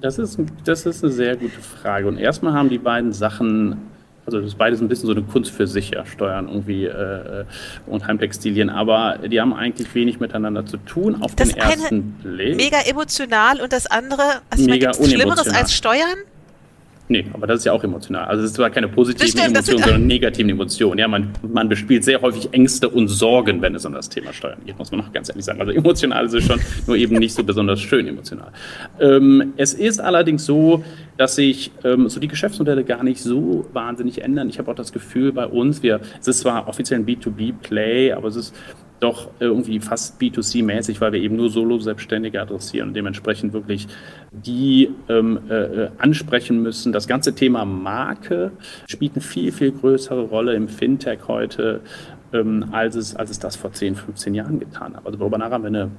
Das 0.01 0.19
ist, 0.19 0.39
das 0.65 0.87
ist 0.87 1.03
eine 1.03 1.13
sehr 1.13 1.37
gute 1.37 1.61
Frage. 1.61 2.07
Und 2.07 2.19
erstmal 2.19 2.53
haben 2.53 2.69
die 2.69 2.79
beiden 2.79 3.13
Sachen 3.13 3.89
also 4.29 4.41
das 4.41 4.49
ist 4.49 4.59
beides 4.59 4.83
ein 4.83 4.89
bisschen 4.89 5.07
so 5.07 5.13
eine 5.13 5.23
Kunst 5.23 5.51
für 5.51 5.67
sich, 5.67 5.93
ja, 5.93 6.05
Steuern 6.05 6.49
irgendwie 6.49 6.85
äh, 6.85 7.45
und 7.87 8.07
Heimtextilien, 8.07 8.69
aber 8.69 9.19
die 9.27 9.41
haben 9.41 9.55
eigentlich 9.55 9.95
wenig 9.95 10.21
miteinander 10.21 10.67
zu 10.67 10.77
tun 10.77 11.23
auf 11.23 11.35
das 11.35 11.49
den 11.49 11.59
ersten 11.59 12.13
Blick. 12.23 12.57
Mega 12.57 12.79
emotional 12.83 13.63
und 13.63 13.73
das 13.73 13.87
andere, 13.87 14.43
also 14.51 14.65
mega 14.67 14.91
ich 14.91 14.99
meine, 14.99 15.11
Schlimmeres 15.11 15.49
als 15.49 15.73
Steuern? 15.73 16.19
Nee, 17.11 17.25
aber 17.33 17.47
das 17.47 17.61
ist 17.61 17.65
ja 17.65 17.73
auch 17.73 17.83
emotional. 17.83 18.27
Also 18.27 18.43
es 18.43 18.51
ist 18.51 18.57
zwar 18.57 18.69
keine 18.69 18.89
positiven 18.89 19.29
stimmt, 19.29 19.49
Emotionen, 19.49 19.83
sondern 19.83 20.07
negativen 20.07 20.51
Emotionen. 20.51 20.99
Ja, 20.99 21.09
man, 21.09 21.31
man 21.43 21.69
bespielt 21.69 22.05
sehr 22.05 22.21
häufig 22.21 22.53
Ängste 22.53 22.89
und 22.89 23.09
Sorgen, 23.09 23.63
wenn 23.63 23.75
es 23.75 23.87
um 23.87 23.95
das 23.95 24.11
Thema 24.11 24.33
Steuern 24.35 24.59
geht, 24.67 24.79
muss 24.79 24.91
man 24.91 25.01
noch 25.01 25.13
ganz 25.13 25.31
ehrlich 25.31 25.45
sagen. 25.45 25.61
Also 25.61 25.73
emotional 25.73 26.27
ist 26.27 26.35
es 26.35 26.45
schon, 26.45 26.61
nur 26.87 26.97
eben 26.97 27.17
nicht 27.17 27.35
so 27.35 27.43
besonders 27.43 27.81
schön 27.81 28.07
emotional. 28.07 28.53
Ähm, 29.01 29.55
es 29.57 29.73
ist 29.73 30.01
allerdings 30.01 30.45
so, 30.45 30.85
dass 31.17 31.37
sich 31.37 31.73
ähm, 31.83 32.11
so 32.11 32.21
die 32.21 32.29
Geschäftsmodelle 32.29 32.85
gar 32.85 33.03
nicht 33.03 33.23
so 33.23 33.67
wahnsinnig 33.73 34.23
ändern. 34.23 34.51
Ich 34.51 34.59
habe 34.59 34.71
auch 34.71 34.77
das 34.77 34.93
Gefühl 34.93 35.33
bei 35.33 35.47
uns, 35.47 35.83
wir, 35.83 36.01
es 36.21 36.29
ist 36.29 36.41
zwar 36.41 36.69
offiziell 36.69 37.01
ein 37.01 37.07
B2B-Play, 37.07 38.13
aber 38.13 38.29
es 38.29 38.37
ist 38.37 38.55
doch 39.01 39.31
irgendwie 39.39 39.81
fast 39.81 40.21
B2C-mäßig, 40.21 41.01
weil 41.01 41.13
wir 41.13 41.21
eben 41.21 41.37
nur 41.37 41.51
Solo-Selbstständige 41.51 42.41
adressieren 42.41 42.89
und 42.89 42.95
dementsprechend 42.95 43.53
wirklich 43.53 43.87
die 44.33 44.91
ähm, 45.09 45.39
äh, 45.49 45.89
ansprechen 45.99 46.63
müssen. 46.63 46.93
Das 46.93 47.07
ganze 47.07 47.35
Thema 47.35 47.65
Marke 47.65 48.53
spielt 48.89 49.13
eine 49.15 49.23
viel, 49.23 49.53
viel 49.53 49.73
größere 49.73 50.23
Rolle 50.23 50.55
im 50.55 50.69
Fintech 50.69 51.21
heute, 51.29 51.81
ähm, 52.33 52.67
als, 52.73 52.97
es, 52.97 53.15
als 53.15 53.31
es 53.31 53.39
das 53.39 53.57
vor 53.57 53.73
10, 53.73 53.95
15 53.95 54.35
Jahren 54.35 54.59
getan 54.59 54.97
hat. 54.97 55.07
Also 55.07 55.29
nach 55.29 55.51
haben 55.51 55.63
wir 55.63 55.69
eine 55.69 55.91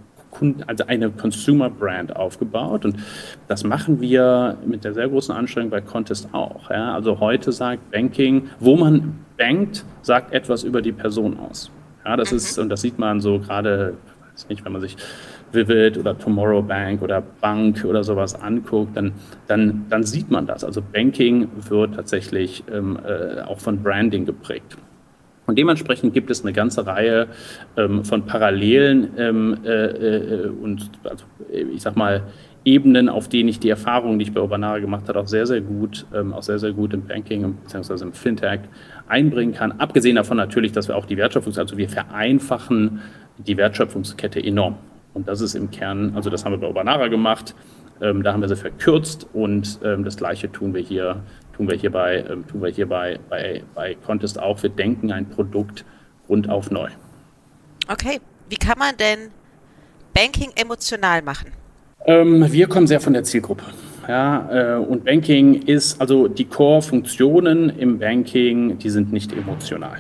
also 0.68 0.86
eine 0.86 1.10
Consumer 1.10 1.72
Brand 1.72 2.16
aufgebaut 2.16 2.86
und 2.86 2.98
das 3.48 3.64
machen 3.64 4.00
wir 4.00 4.58
mit 4.64 4.84
der 4.84 4.94
sehr 4.94 5.10
großen 5.10 5.34
Anstrengung 5.34 5.72
bei 5.72 5.82
Contest 5.82 6.30
auch. 6.34 6.70
Ja? 6.70 6.94
Also 6.94 7.20
heute 7.20 7.52
sagt 7.52 7.90
Banking, 7.92 8.50
wo 8.60 8.76
man 8.76 9.26
bankt, 9.38 9.86
sagt 10.04 10.32
etwas 10.32 10.64
über 10.64 10.84
die 10.84 10.92
Person 10.92 11.40
aus. 11.40 11.72
Ja, 12.10 12.18
das 12.18 12.32
ist, 12.32 12.58
und 12.58 12.70
das 12.70 12.82
sieht 12.82 12.98
man 12.98 13.22
so 13.22 13.38
gerade, 13.38 13.94
weiß 14.34 14.50
nicht, 14.50 14.66
wenn 14.66 14.72
man 14.72 14.82
sich 14.82 14.98
Vivid 15.52 15.96
oder 15.96 16.18
Tomorrow 16.18 16.64
Bank 16.64 17.04
oder 17.04 17.22
Bank 17.22 17.86
oder 17.86 18.04
sowas 18.04 18.34
anguckt, 18.34 18.98
dann, 18.98 19.12
dann, 19.46 19.86
dann 19.92 20.04
sieht 20.04 20.32
man 20.32 20.48
das. 20.48 20.64
Also 20.64 20.82
Banking 20.82 21.50
wird 21.70 21.94
tatsächlich 21.94 22.64
ähm, 22.74 22.98
äh, 23.06 23.42
auch 23.42 23.60
von 23.60 23.84
Branding 23.84 24.26
geprägt. 24.26 24.76
Und 25.46 25.60
dementsprechend 25.60 26.16
gibt 26.16 26.32
es 26.32 26.42
eine 26.42 26.52
ganze 26.52 26.88
Reihe 26.88 27.28
ähm, 27.78 28.04
von 28.04 28.26
Parallelen 28.26 29.12
ähm, 29.16 29.58
äh, 29.64 29.70
äh, 29.70 30.48
und 30.48 30.90
also, 31.04 31.26
ich 31.52 31.84
sag 31.84 31.96
mal 31.96 32.24
Ebenen, 32.66 33.08
auf 33.08 33.30
denen 33.30 33.50
ich 33.50 33.60
die 33.60 33.70
Erfahrungen, 33.70 34.20
die 34.20 34.24
ich 34.24 34.34
bei 34.34 34.42
Urbanara 34.42 34.80
gemacht 34.80 35.08
habe, 35.08 35.20
auch 35.20 35.28
sehr, 35.28 35.46
sehr 35.46 35.62
gut, 35.62 36.06
ähm, 36.14 36.34
auch 36.34 36.44
sehr, 36.44 36.60
sehr 36.60 36.74
gut 36.74 36.94
im 36.94 37.06
Banking 37.06 37.56
bzw. 37.64 38.04
im 38.04 38.14
Fintech 38.14 38.62
einbringen 39.10 39.54
kann. 39.54 39.74
Abgesehen 39.80 40.16
davon 40.16 40.38
natürlich, 40.38 40.72
dass 40.72 40.88
wir 40.88 40.96
auch 40.96 41.06
die 41.06 41.18
Wertschöpfungs-, 41.18 41.60
also 41.60 41.78
wir 41.78 41.90
vereinfachen 41.90 43.02
die 43.38 43.58
Wertschöpfungskette 43.58 44.44
enorm. 44.44 44.78
Und 45.14 45.28
das 45.28 45.42
ist 45.42 45.56
im 45.56 45.72
Kern, 45.72 46.14
also 46.16 46.30
das 46.30 46.46
haben 46.46 46.54
wir 46.54 46.60
bei 46.60 46.68
Urbanara 46.68 47.08
gemacht, 47.08 47.56
ähm, 48.02 48.24
da 48.24 48.34
haben 48.34 48.42
wir 48.42 48.48
sie 48.48 48.56
verkürzt 48.56 49.28
und 49.34 49.80
ähm, 49.84 50.04
das 50.06 50.18
Gleiche 50.18 50.52
tun 50.52 50.74
wir 50.74 50.82
hier 50.82 51.24
tun 51.60 51.68
wir 51.68 51.76
hier 51.76 51.92
bei, 51.92 52.24
ähm, 52.30 52.48
tun 52.48 52.62
wir 52.62 52.70
hier 52.70 52.88
bei, 52.88 53.20
bei, 53.30 53.64
bei 53.76 53.96
Contest 54.06 54.40
auch. 54.40 54.64
Wir 54.64 54.70
denken 54.70 55.12
ein 55.12 55.30
Produkt 55.30 55.84
rund 56.30 56.50
auf 56.50 56.72
neu. 56.72 56.90
Okay, 57.90 58.22
wie 58.48 58.56
kann 58.56 58.80
man 58.80 58.96
denn 58.96 59.32
Banking 60.14 60.52
emotional 60.56 61.22
machen? 61.22 61.52
Ähm, 62.06 62.50
wir 62.50 62.68
kommen 62.68 62.88
sehr 62.88 63.02
von 63.02 63.12
der 63.12 63.24
Zielgruppe. 63.24 63.66
Ja, 64.10 64.50
äh, 64.52 64.80
und 64.80 65.06
Banking 65.06 65.62
ist, 65.68 66.02
also 66.02 66.28
die 66.28 66.46
Core-Funktionen 66.46 67.70
im 67.78 68.00
Banking, 68.00 68.80
die 68.80 68.90
sind 68.90 69.14
nicht 69.14 69.32
emotional. 69.34 70.00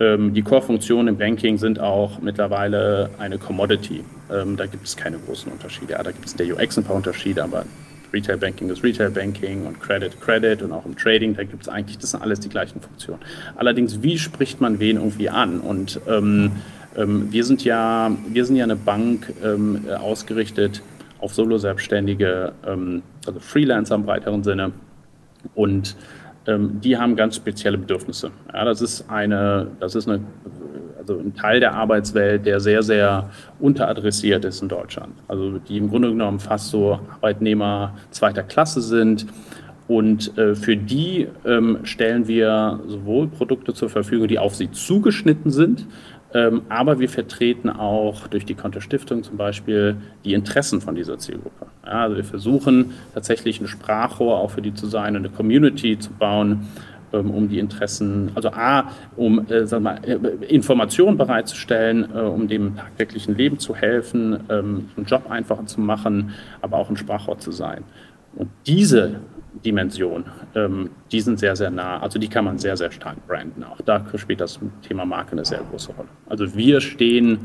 Ähm, 0.00 0.34
die 0.34 0.42
Core-Funktionen 0.42 1.06
im 1.06 1.16
Banking 1.16 1.56
sind 1.56 1.78
auch 1.78 2.20
mittlerweile 2.20 3.08
eine 3.20 3.38
Commodity. 3.38 4.02
Ähm, 4.32 4.56
da 4.56 4.66
gibt 4.66 4.84
es 4.84 4.96
keine 4.96 5.18
großen 5.18 5.52
Unterschiede. 5.52 5.92
Ja, 5.92 6.02
da 6.02 6.10
gibt 6.10 6.26
es 6.26 6.32
in 6.32 6.38
der 6.38 6.56
UX 6.56 6.76
ein 6.76 6.82
paar 6.82 6.96
Unterschiede, 6.96 7.44
aber 7.44 7.64
Retail 8.12 8.36
Banking 8.36 8.68
ist 8.68 8.82
Retail 8.82 9.10
Banking 9.10 9.64
und 9.64 9.80
Credit 9.80 10.20
Credit 10.20 10.62
und 10.62 10.72
auch 10.72 10.84
im 10.84 10.96
Trading, 10.96 11.36
da 11.36 11.44
gibt 11.44 11.62
es 11.62 11.68
eigentlich, 11.68 11.98
das 11.98 12.10
sind 12.10 12.22
alles 12.22 12.40
die 12.40 12.48
gleichen 12.48 12.80
Funktionen. 12.80 13.20
Allerdings, 13.54 14.02
wie 14.02 14.18
spricht 14.18 14.60
man 14.60 14.80
wen 14.80 14.96
irgendwie 14.96 15.30
an? 15.30 15.60
Und 15.60 16.00
ähm, 16.08 16.50
ähm, 16.96 17.28
wir 17.30 17.44
sind 17.44 17.62
ja, 17.62 18.10
wir 18.28 18.44
sind 18.44 18.56
ja 18.56 18.64
eine 18.64 18.74
Bank 18.74 19.32
ähm, 19.44 19.84
ausgerichtet 20.00 20.82
auf 21.18 21.34
Solo-Selbstständige, 21.34 22.52
ähm, 22.66 23.02
also 23.26 23.40
Freelancer 23.40 23.94
im 23.94 24.04
breiteren 24.04 24.42
Sinne. 24.42 24.72
Und 25.54 25.96
ähm, 26.46 26.80
die 26.80 26.96
haben 26.96 27.16
ganz 27.16 27.36
spezielle 27.36 27.78
Bedürfnisse. 27.78 28.30
Ja, 28.52 28.64
das 28.64 28.80
ist 28.80 29.10
eine, 29.10 29.68
das 29.80 29.94
ist 29.94 30.08
eine 30.08 30.20
also 31.08 31.20
ein 31.20 31.34
Teil 31.34 31.60
der 31.60 31.74
Arbeitswelt, 31.74 32.46
der 32.46 32.58
sehr, 32.58 32.82
sehr 32.82 33.30
unteradressiert 33.60 34.44
ist 34.44 34.60
in 34.62 34.68
Deutschland. 34.68 35.14
Also 35.28 35.58
die 35.58 35.76
im 35.76 35.88
Grunde 35.88 36.10
genommen 36.10 36.40
fast 36.40 36.70
so 36.70 36.98
Arbeitnehmer 37.14 37.94
zweiter 38.10 38.42
Klasse 38.42 38.80
sind. 38.80 39.26
Und 39.88 40.36
äh, 40.36 40.56
für 40.56 40.76
die 40.76 41.28
ähm, 41.44 41.78
stellen 41.84 42.26
wir 42.26 42.80
sowohl 42.88 43.28
Produkte 43.28 43.72
zur 43.72 43.88
Verfügung, 43.88 44.26
die 44.26 44.40
auf 44.40 44.56
sie 44.56 44.72
zugeschnitten 44.72 45.52
sind, 45.52 45.86
aber 46.68 46.98
wir 46.98 47.08
vertreten 47.08 47.70
auch 47.70 48.26
durch 48.28 48.44
die 48.44 48.54
Konterstiftung 48.54 49.22
zum 49.22 49.36
Beispiel 49.36 49.96
die 50.24 50.34
Interessen 50.34 50.80
von 50.80 50.94
dieser 50.94 51.18
Zielgruppe. 51.18 51.66
Ja, 51.84 52.02
also 52.02 52.16
wir 52.16 52.24
versuchen 52.24 52.92
tatsächlich 53.14 53.60
ein 53.60 53.68
Sprachrohr 53.68 54.38
auch 54.38 54.50
für 54.50 54.62
die 54.62 54.74
zu 54.74 54.86
sein, 54.86 55.16
eine 55.16 55.28
Community 55.28 55.98
zu 55.98 56.10
bauen, 56.10 56.66
ähm, 57.12 57.30
um 57.30 57.48
die 57.48 57.58
Interessen, 57.60 58.30
also 58.34 58.50
A, 58.50 58.90
um 59.16 59.46
äh, 59.48 59.66
sagen 59.66 59.84
wir, 59.84 59.96
äh, 60.04 60.46
Informationen 60.46 61.16
bereitzustellen, 61.16 62.08
äh, 62.14 62.20
um 62.20 62.48
dem 62.48 62.76
tagtäglichen 62.76 63.36
Leben 63.36 63.58
zu 63.58 63.76
helfen, 63.76 64.40
ähm, 64.48 64.88
einen 64.96 65.06
Job 65.06 65.30
einfacher 65.30 65.66
zu 65.66 65.80
machen, 65.80 66.32
aber 66.62 66.78
auch 66.78 66.90
ein 66.90 66.96
Sprachrohr 66.96 67.38
zu 67.38 67.52
sein. 67.52 67.84
Und 68.34 68.50
diese 68.66 69.20
Dimension, 69.64 70.24
ähm, 70.54 70.90
die 71.10 71.20
sind 71.20 71.38
sehr, 71.38 71.56
sehr 71.56 71.70
nah, 71.70 72.00
also 72.00 72.18
die 72.18 72.28
kann 72.28 72.44
man 72.44 72.58
sehr, 72.58 72.76
sehr 72.76 72.90
stark 72.90 73.26
branden. 73.26 73.64
Auch 73.64 73.80
da 73.80 74.04
spielt 74.16 74.40
das 74.40 74.58
Thema 74.86 75.04
Marke 75.04 75.32
eine 75.32 75.44
sehr 75.44 75.60
große 75.70 75.92
Rolle. 75.92 76.08
Also 76.28 76.54
wir 76.54 76.80
stehen 76.80 77.40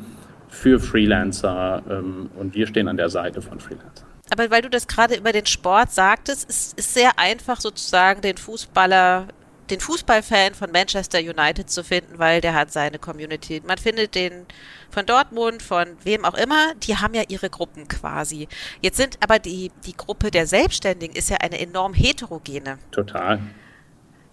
für 0.47 0.80
Freelancer 0.80 1.82
ähm, 1.89 2.30
und 2.38 2.54
wir 2.56 2.67
stehen 2.67 2.88
an 2.88 2.97
der 2.97 3.10
Seite 3.10 3.41
von 3.41 3.60
Freelancern. 3.60 4.08
Aber 4.30 4.50
weil 4.50 4.62
du 4.62 4.69
das 4.69 4.88
gerade 4.88 5.15
über 5.15 5.32
den 5.32 5.45
Sport 5.45 5.91
sagtest, 5.91 6.50
ist 6.50 6.78
es 6.78 6.93
sehr 6.93 7.17
einfach 7.17 7.60
sozusagen 7.60 8.21
den 8.21 8.38
Fußballer 8.38 9.28
den 9.72 9.80
Fußballfan 9.80 10.54
von 10.54 10.72
Manchester 10.72 11.20
United 11.20 11.70
zu 11.70 11.84
finden, 11.84 12.20
weil 12.20 12.42
der 12.42 12.54
hat 12.54 12.72
seine 12.72 13.00
Community. 13.00 13.62
Man 13.66 13.78
findet 13.78 14.16
den 14.16 14.46
von 14.90 15.06
Dortmund, 15.06 15.62
von 15.62 15.88
wem 16.04 16.26
auch 16.26 16.36
immer, 16.36 16.74
die 16.84 16.98
haben 16.98 17.14
ja 17.14 17.24
ihre 17.30 17.50
Gruppen 17.50 17.88
quasi. 17.88 18.48
Jetzt 18.82 18.98
sind 18.98 19.18
aber 19.22 19.40
die, 19.40 19.72
die 19.86 19.96
Gruppe 19.96 20.30
der 20.30 20.46
Selbstständigen 20.46 21.16
ist 21.16 21.30
ja 21.30 21.38
eine 21.38 21.60
enorm 21.60 21.94
heterogene. 21.94 22.78
Total. 22.92 23.40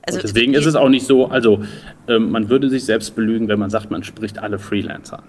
Also 0.03 0.20
deswegen 0.20 0.55
ist 0.55 0.66
es 0.66 0.74
auch 0.74 0.88
nicht 0.88 1.07
so, 1.07 1.27
also 1.27 1.62
ähm, 2.09 2.31
man 2.31 2.48
würde 2.48 2.70
sich 2.70 2.85
selbst 2.85 3.14
belügen, 3.14 3.48
wenn 3.48 3.59
man 3.59 3.70
sagt, 3.70 3.90
man 3.90 4.03
spricht 4.03 4.38
alle 4.38 4.59
Freelancer 4.59 5.18
an. 5.18 5.29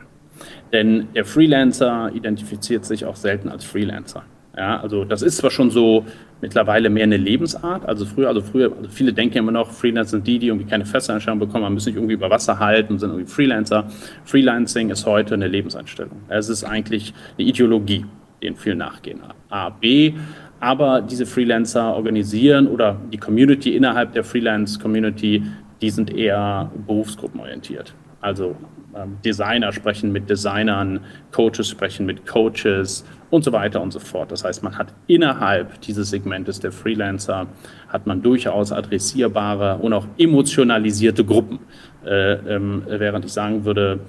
Denn 0.71 1.07
der 1.13 1.25
Freelancer 1.25 2.11
identifiziert 2.13 2.85
sich 2.85 3.05
auch 3.05 3.17
selten 3.17 3.49
als 3.49 3.65
Freelancer. 3.65 4.23
Ja, 4.57 4.79
also 4.81 5.05
das 5.05 5.21
ist 5.21 5.37
zwar 5.37 5.51
schon 5.51 5.69
so 5.69 6.05
mittlerweile 6.41 6.89
mehr 6.89 7.03
eine 7.03 7.17
Lebensart. 7.17 7.85
Also 7.87 8.05
früher, 8.05 8.27
also 8.27 8.41
früher, 8.41 8.71
also 8.75 8.89
viele 8.89 9.13
denken 9.13 9.37
immer 9.37 9.51
noch, 9.51 9.71
Freelancer 9.71 10.11
sind 10.11 10.27
die, 10.27 10.39
die 10.39 10.47
irgendwie 10.47 10.65
keine 10.65 10.85
Festanstellung 10.85 11.39
bekommen, 11.39 11.63
man 11.63 11.73
müssen 11.73 11.85
sich 11.85 11.95
irgendwie 11.95 12.15
über 12.15 12.29
Wasser 12.29 12.59
halten, 12.59 12.97
sind 12.97 13.11
irgendwie 13.11 13.29
Freelancer. 13.29 13.87
Freelancing 14.25 14.89
ist 14.89 15.05
heute 15.05 15.35
eine 15.35 15.47
Lebenseinstellung. 15.47 16.17
Es 16.27 16.49
ist 16.49 16.63
eigentlich 16.63 17.13
eine 17.37 17.47
Ideologie, 17.47 18.05
denen 18.41 18.55
viel 18.55 18.75
nachgehen. 18.75 19.21
A, 19.49 19.69
B, 19.69 20.13
aber 20.59 21.01
diese 21.01 21.25
Freelancer 21.25 21.95
organisieren 21.95 22.67
oder 22.67 22.97
die 23.13 23.17
Community 23.17 23.75
innerhalb 23.75 24.13
der 24.13 24.23
Freelance-Community, 24.23 25.43
die 25.81 25.89
sind 25.89 26.13
eher 26.13 26.69
berufsgruppenorientiert. 26.85 27.93
Also 28.19 28.55
ähm, 28.95 29.17
Designer 29.23 29.71
sprechen 29.71 30.11
mit 30.11 30.29
Designern, 30.29 30.99
Coaches 31.31 31.69
sprechen 31.69 32.05
mit 32.05 32.25
Coaches 32.25 33.05
und 33.29 33.43
so 33.43 33.51
weiter 33.51 33.81
und 33.81 33.91
so 33.91 33.99
fort. 33.99 34.31
Das 34.31 34.43
heißt, 34.43 34.63
man 34.63 34.77
hat 34.77 34.93
innerhalb 35.07 35.81
dieses 35.81 36.09
Segmentes 36.09 36.59
der 36.59 36.71
Freelancer 36.71 37.47
hat 37.87 38.07
man 38.07 38.21
durchaus 38.21 38.71
adressierbare 38.71 39.77
und 39.77 39.93
auch 39.93 40.07
emotionalisierte 40.17 41.23
Gruppen. 41.23 41.59
Äh, 42.05 42.33
ähm, 42.33 42.83
während 42.87 43.25
ich 43.25 43.33
sagen 43.33 43.65
würde, 43.65 43.99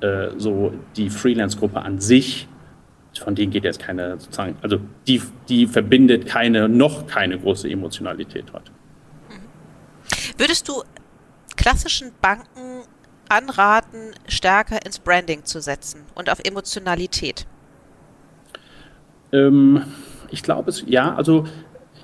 äh, 0.00 0.28
so 0.36 0.72
die 0.96 1.10
Freelance-Gruppe 1.10 1.80
an 1.80 1.98
sich, 1.98 2.46
von 3.18 3.34
denen 3.34 3.50
geht 3.50 3.64
jetzt 3.64 3.80
keine 3.80 4.18
sozusagen, 4.18 4.56
also 4.62 4.78
die, 5.08 5.20
die 5.48 5.66
verbindet 5.66 6.26
keine, 6.26 6.68
noch 6.68 7.06
keine 7.06 7.38
große 7.38 7.68
Emotionalität 7.68 8.44
heute. 8.52 8.70
Würdest 10.36 10.68
du 10.68 10.84
klassischen 11.56 12.12
Banken 12.22 12.84
anraten, 13.28 14.12
stärker 14.28 14.84
ins 14.86 15.00
Branding 15.00 15.44
zu 15.44 15.60
setzen 15.60 16.02
und 16.14 16.30
auf 16.30 16.38
Emotionalität? 16.44 17.46
Ähm, 19.32 19.82
ich 20.30 20.42
glaube 20.42 20.70
es, 20.70 20.84
ja, 20.86 21.14
also 21.14 21.44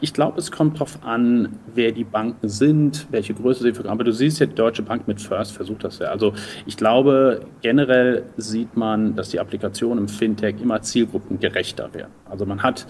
ich 0.00 0.12
glaube, 0.12 0.38
es 0.38 0.50
kommt 0.50 0.76
darauf 0.76 0.98
an, 1.02 1.56
wer 1.74 1.92
die 1.92 2.04
Banken 2.04 2.48
sind, 2.48 3.06
welche 3.10 3.32
Größe 3.32 3.62
sie 3.62 3.72
verkaufen. 3.72 3.92
Aber 3.92 4.04
du 4.04 4.12
siehst 4.12 4.40
ja, 4.40 4.46
die 4.46 4.54
Deutsche 4.54 4.82
Bank 4.82 5.08
mit 5.08 5.20
First 5.20 5.52
versucht 5.52 5.84
das 5.84 5.98
ja. 5.98 6.08
Also 6.08 6.34
ich 6.66 6.76
glaube, 6.76 7.40
generell 7.62 8.24
sieht 8.36 8.76
man, 8.76 9.14
dass 9.14 9.30
die 9.30 9.40
Applikationen 9.40 10.04
im 10.04 10.08
Fintech 10.08 10.56
immer 10.60 10.82
zielgruppengerechter 10.82 11.94
werden. 11.94 12.12
Also 12.28 12.44
man 12.44 12.62
hat 12.62 12.86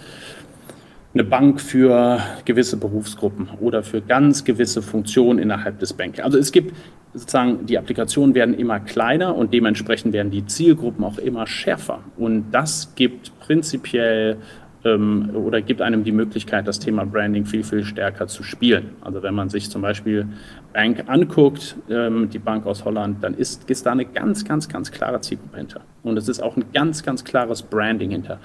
eine 1.13 1.23
Bank 1.23 1.61
für 1.61 2.19
gewisse 2.45 2.77
Berufsgruppen 2.77 3.49
oder 3.61 3.85
für 3.85 4.01
ganz 4.01 4.43
gewisse 4.43 4.83
Funktionen 4.83 5.39
innerhalb 5.39 5.79
des 5.79 5.93
Banking. 5.93 6.25
Also 6.25 6.39
es 6.39 6.51
gibt 6.51 6.75
sozusagen, 7.15 7.67
die 7.67 7.79
Applikationen 7.79 8.35
werden 8.35 8.55
immer 8.55 8.81
kleiner 8.81 9.35
und 9.35 9.55
dementsprechend 9.55 10.13
werden 10.13 10.31
die 10.31 10.45
Zielgruppen 10.47 11.05
auch 11.05 11.19
immer 11.19 11.47
schärfer. 11.47 12.01
Und 12.17 12.51
das 12.51 12.95
gibt 12.97 13.39
prinzipiell 13.41 14.39
ähm, 14.85 15.31
oder 15.35 15.63
gibt 15.63 15.81
einem 15.81 16.05
die 16.05 16.13
Möglichkeit, 16.13 16.67
das 16.69 16.79
Thema 16.79 17.05
Branding 17.07 17.47
viel, 17.47 17.65
viel 17.65 17.85
stärker 17.85 18.27
zu 18.27 18.43
spielen. 18.43 18.91
Also 19.01 19.23
wenn 19.23 19.35
man 19.35 19.49
sich 19.49 19.71
zum 19.71 19.83
Beispiel 19.83 20.27
Bank 20.73 21.05
anguckt, 21.07 21.77
ähm, 21.89 22.29
die 22.31 22.39
Bank 22.39 22.67
aus 22.67 22.85
Holland, 22.85 23.23
dann 23.23 23.35
ist, 23.35 23.71
ist 23.71 23.87
da 23.87 23.93
eine 23.93 24.05
ganz, 24.05 24.45
ganz, 24.45 24.69
ganz 24.69 24.91
klare 24.91 25.21
Zielgruppe 25.21 25.57
hinter. 25.57 25.81
Und 26.03 26.17
es 26.17 26.29
ist 26.29 26.43
auch 26.43 26.57
ein 26.57 26.65
ganz, 26.73 27.03
ganz 27.03 27.25
klares 27.25 27.63
Branding 27.63 28.11
hinter. 28.11 28.39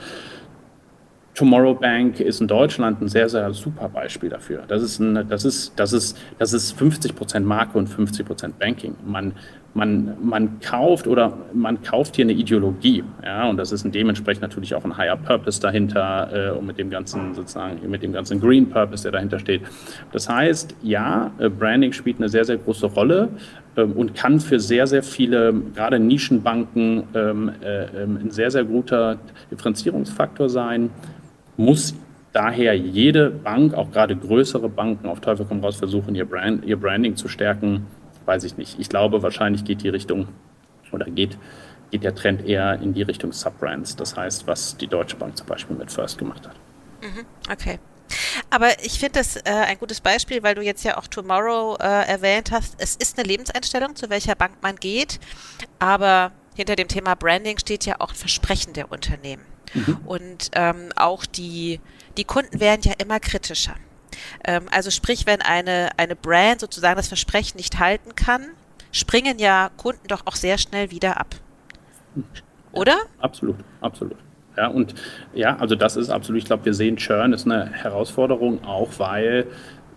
Tomorrow 1.39 1.73
Bank 1.73 2.19
ist 2.19 2.41
in 2.41 2.49
Deutschland 2.49 3.02
ein 3.02 3.08
sehr, 3.08 3.30
sehr 3.30 3.54
super 3.54 3.88
Beispiel 3.88 4.30
dafür. 4.30 4.63
Das 4.67 4.84
ist, 4.84 4.99
ein, 4.99 5.25
das 5.30 5.45
ist, 5.45 5.71
das 5.78 5.93
ist, 5.93 6.17
das 6.38 6.52
ist 6.52 6.73
50 6.73 7.15
Prozent 7.15 7.45
Marke 7.45 7.78
und 7.78 7.88
50 7.88 8.25
Prozent 8.25 8.60
Banking. 8.60 8.93
Man, 9.06 9.32
man, 9.73 10.17
man 10.21 10.60
kauft 10.60 11.08
oder 11.08 11.32
man 11.54 11.82
kauft 11.82 12.17
hier 12.17 12.25
eine 12.25 12.34
Ideologie, 12.34 13.06
ja, 13.23 13.50
und 13.50 13.56
das 13.56 13.71
ist 13.71 13.85
dementsprechend 13.85 14.42
natürlich 14.42 14.75
auch 14.75 14.83
ein 14.83 14.98
Higher 14.98 15.15
Purpose 15.15 15.62
dahinter 15.62 16.29
äh, 16.33 16.58
und 16.58 16.65
mit 16.65 16.77
dem 16.77 16.90
ganzen 16.90 17.33
sozusagen 17.33 17.90
mit 17.90 18.04
dem 18.04 18.12
ganzen 18.12 18.42
Green 18.42 18.69
Purpose, 18.69 19.04
der 19.04 19.13
dahinter 19.13 19.40
steht. 19.40 19.62
Das 20.12 20.27
heißt, 20.27 20.75
ja, 20.81 21.31
äh, 21.40 21.48
Branding 21.48 21.94
spielt 21.94 22.17
eine 22.17 22.27
sehr 22.27 22.44
sehr 22.44 22.58
große 22.58 22.87
Rolle 22.87 23.29
äh, 23.77 23.83
und 23.83 24.13
kann 24.13 24.42
für 24.42 24.60
sehr 24.60 24.87
sehr 24.87 25.04
viele 25.04 25.54
gerade 25.73 26.00
Nischenbanken 26.00 27.04
ähm, 27.13 27.52
äh, 27.62 28.04
ähm, 28.04 28.19
ein 28.23 28.31
sehr 28.31 28.52
sehr 28.52 28.65
guter 28.65 29.19
Differenzierungsfaktor 29.50 30.50
sein 30.50 30.90
muss 31.60 31.93
daher 32.31 32.73
jede 32.73 33.29
Bank, 33.29 33.73
auch 33.73 33.91
gerade 33.91 34.15
größere 34.15 34.69
Banken, 34.69 35.07
auf 35.07 35.19
Teufel 35.19 35.45
komm 35.47 35.60
raus 35.63 35.75
versuchen, 35.75 36.15
ihr, 36.15 36.25
Brand, 36.25 36.65
ihr 36.65 36.79
Branding 36.79 37.15
zu 37.15 37.27
stärken. 37.27 37.85
Weiß 38.25 38.45
ich 38.45 38.57
nicht. 38.57 38.79
Ich 38.79 38.87
glaube, 38.87 39.21
wahrscheinlich 39.21 39.65
geht 39.65 39.83
die 39.83 39.89
Richtung 39.89 40.27
oder 40.91 41.05
geht, 41.05 41.37
geht 41.91 42.03
der 42.03 42.15
Trend 42.15 42.45
eher 42.47 42.79
in 42.81 42.93
die 42.93 43.01
Richtung 43.01 43.33
Subbrands. 43.33 43.95
Das 43.95 44.15
heißt, 44.15 44.47
was 44.47 44.77
die 44.77 44.87
Deutsche 44.87 45.17
Bank 45.17 45.37
zum 45.37 45.47
Beispiel 45.47 45.75
mit 45.75 45.91
First 45.91 46.17
gemacht 46.17 46.47
hat. 46.47 46.55
Mhm, 47.01 47.25
okay. 47.51 47.79
Aber 48.49 48.69
ich 48.83 48.99
finde 48.99 49.19
das 49.19 49.35
äh, 49.35 49.41
ein 49.45 49.77
gutes 49.77 49.99
Beispiel, 49.99 50.41
weil 50.41 50.55
du 50.55 50.62
jetzt 50.62 50.83
ja 50.83 50.97
auch 50.97 51.07
Tomorrow 51.07 51.77
äh, 51.79 52.07
erwähnt 52.07 52.51
hast. 52.51 52.75
Es 52.77 52.95
ist 52.95 53.19
eine 53.19 53.27
Lebenseinstellung, 53.27 53.95
zu 53.95 54.10
welcher 54.10 54.35
Bank 54.35 54.53
man 54.62 54.77
geht, 54.77 55.19
aber 55.77 56.31
hinter 56.55 56.75
dem 56.75 56.87
Thema 56.87 57.15
Branding 57.15 57.57
steht 57.60 57.85
ja 57.85 57.95
auch 57.99 58.10
ein 58.10 58.15
Versprechen 58.15 58.73
der 58.73 58.91
Unternehmen. 58.91 59.43
Mhm. 59.73 59.97
Und 60.05 60.51
ähm, 60.53 60.89
auch 60.95 61.25
die, 61.25 61.79
die 62.17 62.23
Kunden 62.23 62.59
werden 62.59 62.81
ja 62.83 62.93
immer 62.97 63.19
kritischer. 63.19 63.75
Ähm, 64.43 64.63
also 64.71 64.91
sprich, 64.91 65.25
wenn 65.25 65.41
eine, 65.41 65.89
eine 65.97 66.15
Brand 66.15 66.61
sozusagen 66.61 66.97
das 66.97 67.07
Versprechen 67.07 67.57
nicht 67.57 67.79
halten 67.79 68.15
kann, 68.15 68.47
springen 68.91 69.39
ja 69.39 69.69
Kunden 69.77 70.07
doch 70.07 70.21
auch 70.25 70.35
sehr 70.35 70.57
schnell 70.57 70.91
wieder 70.91 71.19
ab. 71.19 71.35
Oder? 72.71 72.93
Ja, 72.93 72.99
absolut, 73.19 73.57
absolut. 73.81 74.17
Ja, 74.57 74.67
und 74.67 74.93
ja, 75.33 75.55
also 75.57 75.75
das 75.75 75.95
ist 75.95 76.09
absolut, 76.09 76.41
ich 76.41 76.45
glaube, 76.45 76.65
wir 76.65 76.73
sehen 76.73 76.97
Churn 76.97 77.33
ist 77.33 77.45
eine 77.45 77.71
Herausforderung, 77.71 78.63
auch 78.65 78.89
weil 78.97 79.47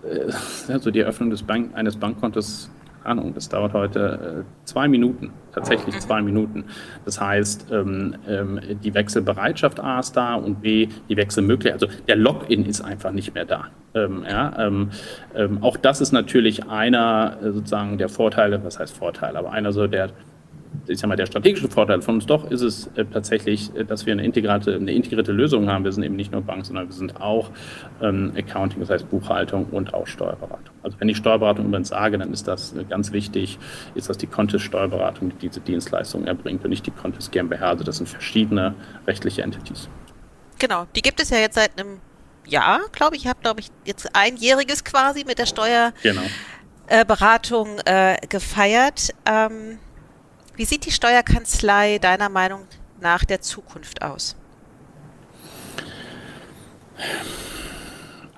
äh, 0.04 0.32
also 0.72 0.90
die 0.90 1.00
Eröffnung 1.00 1.30
des 1.30 1.42
Bank, 1.42 1.74
eines 1.74 1.96
Bankkontos 1.96 2.70
Ahnung, 3.04 3.34
das 3.34 3.48
dauert 3.48 3.72
heute 3.72 4.44
äh, 4.44 4.66
zwei 4.66 4.88
Minuten, 4.88 5.30
tatsächlich 5.52 5.98
zwei 6.00 6.22
Minuten. 6.22 6.64
Das 7.04 7.20
heißt, 7.20 7.70
ähm, 7.72 8.16
ähm, 8.28 8.60
die 8.82 8.94
Wechselbereitschaft 8.94 9.80
A 9.80 10.00
ist 10.00 10.16
da 10.16 10.34
und 10.34 10.62
B, 10.62 10.88
die 11.08 11.16
Wechselmöglichkeit, 11.16 11.82
also 11.82 12.02
der 12.06 12.16
Login 12.16 12.64
ist 12.64 12.80
einfach 12.80 13.12
nicht 13.12 13.34
mehr 13.34 13.44
da. 13.44 13.66
Ähm, 13.94 14.24
ja, 14.28 14.54
ähm, 14.58 14.90
ähm, 15.34 15.62
auch 15.62 15.76
das 15.76 16.00
ist 16.00 16.12
natürlich 16.12 16.68
einer 16.68 17.38
äh, 17.42 17.52
sozusagen 17.52 17.98
der 17.98 18.08
Vorteile, 18.08 18.64
was 18.64 18.78
heißt 18.78 18.96
Vorteil, 18.96 19.36
aber 19.36 19.52
einer 19.52 19.72
so 19.72 19.86
der 19.86 20.10
ich 20.86 20.98
sag 20.98 21.08
mal, 21.08 21.16
der 21.16 21.26
strategische 21.26 21.68
Vorteil 21.68 22.02
von 22.02 22.16
uns 22.16 22.26
doch 22.26 22.50
ist 22.50 22.62
es 22.62 22.88
äh, 22.96 23.04
tatsächlich, 23.04 23.74
äh, 23.76 23.84
dass 23.84 24.06
wir 24.06 24.12
eine 24.12 24.24
integrierte, 24.24 24.74
eine 24.74 24.92
integrierte 24.92 25.32
Lösung 25.32 25.70
haben. 25.70 25.84
Wir 25.84 25.92
sind 25.92 26.02
eben 26.02 26.16
nicht 26.16 26.32
nur 26.32 26.42
Bank, 26.42 26.66
sondern 26.66 26.88
wir 26.88 26.94
sind 26.94 27.20
auch 27.20 27.50
ähm, 28.00 28.32
Accounting, 28.36 28.80
das 28.80 28.90
heißt 28.90 29.10
Buchhaltung 29.10 29.66
und 29.66 29.94
auch 29.94 30.06
Steuerberatung. 30.06 30.74
Also 30.82 30.98
wenn 31.00 31.08
ich 31.08 31.16
Steuerberatung 31.16 31.66
übrigens 31.66 31.88
sage, 31.88 32.18
dann 32.18 32.32
ist 32.32 32.48
das 32.48 32.74
äh, 32.74 32.84
ganz 32.84 33.12
wichtig, 33.12 33.58
ist, 33.94 34.08
dass 34.08 34.18
die 34.18 34.26
Contest 34.26 34.64
Steuerberatung 34.64 35.32
diese 35.40 35.60
Dienstleistung 35.60 36.26
erbringt 36.26 36.64
und 36.64 36.70
nicht 36.70 36.86
die 36.86 36.90
Contest 36.90 37.32
GmbH. 37.32 37.68
Also 37.68 37.84
das 37.84 37.98
sind 37.98 38.08
verschiedene 38.08 38.74
rechtliche 39.06 39.42
Entities. 39.42 39.88
Genau, 40.58 40.86
die 40.94 41.02
gibt 41.02 41.20
es 41.20 41.30
ja 41.30 41.38
jetzt 41.38 41.54
seit 41.54 41.78
einem 41.78 41.98
Jahr, 42.46 42.80
glaube 42.92 43.16
ich. 43.16 43.22
Ich 43.22 43.28
habe, 43.28 43.40
glaube 43.40 43.60
ich, 43.60 43.68
jetzt 43.84 44.14
einjähriges 44.14 44.84
quasi 44.84 45.24
mit 45.24 45.38
der 45.38 45.46
Steuerberatung 45.46 47.68
genau. 47.76 47.82
äh, 47.84 48.16
gefeiert. 48.28 49.14
Ähm, 49.26 49.78
wie 50.62 50.66
sieht 50.66 50.86
die 50.86 50.92
Steuerkanzlei 50.92 51.98
deiner 51.98 52.28
Meinung 52.28 52.68
nach 53.00 53.24
der 53.24 53.40
Zukunft 53.40 54.00
aus? 54.00 54.36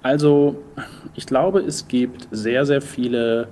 Also, 0.00 0.56
ich 1.14 1.26
glaube, 1.26 1.60
es 1.60 1.86
gibt 1.86 2.28
sehr, 2.30 2.64
sehr 2.64 2.80
viele. 2.80 3.48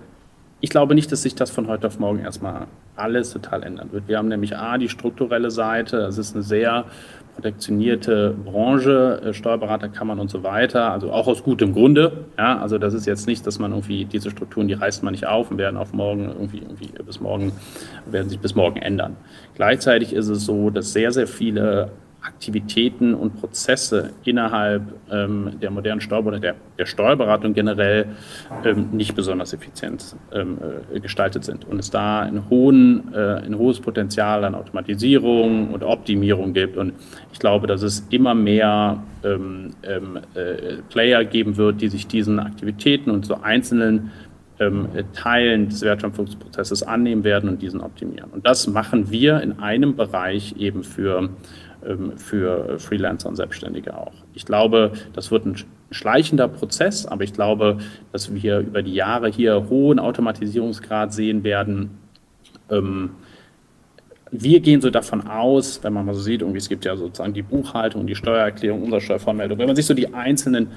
Ich 0.63 0.71
glaube 0.71 0.95
nicht, 0.95 1.13
dass 1.13 1.21
sich 1.21 1.35
das 1.35 1.51
von 1.51 1.69
heute 1.69 1.87
auf 1.87 1.99
morgen 1.99 2.21
erstmal 2.21 2.67
alles 2.97 3.35
total 3.35 3.63
ändern 3.63 3.93
wird. 3.93 4.09
Wir 4.09 4.17
haben 4.17 4.29
nämlich 4.29 4.57
A, 4.57 4.79
die 4.79 4.89
strukturelle 4.89 5.51
Seite. 5.51 5.99
Es 6.07 6.17
ist 6.17 6.35
eine 6.35 6.43
sehr 6.43 6.87
protektionierte 7.35 8.35
Branche, 8.45 9.21
äh, 9.25 9.33
Steuerberaterkammern 9.33 10.21
und 10.21 10.31
so 10.31 10.43
weiter, 10.43 10.93
also 10.93 11.13
auch 11.13 11.27
aus 11.27 11.43
gutem 11.43 11.73
Grunde. 11.73 12.25
Ja, 12.39 12.59
also 12.59 12.79
das 12.79 12.95
ist 12.95 13.07
jetzt 13.07 13.27
nicht, 13.27 13.47
dass 13.47 13.59
man 13.59 13.73
irgendwie 13.73 14.05
diese 14.05 14.31
Strukturen, 14.31 14.69
die 14.69 14.75
reißt 14.75 15.03
man 15.03 15.13
nicht 15.13 15.27
auf 15.27 15.51
und 15.51 15.59
werden 15.59 15.77
auf 15.77 15.93
morgen 15.93 16.27
irgendwie, 16.27 16.59
irgendwie 16.59 16.89
bis 17.05 17.21
morgen, 17.21 17.53
werden 18.07 18.29
sich 18.29 18.39
bis 18.39 18.55
morgen 18.55 18.81
ändern. 18.81 19.17
Gleichzeitig 19.55 20.13
ist 20.13 20.29
es 20.29 20.45
so, 20.45 20.71
dass 20.71 20.93
sehr, 20.93 21.13
sehr 21.13 21.27
viele 21.27 21.91
Aktivitäten 22.23 23.15
und 23.15 23.41
Prozesse 23.41 24.11
innerhalb 24.25 24.83
ähm, 25.11 25.53
der 25.61 25.71
modernen 25.71 26.01
Steuerberatung, 26.01 26.41
der, 26.41 26.55
der 26.79 26.87
Steuerberatung 26.87 27.53
generell 27.53 28.07
ähm, 28.65 28.91
nicht 28.93 29.15
besonders 29.15 29.53
effizient 29.53 30.17
ähm, 30.33 30.59
äh, 30.95 31.01
gestaltet 31.01 31.45
sind 31.45 31.67
und 31.67 31.79
es 31.79 31.91
da 31.91 32.21
ein, 32.21 32.49
hohen, 32.49 33.13
äh, 33.13 33.45
ein 33.45 33.59
hohes 33.59 33.81
Potenzial 33.81 34.45
an 34.45 34.55
Automatisierung 34.55 35.71
und 35.71 35.83
Optimierung 35.83 36.53
gibt. 36.53 36.77
Und 36.77 36.95
ich 37.33 37.39
glaube, 37.39 37.67
dass 37.67 37.83
es 37.83 38.07
immer 38.11 38.35
mehr 38.35 39.03
ähm, 39.25 39.71
ähm, 39.83 40.19
äh, 40.35 40.77
Player 40.91 41.25
geben 41.25 41.57
wird, 41.57 41.81
die 41.81 41.89
sich 41.89 42.07
diesen 42.07 42.39
Aktivitäten 42.39 43.11
und 43.11 43.27
so 43.27 43.41
einzelnen 43.43 44.11
ähm, 44.61 44.89
Teilen 45.13 45.69
des 45.69 45.83
Wertschöpfungsprozesses 45.83 46.83
annehmen 46.83 47.25
werden 47.25 47.49
und 47.49 47.63
diesen 47.63 47.81
optimieren. 47.81 48.31
Und 48.31 48.47
das 48.47 48.67
machen 48.67 49.11
wir 49.11 49.41
in 49.41 49.59
einem 49.59 49.97
Bereich 49.97 50.55
eben 50.59 50.85
für 50.85 51.31
für 52.17 52.79
Freelancer 52.79 53.29
und 53.29 53.37
Selbstständige 53.37 53.97
auch. 53.97 54.13
Ich 54.35 54.45
glaube, 54.45 54.93
das 55.13 55.31
wird 55.31 55.47
ein 55.47 55.57
schleichender 55.91 56.49
Prozess, 56.49 57.07
aber 57.07 57.25
ich 57.25 57.33
glaube, 57.33 57.79
dass 58.13 58.35
wir 58.35 58.61
über 58.61 58.83
die 58.83 58.95
Jahre 58.95 59.29
hier 59.29 59.69
hohen 59.69 59.99
Automatisierungsgrad 59.99 61.13
sehen 61.13 61.45
werden. 61.45 61.99
Ähm, 62.71 63.11
wir 64.31 64.61
gehen 64.61 64.81
so 64.81 64.91
davon 64.91 65.27
aus, 65.27 65.85
wenn 65.85 65.93
man 65.93 66.07
mal 66.07 66.15
so 66.15 66.23
sieht, 66.23 66.43
es 66.43 66.69
gibt 66.69 66.87
ja 66.87 66.97
sozusagen 66.97 67.35
die 67.35 67.43
Buchhaltung, 67.43 68.07
die 68.07 68.15
Steuererklärung, 68.15 68.83
Umsatzsteuervormeldung, 68.83 69.59
wenn 69.59 69.67
man 69.67 69.77
sich 69.77 69.85
so 69.85 69.93
die 69.93 70.15
einzelnen 70.15 70.69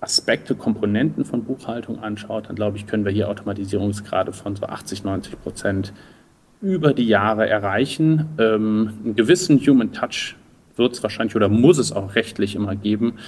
Aspekte, 0.00 0.54
Komponenten 0.54 1.24
von 1.24 1.44
Buchhaltung 1.44 2.00
anschaut, 2.00 2.48
dann 2.48 2.56
glaube 2.56 2.76
ich, 2.76 2.86
können 2.86 3.04
wir 3.04 3.12
hier 3.12 3.28
Automatisierungsgrade 3.28 4.32
von 4.32 4.56
so 4.56 4.66
80, 4.66 5.04
90 5.04 5.40
Prozent 5.40 5.92
über 6.60 6.92
die 6.92 7.06
Jahre 7.06 7.48
erreichen. 7.48 8.26
Ähm, 8.38 8.92
einen 9.04 9.16
gewissen 9.16 9.58
Human 9.60 9.92
Touch 9.92 10.36
wird 10.76 10.94
es 10.94 11.02
wahrscheinlich 11.02 11.36
oder 11.36 11.48
muss 11.48 11.78
es 11.78 11.92
auch 11.92 12.14
rechtlich 12.14 12.54
immer 12.54 12.76
geben, 12.76 13.18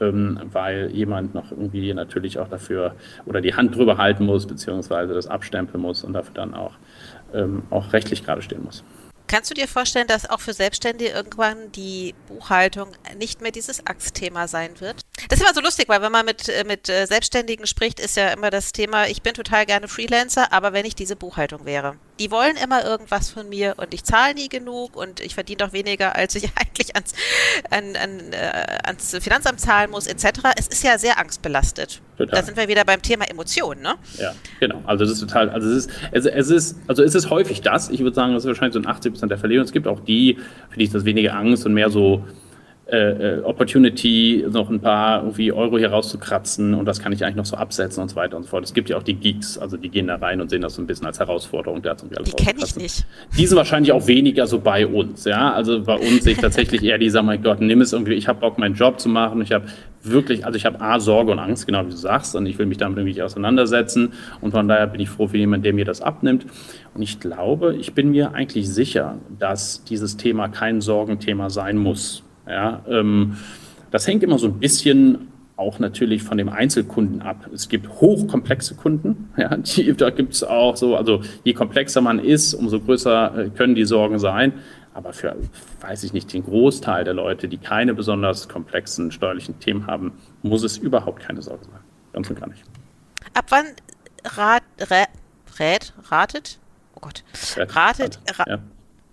ähm, 0.00 0.40
weil 0.52 0.90
jemand 0.92 1.34
noch 1.34 1.50
irgendwie 1.50 1.92
natürlich 1.94 2.38
auch 2.38 2.48
dafür 2.48 2.94
oder 3.26 3.40
die 3.40 3.54
Hand 3.54 3.76
drüber 3.76 3.98
halten 3.98 4.24
muss, 4.24 4.46
beziehungsweise 4.46 5.14
das 5.14 5.26
abstempeln 5.26 5.82
muss 5.82 6.04
und 6.04 6.12
dafür 6.12 6.34
dann 6.34 6.54
auch, 6.54 6.74
ähm, 7.34 7.62
auch 7.70 7.92
rechtlich 7.92 8.24
gerade 8.24 8.42
stehen 8.42 8.62
muss. 8.64 8.84
Kannst 9.28 9.50
du 9.50 9.54
dir 9.54 9.68
vorstellen, 9.68 10.06
dass 10.06 10.28
auch 10.28 10.40
für 10.40 10.54
Selbstständige 10.54 11.10
irgendwann 11.10 11.70
die 11.72 12.14
Buchhaltung 12.28 12.88
nicht 13.18 13.42
mehr 13.42 13.52
dieses 13.52 13.86
Axtthema 13.86 14.48
sein 14.48 14.80
wird? 14.80 15.02
Das 15.28 15.38
ist 15.38 15.44
immer 15.44 15.54
so 15.54 15.60
lustig, 15.60 15.86
weil 15.90 16.00
wenn 16.00 16.12
man 16.12 16.24
mit, 16.24 16.48
äh, 16.48 16.64
mit 16.64 16.88
äh, 16.88 17.04
Selbstständigen 17.04 17.66
spricht, 17.66 18.00
ist 18.00 18.16
ja 18.16 18.28
immer 18.28 18.48
das 18.48 18.72
Thema, 18.72 19.06
ich 19.06 19.20
bin 19.20 19.34
total 19.34 19.66
gerne 19.66 19.86
Freelancer, 19.86 20.50
aber 20.50 20.72
wenn 20.72 20.86
ich 20.86 20.94
diese 20.94 21.14
Buchhaltung 21.14 21.66
wäre. 21.66 21.96
Die 22.18 22.30
wollen 22.30 22.56
immer 22.56 22.84
irgendwas 22.84 23.30
von 23.30 23.48
mir 23.48 23.74
und 23.76 23.94
ich 23.94 24.04
zahle 24.04 24.34
nie 24.34 24.48
genug 24.48 24.96
und 24.96 25.20
ich 25.20 25.34
verdiene 25.34 25.58
doch 25.58 25.72
weniger, 25.72 26.16
als 26.16 26.34
ich 26.34 26.44
eigentlich 26.56 26.94
ans, 26.94 27.14
an, 27.70 27.96
an, 27.96 28.32
äh, 28.32 28.78
ans 28.84 29.16
Finanzamt 29.20 29.60
zahlen 29.60 29.90
muss, 29.90 30.06
etc. 30.06 30.40
Es 30.56 30.68
ist 30.68 30.82
ja 30.82 30.98
sehr 30.98 31.18
angstbelastet. 31.18 32.00
Total. 32.16 32.40
Da 32.40 32.44
sind 32.44 32.56
wir 32.56 32.68
wieder 32.68 32.84
beim 32.84 33.00
Thema 33.00 33.30
Emotionen, 33.30 33.82
ne? 33.82 33.94
Ja, 34.18 34.32
genau. 34.58 34.82
Also 34.84 35.04
das 35.04 35.14
ist 35.14 35.20
total, 35.20 35.50
also 35.50 35.68
es 35.68 35.86
ist, 35.86 35.90
es, 36.10 36.26
es 36.26 36.50
ist, 36.50 36.76
also 36.88 37.02
es 37.02 37.14
ist 37.14 37.30
häufig 37.30 37.60
das. 37.62 37.90
Ich 37.90 38.00
würde 38.00 38.14
sagen, 38.14 38.34
das 38.34 38.44
ist 38.44 38.48
wahrscheinlich 38.48 38.74
so 38.74 38.80
ein 38.80 38.86
80 38.86 39.12
Prozent 39.12 39.30
der 39.30 39.38
Fälle. 39.38 39.58
Und 39.60 39.66
es 39.66 39.72
gibt 39.72 39.86
auch 39.86 40.00
die, 40.00 40.38
für 40.70 40.78
die 40.78 40.84
ist 40.84 40.94
das 40.94 41.04
weniger 41.04 41.34
Angst 41.34 41.64
und 41.66 41.74
mehr 41.74 41.90
so 41.90 42.24
äh, 42.90 43.36
äh, 43.36 43.42
Opportunity, 43.42 44.46
noch 44.50 44.70
ein 44.70 44.80
paar 44.80 45.20
irgendwie 45.20 45.52
Euro 45.52 45.76
hier 45.76 45.90
rauszukratzen 45.90 46.72
und 46.72 46.86
das 46.86 47.00
kann 47.00 47.12
ich 47.12 47.22
eigentlich 47.22 47.36
noch 47.36 47.44
so 47.44 47.54
absetzen 47.56 48.02
und 48.02 48.08
so 48.08 48.16
weiter 48.16 48.38
und 48.38 48.44
so 48.44 48.48
fort. 48.48 48.64
Es 48.64 48.72
gibt 48.72 48.88
ja 48.88 48.96
auch 48.96 49.02
die 49.02 49.12
Geeks, 49.12 49.58
also 49.58 49.76
die 49.76 49.90
gehen 49.90 50.06
da 50.06 50.16
rein 50.16 50.40
und 50.40 50.48
sehen 50.48 50.62
das 50.62 50.74
so 50.74 50.80
ein 50.80 50.86
bisschen 50.86 51.06
als 51.06 51.18
Herausforderung. 51.18 51.82
Da 51.82 51.94
die 51.94 52.30
kenne 52.32 52.60
ich 52.64 52.76
nicht. 52.76 53.04
Die 53.36 53.46
sind 53.46 53.58
wahrscheinlich 53.58 53.92
auch 53.92 54.06
weniger 54.06 54.46
so 54.46 54.58
bei 54.58 54.86
uns, 54.86 55.26
ja. 55.26 55.52
Also 55.52 55.82
bei 55.82 55.96
uns 55.96 56.24
sehe 56.24 56.32
ich 56.32 56.38
tatsächlich 56.38 56.82
eher 56.82 56.96
die 56.96 57.10
sagen, 57.10 57.26
mein 57.26 57.42
Gott, 57.42 57.60
nimm 57.60 57.82
es 57.82 57.92
irgendwie, 57.92 58.14
ich 58.14 58.26
habe 58.26 58.40
Bock, 58.40 58.56
meinen 58.56 58.74
Job 58.74 58.98
zu 58.98 59.10
machen. 59.10 59.42
Ich 59.42 59.52
habe 59.52 59.66
wirklich, 60.02 60.46
also 60.46 60.56
ich 60.56 60.64
habe 60.64 60.80
A, 60.80 60.98
Sorge 60.98 61.30
und 61.30 61.40
Angst, 61.40 61.66
genau 61.66 61.84
wie 61.84 61.90
du 61.90 61.96
sagst, 61.96 62.34
und 62.36 62.46
ich 62.46 62.58
will 62.58 62.64
mich 62.64 62.78
damit 62.78 62.96
irgendwie 62.96 63.20
auseinandersetzen 63.20 64.14
und 64.40 64.52
von 64.52 64.66
daher 64.66 64.86
bin 64.86 65.02
ich 65.02 65.10
froh 65.10 65.26
für 65.26 65.36
jemanden, 65.36 65.64
der 65.64 65.74
mir 65.74 65.84
das 65.84 66.00
abnimmt. 66.00 66.46
Und 66.94 67.02
ich 67.02 67.20
glaube, 67.20 67.76
ich 67.76 67.92
bin 67.92 68.12
mir 68.12 68.32
eigentlich 68.32 68.66
sicher, 68.70 69.18
dass 69.38 69.84
dieses 69.84 70.16
Thema 70.16 70.48
kein 70.48 70.80
Sorgenthema 70.80 71.50
sein 71.50 71.76
muss. 71.76 72.24
Ja, 72.48 72.82
ähm, 72.88 73.36
Das 73.90 74.06
hängt 74.06 74.22
immer 74.22 74.38
so 74.38 74.46
ein 74.46 74.58
bisschen 74.58 75.28
auch 75.56 75.78
natürlich 75.80 76.22
von 76.22 76.38
dem 76.38 76.48
Einzelkunden 76.48 77.20
ab. 77.20 77.48
Es 77.52 77.68
gibt 77.68 77.88
hochkomplexe 77.88 78.76
Kunden, 78.76 79.30
ja, 79.36 79.56
die, 79.56 79.92
da 79.94 80.10
gibt 80.10 80.34
es 80.34 80.44
auch 80.44 80.76
so, 80.76 80.96
also 80.96 81.22
je 81.42 81.52
komplexer 81.52 82.00
man 82.00 82.18
ist, 82.20 82.54
umso 82.54 82.80
größer 82.80 83.38
äh, 83.38 83.50
können 83.50 83.74
die 83.74 83.84
Sorgen 83.84 84.18
sein. 84.18 84.52
Aber 84.94 85.12
für, 85.12 85.36
weiß 85.80 86.04
ich 86.04 86.12
nicht, 86.12 86.32
den 86.32 86.44
Großteil 86.44 87.04
der 87.04 87.14
Leute, 87.14 87.48
die 87.48 87.58
keine 87.58 87.94
besonders 87.94 88.48
komplexen 88.48 89.12
steuerlichen 89.12 89.58
Themen 89.60 89.86
haben, 89.86 90.12
muss 90.42 90.64
es 90.64 90.76
überhaupt 90.76 91.22
keine 91.22 91.42
Sorge 91.42 91.64
sein. 91.64 91.80
Ganz 92.12 92.30
und 92.30 92.40
gar 92.40 92.48
nicht. 92.48 92.64
Ab 93.34 93.46
wann 93.50 93.66
rat, 94.24 94.62
rät, 95.60 95.92
ratet? 96.10 96.58
Oh 96.94 97.00
Gott. 97.00 97.22
Ratet, 97.56 98.18
ra 98.38 98.44
ja. 98.48 98.58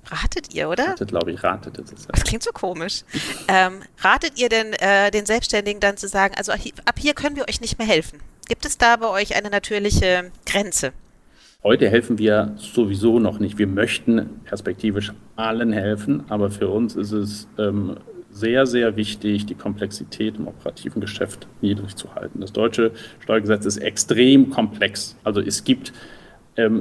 Ratet 0.10 0.54
ihr, 0.54 0.70
oder? 0.70 0.90
Ratet, 0.90 1.10
glaube 1.10 1.32
ich, 1.32 1.44
ratet 1.44 1.78
ist 1.78 1.94
es. 1.94 2.04
Ja. 2.04 2.12
Das 2.12 2.24
klingt 2.24 2.44
so 2.44 2.52
komisch. 2.52 3.04
ähm, 3.48 3.82
ratet 4.00 4.40
ihr 4.40 4.50
denn 4.50 4.74
äh, 4.74 5.12
den 5.12 5.26
Selbstständigen 5.26 5.80
dann 5.80 5.98
zu 5.98 6.08
sagen, 6.08 6.36
also 6.38 6.52
ab 6.52 6.96
hier 6.98 7.14
können 7.14 7.36
wir 7.36 7.48
euch 7.50 7.62
nicht 7.62 7.78
mehr 7.78 7.88
helfen? 7.88 8.20
Gibt 8.48 8.66
es 8.66 8.78
da 8.78 8.96
bei 8.98 9.10
euch 9.10 9.36
eine 9.36 9.50
natürliche 9.50 10.32
Grenze? 10.46 10.94
Heute 11.64 11.90
helfen 11.90 12.20
wir 12.20 12.54
sowieso 12.58 13.18
noch 13.18 13.40
nicht. 13.40 13.58
Wir 13.58 13.66
möchten 13.66 14.42
perspektivisch 14.44 15.12
allen 15.36 15.74
helfen, 15.74 16.24
aber 16.30 16.52
für 16.52 16.70
uns 16.70 16.96
ist 16.96 17.12
es 17.12 17.48
ähm, 17.58 17.98
sehr, 18.30 18.68
sehr 18.68 18.96
wichtig, 18.98 19.48
die 19.48 19.56
Komplexität 19.56 20.36
im 20.36 20.48
operativen 20.48 21.02
Geschäft 21.02 21.48
niedrig 21.62 21.96
zu 21.96 22.14
halten. 22.14 22.42
Das 22.42 22.54
deutsche 22.54 22.92
Steuergesetz 23.20 23.66
ist 23.66 23.78
extrem 23.78 24.52
komplex. 24.52 25.16
Also 25.24 25.42
es 25.42 25.64
gibt 25.64 25.92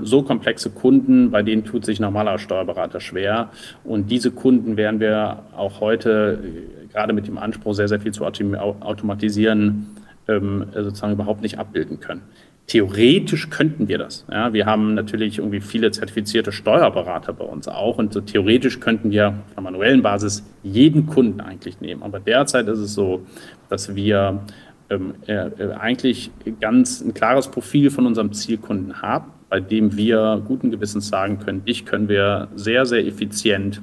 so 0.03 0.23
komplexe 0.23 0.71
Kunden, 0.71 1.31
bei 1.31 1.43
denen 1.43 1.65
tut 1.65 1.85
sich 1.85 1.99
normaler 1.99 2.39
Steuerberater 2.39 3.01
schwer. 3.01 3.51
Und 3.83 4.11
diese 4.11 4.31
Kunden 4.31 4.77
werden 4.77 5.01
wir 5.01 5.43
auch 5.57 5.81
heute 5.81 6.39
äh, 6.43 6.87
gerade 6.93 7.13
mit 7.13 7.27
dem 7.27 7.39
Anspruch, 7.39 7.75
sehr, 7.75 7.89
sehr 7.89 8.01
viel 8.01 8.13
zu 8.13 8.25
automatisieren, 8.25 9.97
ähm, 10.29 10.67
sozusagen 10.73 11.13
überhaupt 11.13 11.43
nicht 11.43 11.59
abbilden 11.59 11.99
können. 11.99 12.23
Theoretisch 12.67 13.51
könnten 13.51 13.89
wir 13.89 13.99
das. 13.99 14.25
Ja, 14.31 14.55
wir 14.55 14.65
haben 14.65 14.95
natürlich 14.95 15.39
irgendwie 15.39 15.61
viele 15.61 15.91
zertifizierte 15.91 16.51
Steuerberater 16.51 17.35
bei 17.35 17.45
uns 17.45 17.69
auch 17.69 17.99
und 17.99 18.15
so 18.15 18.23
theoretisch 18.23 18.81
könnten 18.81 19.11
wir 19.11 19.29
auf 19.29 19.59
einer 19.59 19.65
manuellen 19.65 20.03
Basis 20.03 20.45
jeden 20.63 21.07
Kunden 21.07 21.41
eigentlich 21.41 21.83
nehmen. 21.83 22.03
Aber 22.03 22.21
derzeit 22.21 22.69
ist 22.69 22.79
es 22.79 22.95
so, 22.95 23.27
dass 23.69 23.95
wir 23.95 24.41
ähm, 24.89 25.15
äh, 25.27 25.51
eigentlich 25.79 26.31
ganz 26.61 27.03
ein 27.03 27.13
klares 27.13 27.51
Profil 27.51 27.91
von 27.91 28.07
unserem 28.07 28.33
Zielkunden 28.33 29.03
haben 29.03 29.34
bei 29.55 29.61
dem 29.61 29.97
wir 29.97 30.43
guten 30.45 30.73
Gewissens 30.73 31.07
sagen 31.07 31.39
können, 31.39 31.65
dich 31.65 31.87
können 31.87 32.09
wir 32.09 32.49
sehr, 32.57 32.87
sehr 32.87 33.07
effizient 33.07 33.81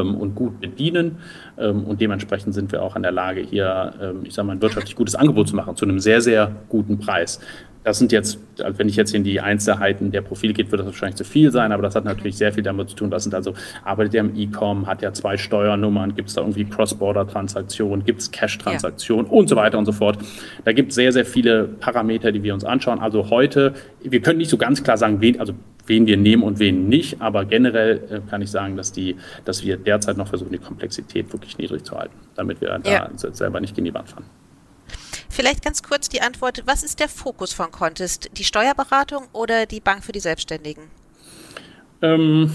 und 0.00 0.34
gut 0.34 0.60
bedienen. 0.60 1.18
Ähm, 1.58 1.84
und 1.84 2.00
dementsprechend 2.00 2.54
sind 2.54 2.72
wir 2.72 2.82
auch 2.82 2.96
in 2.96 3.02
der 3.02 3.12
Lage, 3.12 3.40
hier, 3.40 3.94
ähm, 4.00 4.20
ich 4.24 4.34
sage 4.34 4.46
mal, 4.46 4.54
ein 4.54 4.62
wirtschaftlich 4.62 4.96
gutes 4.96 5.14
Angebot 5.14 5.48
zu 5.48 5.56
machen, 5.56 5.76
zu 5.76 5.84
einem 5.84 6.00
sehr, 6.00 6.20
sehr 6.20 6.52
guten 6.68 6.98
Preis. 6.98 7.40
Das 7.84 7.98
sind 7.98 8.12
jetzt, 8.12 8.38
also 8.62 8.78
wenn 8.78 8.88
ich 8.88 8.96
jetzt 8.96 9.14
in 9.14 9.24
die 9.24 9.42
Einzelheiten 9.42 10.10
der 10.10 10.22
Profile 10.22 10.54
geht, 10.54 10.72
wird 10.72 10.80
das 10.80 10.86
wahrscheinlich 10.86 11.16
zu 11.16 11.24
viel 11.24 11.52
sein, 11.52 11.70
aber 11.70 11.82
das 11.82 11.94
hat 11.94 12.06
natürlich 12.06 12.36
sehr 12.36 12.50
viel 12.50 12.62
damit 12.62 12.88
zu 12.88 12.96
tun. 12.96 13.10
Das 13.10 13.24
sind 13.24 13.34
also, 13.34 13.52
arbeitet 13.84 14.14
er 14.14 14.20
im 14.22 14.34
E-Com, 14.34 14.86
hat 14.86 15.02
ja 15.02 15.12
zwei 15.12 15.36
Steuernummern, 15.36 16.14
gibt 16.14 16.30
es 16.30 16.34
da 16.34 16.40
irgendwie 16.40 16.64
Cross-Border-Transaktionen, 16.64 18.02
gibt 18.02 18.22
es 18.22 18.30
Cash-Transaktionen 18.30 19.26
ja. 19.26 19.32
und 19.32 19.50
so 19.50 19.56
weiter 19.56 19.76
und 19.78 19.84
so 19.84 19.92
fort. 19.92 20.16
Da 20.64 20.72
gibt 20.72 20.90
es 20.90 20.94
sehr, 20.94 21.12
sehr 21.12 21.26
viele 21.26 21.64
Parameter, 21.64 22.32
die 22.32 22.42
wir 22.42 22.54
uns 22.54 22.64
anschauen. 22.64 23.00
Also 23.00 23.28
heute, 23.28 23.74
wir 24.02 24.22
können 24.22 24.38
nicht 24.38 24.50
so 24.50 24.56
ganz 24.56 24.82
klar 24.82 24.96
sagen, 24.96 25.20
wen, 25.20 25.38
also 25.38 25.52
wen 25.86 26.06
wir 26.06 26.16
nehmen 26.16 26.42
und 26.42 26.58
wen 26.58 26.88
nicht, 26.88 27.20
aber 27.20 27.44
generell 27.44 28.02
äh, 28.10 28.20
kann 28.28 28.42
ich 28.42 28.50
sagen, 28.50 28.76
dass, 28.76 28.92
die, 28.92 29.16
dass 29.44 29.62
wir 29.62 29.76
derzeit 29.76 30.16
noch 30.16 30.28
versuchen, 30.28 30.52
die 30.52 30.58
Komplexität 30.58 31.32
wirklich 31.32 31.58
niedrig 31.58 31.84
zu 31.84 31.96
halten, 31.96 32.14
damit 32.34 32.60
wir 32.60 32.80
ja. 32.84 33.08
da 33.08 33.34
selber 33.34 33.60
nicht 33.60 33.74
gegen 33.74 33.84
die 33.84 33.94
Wand 33.94 34.08
fahren. 34.08 34.24
Vielleicht 35.28 35.64
ganz 35.64 35.82
kurz 35.82 36.08
die 36.08 36.20
Antwort, 36.20 36.62
was 36.66 36.84
ist 36.84 37.00
der 37.00 37.08
Fokus 37.08 37.52
von 37.52 37.70
Contest? 37.70 38.30
Die 38.38 38.44
Steuerberatung 38.44 39.24
oder 39.32 39.66
die 39.66 39.80
Bank 39.80 40.04
für 40.04 40.12
die 40.12 40.20
Selbstständigen? 40.20 40.84
Ähm, 42.02 42.52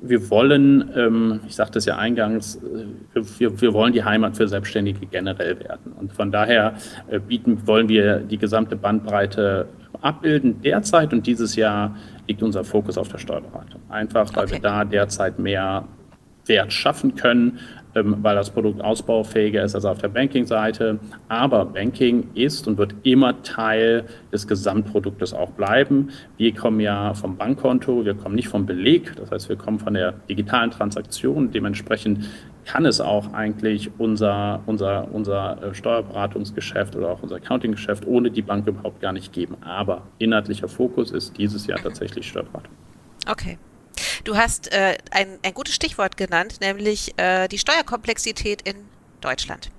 wir 0.00 0.30
wollen, 0.30 0.90
ähm, 0.94 1.40
ich 1.46 1.54
sagte 1.54 1.78
es 1.78 1.86
ja 1.86 1.96
eingangs, 1.96 2.56
äh, 2.56 3.22
wir, 3.38 3.60
wir, 3.60 3.72
wollen 3.72 3.92
die 3.92 4.04
Heimat 4.04 4.36
für 4.36 4.46
Selbstständige 4.46 5.06
generell 5.06 5.58
werden. 5.60 5.92
Und 5.92 6.12
von 6.12 6.30
daher 6.30 6.74
äh, 7.08 7.18
bieten, 7.18 7.66
wollen 7.66 7.88
wir 7.88 8.18
die 8.18 8.38
gesamte 8.38 8.76
Bandbreite 8.76 9.66
abbilden. 10.02 10.60
Derzeit 10.62 11.12
und 11.12 11.26
dieses 11.26 11.56
Jahr 11.56 11.96
liegt 12.28 12.42
unser 12.42 12.64
Fokus 12.64 12.98
auf 12.98 13.08
der 13.08 13.18
Steuerberatung. 13.18 13.80
Einfach, 13.88 14.34
weil 14.34 14.44
okay. 14.44 14.54
wir 14.54 14.60
da 14.60 14.84
derzeit 14.84 15.38
mehr 15.38 15.84
Wert 16.46 16.72
schaffen 16.72 17.14
können, 17.14 17.58
weil 17.94 18.34
das 18.34 18.50
Produkt 18.50 18.80
ausbaufähiger 18.80 19.62
ist 19.62 19.74
als 19.74 19.84
auf 19.84 19.98
der 19.98 20.08
Banking-Seite. 20.08 20.98
Aber 21.28 21.66
Banking 21.66 22.28
ist 22.34 22.66
und 22.66 22.78
wird 22.78 22.94
immer 23.02 23.42
Teil 23.42 24.04
des 24.32 24.46
Gesamtproduktes 24.46 25.34
auch 25.34 25.50
bleiben. 25.50 26.10
Wir 26.36 26.54
kommen 26.54 26.80
ja 26.80 27.14
vom 27.14 27.36
Bankkonto, 27.36 28.04
wir 28.04 28.14
kommen 28.14 28.34
nicht 28.34 28.48
vom 28.48 28.66
Beleg, 28.66 29.14
das 29.16 29.30
heißt, 29.30 29.48
wir 29.48 29.56
kommen 29.56 29.78
von 29.78 29.94
der 29.94 30.12
digitalen 30.28 30.70
Transaktion. 30.70 31.50
Dementsprechend 31.50 32.28
kann 32.64 32.86
es 32.86 33.00
auch 33.00 33.32
eigentlich 33.32 33.90
unser, 33.98 34.60
unser, 34.66 35.12
unser 35.12 35.62
äh, 35.62 35.74
Steuerberatungsgeschäft 35.74 36.96
oder 36.96 37.10
auch 37.10 37.22
unser 37.22 37.36
Accounting-Geschäft 37.36 38.06
ohne 38.06 38.30
die 38.30 38.42
Bank 38.42 38.66
überhaupt 38.66 39.00
gar 39.00 39.12
nicht 39.12 39.32
geben. 39.32 39.56
Aber 39.62 40.02
inhaltlicher 40.18 40.68
Fokus 40.68 41.10
ist 41.10 41.36
dieses 41.38 41.66
Jahr 41.66 41.80
tatsächlich 41.80 42.28
Steuerberatung. 42.28 42.72
Okay. 43.28 43.58
Du 44.24 44.36
hast 44.36 44.72
äh, 44.72 44.98
ein, 45.10 45.38
ein 45.42 45.54
gutes 45.54 45.74
Stichwort 45.74 46.16
genannt, 46.16 46.58
nämlich 46.60 47.18
äh, 47.18 47.48
die 47.48 47.58
Steuerkomplexität 47.58 48.62
in 48.62 48.76
Deutschland. 49.20 49.70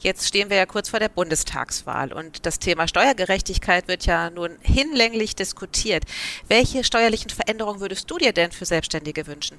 Jetzt 0.00 0.26
stehen 0.26 0.50
wir 0.50 0.56
ja 0.56 0.66
kurz 0.66 0.88
vor 0.90 1.00
der 1.00 1.08
Bundestagswahl 1.08 2.12
und 2.12 2.44
das 2.44 2.58
Thema 2.58 2.88
Steuergerechtigkeit 2.88 3.88
wird 3.88 4.04
ja 4.04 4.30
nun 4.30 4.50
hinlänglich 4.60 5.34
diskutiert. 5.36 6.04
Welche 6.48 6.84
steuerlichen 6.84 7.30
Veränderungen 7.30 7.80
würdest 7.80 8.10
du 8.10 8.18
dir 8.18 8.32
denn 8.32 8.52
für 8.52 8.64
Selbstständige 8.64 9.26
wünschen? 9.26 9.56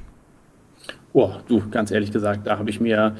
Oh, 1.13 1.31
du, 1.47 1.67
ganz 1.69 1.91
ehrlich 1.91 2.11
gesagt, 2.11 2.45
da 2.45 2.57
habe 2.59 2.69
ich 2.69 2.79
mir 2.79 3.15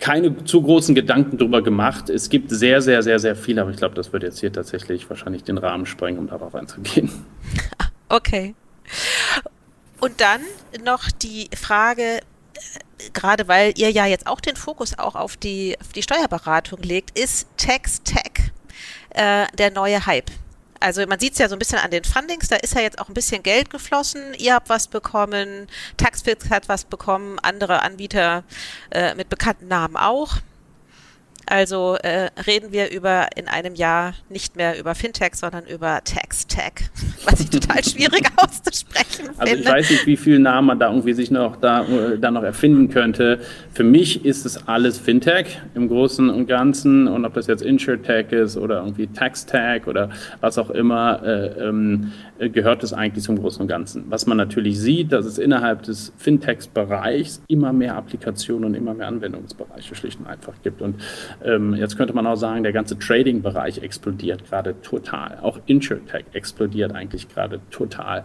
keine 0.00 0.44
zu 0.44 0.62
großen 0.62 0.94
Gedanken 0.94 1.38
drüber 1.38 1.62
gemacht. 1.62 2.10
Es 2.10 2.28
gibt 2.28 2.50
sehr, 2.50 2.80
sehr, 2.80 3.02
sehr, 3.02 3.18
sehr 3.18 3.36
viel, 3.36 3.58
aber 3.58 3.70
ich 3.70 3.76
glaube, 3.76 3.94
das 3.94 4.12
wird 4.12 4.22
jetzt 4.22 4.40
hier 4.40 4.52
tatsächlich 4.52 5.08
wahrscheinlich 5.08 5.44
den 5.44 5.58
Rahmen 5.58 5.86
sprengen, 5.86 6.18
um 6.18 6.26
darauf 6.28 6.54
einzugehen. 6.54 7.10
Okay. 8.10 8.54
Und 10.00 10.20
dann 10.20 10.42
noch 10.82 11.10
die 11.10 11.48
Frage, 11.56 12.18
äh, 12.18 12.20
gerade 13.12 13.48
weil 13.48 13.72
ihr 13.76 13.90
ja 13.90 14.06
jetzt 14.06 14.26
auch 14.26 14.40
den 14.40 14.56
Fokus 14.56 14.98
auch 14.98 15.14
auf 15.14 15.36
die, 15.36 15.76
auf 15.80 15.92
die 15.92 16.02
Steuerberatung 16.02 16.82
legt, 16.82 17.18
ist 17.18 17.46
Tax 17.56 18.02
Tech 18.02 18.52
äh, 19.10 19.46
der 19.56 19.70
neue 19.70 20.04
Hype? 20.04 20.30
Also 20.80 21.06
man 21.06 21.18
sieht 21.18 21.32
es 21.32 21.38
ja 21.38 21.48
so 21.48 21.56
ein 21.56 21.58
bisschen 21.58 21.78
an 21.78 21.90
den 21.90 22.04
Fundings, 22.04 22.48
da 22.48 22.56
ist 22.56 22.74
ja 22.74 22.82
jetzt 22.82 22.98
auch 22.98 23.08
ein 23.08 23.14
bisschen 23.14 23.42
Geld 23.42 23.70
geflossen. 23.70 24.34
Ihr 24.36 24.52
habt 24.52 24.68
was 24.68 24.86
bekommen, 24.86 25.66
Taxfix 25.96 26.50
hat 26.50 26.68
was 26.68 26.84
bekommen, 26.84 27.38
andere 27.38 27.80
Anbieter 27.80 28.44
äh, 28.90 29.14
mit 29.14 29.30
bekannten 29.30 29.68
Namen 29.68 29.96
auch. 29.96 30.36
Also 31.46 31.96
äh, 32.02 32.30
reden 32.46 32.72
wir 32.72 32.90
über 32.90 33.28
in 33.36 33.48
einem 33.48 33.74
Jahr 33.74 34.14
nicht 34.28 34.56
mehr 34.56 34.78
über 34.78 34.94
Fintech, 34.94 35.34
sondern 35.34 35.64
über 35.66 36.00
Tax-Tech, 36.04 36.90
was 37.24 37.40
ich 37.40 37.50
total 37.50 37.84
schwierig 37.84 38.26
auszusprechen 38.36 39.26
finde. 39.26 39.38
Also 39.38 39.54
ich 39.54 39.66
weiß 39.66 39.90
nicht, 39.90 40.06
wie 40.06 40.16
viele 40.16 40.38
Namen 40.38 40.68
man 40.68 40.78
da 40.78 40.90
irgendwie 40.90 41.12
sich 41.12 41.30
noch 41.30 41.56
da, 41.56 41.84
äh, 41.84 42.18
da 42.18 42.30
noch 42.30 42.42
erfinden 42.42 42.88
könnte. 42.88 43.40
Für 43.72 43.84
mich 43.84 44.24
ist 44.24 44.46
es 44.46 44.66
alles 44.68 44.98
Fintech 44.98 45.60
im 45.74 45.88
Großen 45.88 46.30
und 46.30 46.46
Ganzen 46.46 47.08
und 47.08 47.24
ob 47.24 47.34
das 47.34 47.46
jetzt 47.46 47.62
InsurTech 47.62 48.32
ist 48.32 48.56
oder 48.56 48.80
irgendwie 48.80 49.06
Tax-Tech 49.08 49.86
oder 49.86 50.10
was 50.40 50.58
auch 50.58 50.70
immer, 50.70 51.22
äh, 51.22 51.68
ähm, 51.68 52.12
gehört 52.38 52.82
es 52.82 52.92
eigentlich 52.92 53.24
zum 53.24 53.38
Großen 53.38 53.62
und 53.62 53.68
Ganzen. 53.68 54.04
Was 54.08 54.26
man 54.26 54.36
natürlich 54.36 54.78
sieht, 54.78 55.12
dass 55.12 55.26
es 55.26 55.38
innerhalb 55.38 55.82
des 55.82 56.12
Fintech-Bereichs 56.18 57.42
immer 57.48 57.72
mehr 57.72 57.96
Applikationen 57.96 58.64
und 58.64 58.74
immer 58.74 58.94
mehr 58.94 59.08
Anwendungsbereiche 59.08 59.94
schlicht 59.94 60.20
und 60.20 60.26
einfach 60.26 60.54
gibt 60.62 60.82
und 60.82 60.96
ähm, 61.44 61.74
jetzt 61.74 61.96
könnte 61.96 62.14
man 62.14 62.26
auch 62.26 62.36
sagen, 62.36 62.62
der 62.62 62.72
ganze 62.72 62.98
Trading-Bereich 62.98 63.78
explodiert 63.78 64.44
gerade 64.48 64.80
total. 64.82 65.38
Auch 65.42 65.58
InsurTech 65.66 66.26
explodiert 66.32 66.94
eigentlich 66.94 67.28
gerade 67.28 67.60
total. 67.70 68.24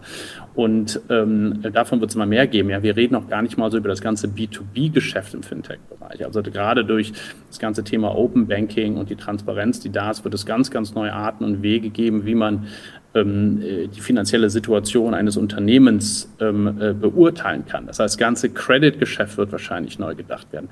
Und 0.54 1.00
ähm, 1.08 1.62
davon 1.72 2.00
wird 2.00 2.10
es 2.10 2.16
immer 2.16 2.26
mehr 2.26 2.46
geben. 2.46 2.70
Ja, 2.70 2.82
wir 2.82 2.96
reden 2.96 3.14
auch 3.14 3.28
gar 3.28 3.42
nicht 3.42 3.56
mal 3.56 3.70
so 3.70 3.78
über 3.78 3.88
das 3.88 4.00
ganze 4.00 4.28
B2B-Geschäft 4.28 5.34
im 5.34 5.42
Fintech-Bereich. 5.42 6.24
Also 6.24 6.42
gerade 6.42 6.84
durch 6.84 7.12
das 7.48 7.58
ganze 7.58 7.84
Thema 7.84 8.14
Open 8.16 8.46
Banking 8.46 8.96
und 8.96 9.10
die 9.10 9.16
Transparenz, 9.16 9.80
die 9.80 9.90
da 9.90 10.10
ist, 10.10 10.24
wird 10.24 10.34
es 10.34 10.46
ganz, 10.46 10.70
ganz 10.70 10.94
neue 10.94 11.12
Arten 11.12 11.44
und 11.44 11.62
Wege 11.62 11.90
geben, 11.90 12.26
wie 12.26 12.34
man 12.34 12.66
die 13.12 14.00
finanzielle 14.00 14.50
Situation 14.50 15.14
eines 15.14 15.36
Unternehmens 15.36 16.32
ähm, 16.38 16.78
äh, 16.80 16.92
beurteilen 16.92 17.66
kann. 17.66 17.86
Das 17.88 17.98
heißt, 17.98 18.14
das 18.14 18.18
ganze 18.18 18.50
Credit-Geschäft 18.50 19.36
wird 19.36 19.50
wahrscheinlich 19.50 19.98
neu 19.98 20.14
gedacht 20.14 20.52
werden. 20.52 20.68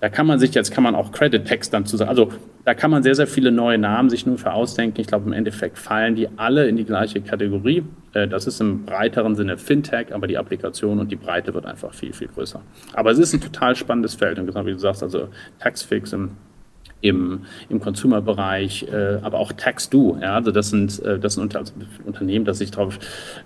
Da 0.00 0.08
kann 0.08 0.26
man 0.26 0.40
sich 0.40 0.52
jetzt, 0.52 0.72
kann 0.72 0.82
man 0.82 0.96
auch 0.96 1.12
Credit-Text 1.12 1.72
dann 1.72 1.86
zu 1.86 1.96
sagen, 1.96 2.10
also 2.10 2.32
da 2.64 2.74
kann 2.74 2.90
man 2.90 3.04
sehr, 3.04 3.14
sehr 3.14 3.28
viele 3.28 3.52
neue 3.52 3.78
Namen 3.78 4.10
sich 4.10 4.26
nur 4.26 4.36
für 4.36 4.52
ausdenken. 4.52 5.00
Ich 5.00 5.06
glaube, 5.06 5.26
im 5.26 5.32
Endeffekt 5.32 5.78
fallen 5.78 6.16
die 6.16 6.28
alle 6.36 6.66
in 6.66 6.76
die 6.76 6.84
gleiche 6.84 7.20
Kategorie. 7.20 7.84
Äh, 8.14 8.26
das 8.26 8.48
ist 8.48 8.60
im 8.60 8.84
breiteren 8.84 9.36
Sinne 9.36 9.56
Fintech, 9.56 10.12
aber 10.12 10.26
die 10.26 10.38
Applikation 10.38 10.98
und 10.98 11.12
die 11.12 11.16
Breite 11.16 11.54
wird 11.54 11.66
einfach 11.66 11.94
viel, 11.94 12.12
viel 12.12 12.26
größer. 12.26 12.60
Aber 12.94 13.12
es 13.12 13.18
ist 13.18 13.32
ein 13.32 13.40
total 13.40 13.76
spannendes 13.76 14.16
Feld. 14.16 14.40
Und 14.40 14.46
genau 14.46 14.66
wie 14.66 14.72
du 14.72 14.78
sagst, 14.78 15.04
also 15.04 15.28
Taxfix 15.60 16.12
im 16.12 16.32
im, 17.00 17.42
im 17.68 17.80
Consumer-Bereich, 17.80 18.86
äh, 18.92 19.18
aber 19.22 19.38
auch 19.38 19.52
Tax-Do. 19.52 20.18
Ja, 20.20 20.34
also 20.34 20.50
das 20.50 20.70
sind, 20.70 21.02
äh, 21.02 21.18
das 21.18 21.34
sind 21.34 21.42
unter, 21.42 21.60
also 21.60 21.72
Unternehmen, 22.04 22.44
das 22.44 22.58
sich 22.58 22.70
darauf 22.70 22.98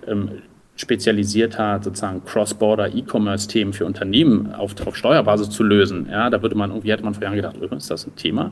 ähm, 0.07 0.29
spezialisiert 0.75 1.59
hat, 1.59 1.83
sozusagen 1.83 2.23
Cross-Border 2.25 2.95
E-Commerce-Themen 2.95 3.73
für 3.73 3.85
Unternehmen 3.85 4.53
auf, 4.53 4.75
auf 4.85 4.95
Steuerbasis 4.95 5.49
zu 5.49 5.63
lösen. 5.63 6.07
Ja, 6.09 6.29
da 6.29 6.41
würde 6.41 6.55
man 6.55 6.71
irgendwie, 6.71 6.91
hätte 6.91 7.03
man 7.03 7.13
vor 7.13 7.23
Jahren 7.23 7.35
gedacht, 7.35 7.55
oh, 7.61 7.75
ist 7.75 7.91
das 7.91 8.07
ein 8.07 8.15
Thema? 8.15 8.51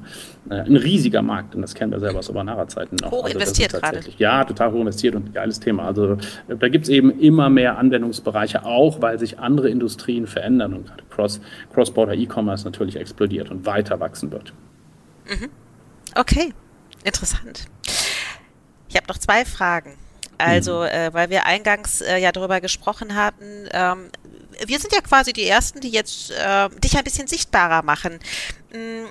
Äh, 0.49 0.55
ein 0.55 0.75
riesiger 0.75 1.21
Markt, 1.21 1.55
und 1.55 1.61
das 1.61 1.73
kennen 1.73 1.91
wir 1.91 1.99
selber 1.99 2.19
aus 2.19 2.29
Obanara-Zeiten 2.29 2.97
noch. 3.01 3.11
Hoch 3.11 3.23
also 3.23 3.33
investiert 3.33 3.73
gerade. 3.73 3.99
Ja, 4.17 4.43
total 4.43 4.71
hoch 4.71 4.81
investiert 4.81 5.15
und 5.15 5.33
geiles 5.33 5.59
Thema. 5.59 5.85
Also 5.85 6.13
äh, 6.47 6.55
da 6.59 6.67
gibt 6.67 6.85
es 6.85 6.89
eben 6.89 7.19
immer 7.19 7.49
mehr 7.49 7.77
Anwendungsbereiche, 7.77 8.65
auch 8.65 9.01
weil 9.01 9.17
sich 9.17 9.39
andere 9.39 9.69
Industrien 9.69 10.27
verändern 10.27 10.73
und 10.73 10.85
gerade 10.85 11.03
Cross, 11.09 11.41
Cross-Border 11.73 12.13
E-Commerce 12.13 12.65
natürlich 12.65 12.97
explodiert 12.97 13.49
und 13.49 13.65
weiter 13.65 13.99
wachsen 13.99 14.31
wird. 14.31 14.53
Mhm. 15.29 15.49
Okay, 16.15 16.53
interessant. 17.03 17.65
Ich 18.87 18.95
habe 18.95 19.07
noch 19.07 19.17
zwei 19.17 19.45
Fragen. 19.45 19.97
Also, 20.37 20.79
mhm. 20.79 20.85
äh, 20.85 21.13
weil 21.13 21.29
wir 21.29 21.45
eingangs 21.45 22.01
äh, 22.01 22.17
ja 22.17 22.31
darüber 22.31 22.61
gesprochen 22.61 23.15
hatten, 23.15 23.67
ähm, 23.71 24.09
wir 24.65 24.79
sind 24.79 24.93
ja 24.93 25.01
quasi 25.01 25.33
die 25.33 25.45
Ersten, 25.45 25.81
die 25.81 25.89
jetzt 25.89 26.31
äh, 26.31 26.69
dich 26.69 26.97
ein 26.97 27.03
bisschen 27.03 27.27
sichtbarer 27.27 27.83
machen. 27.83 28.19
Hm, 28.71 29.07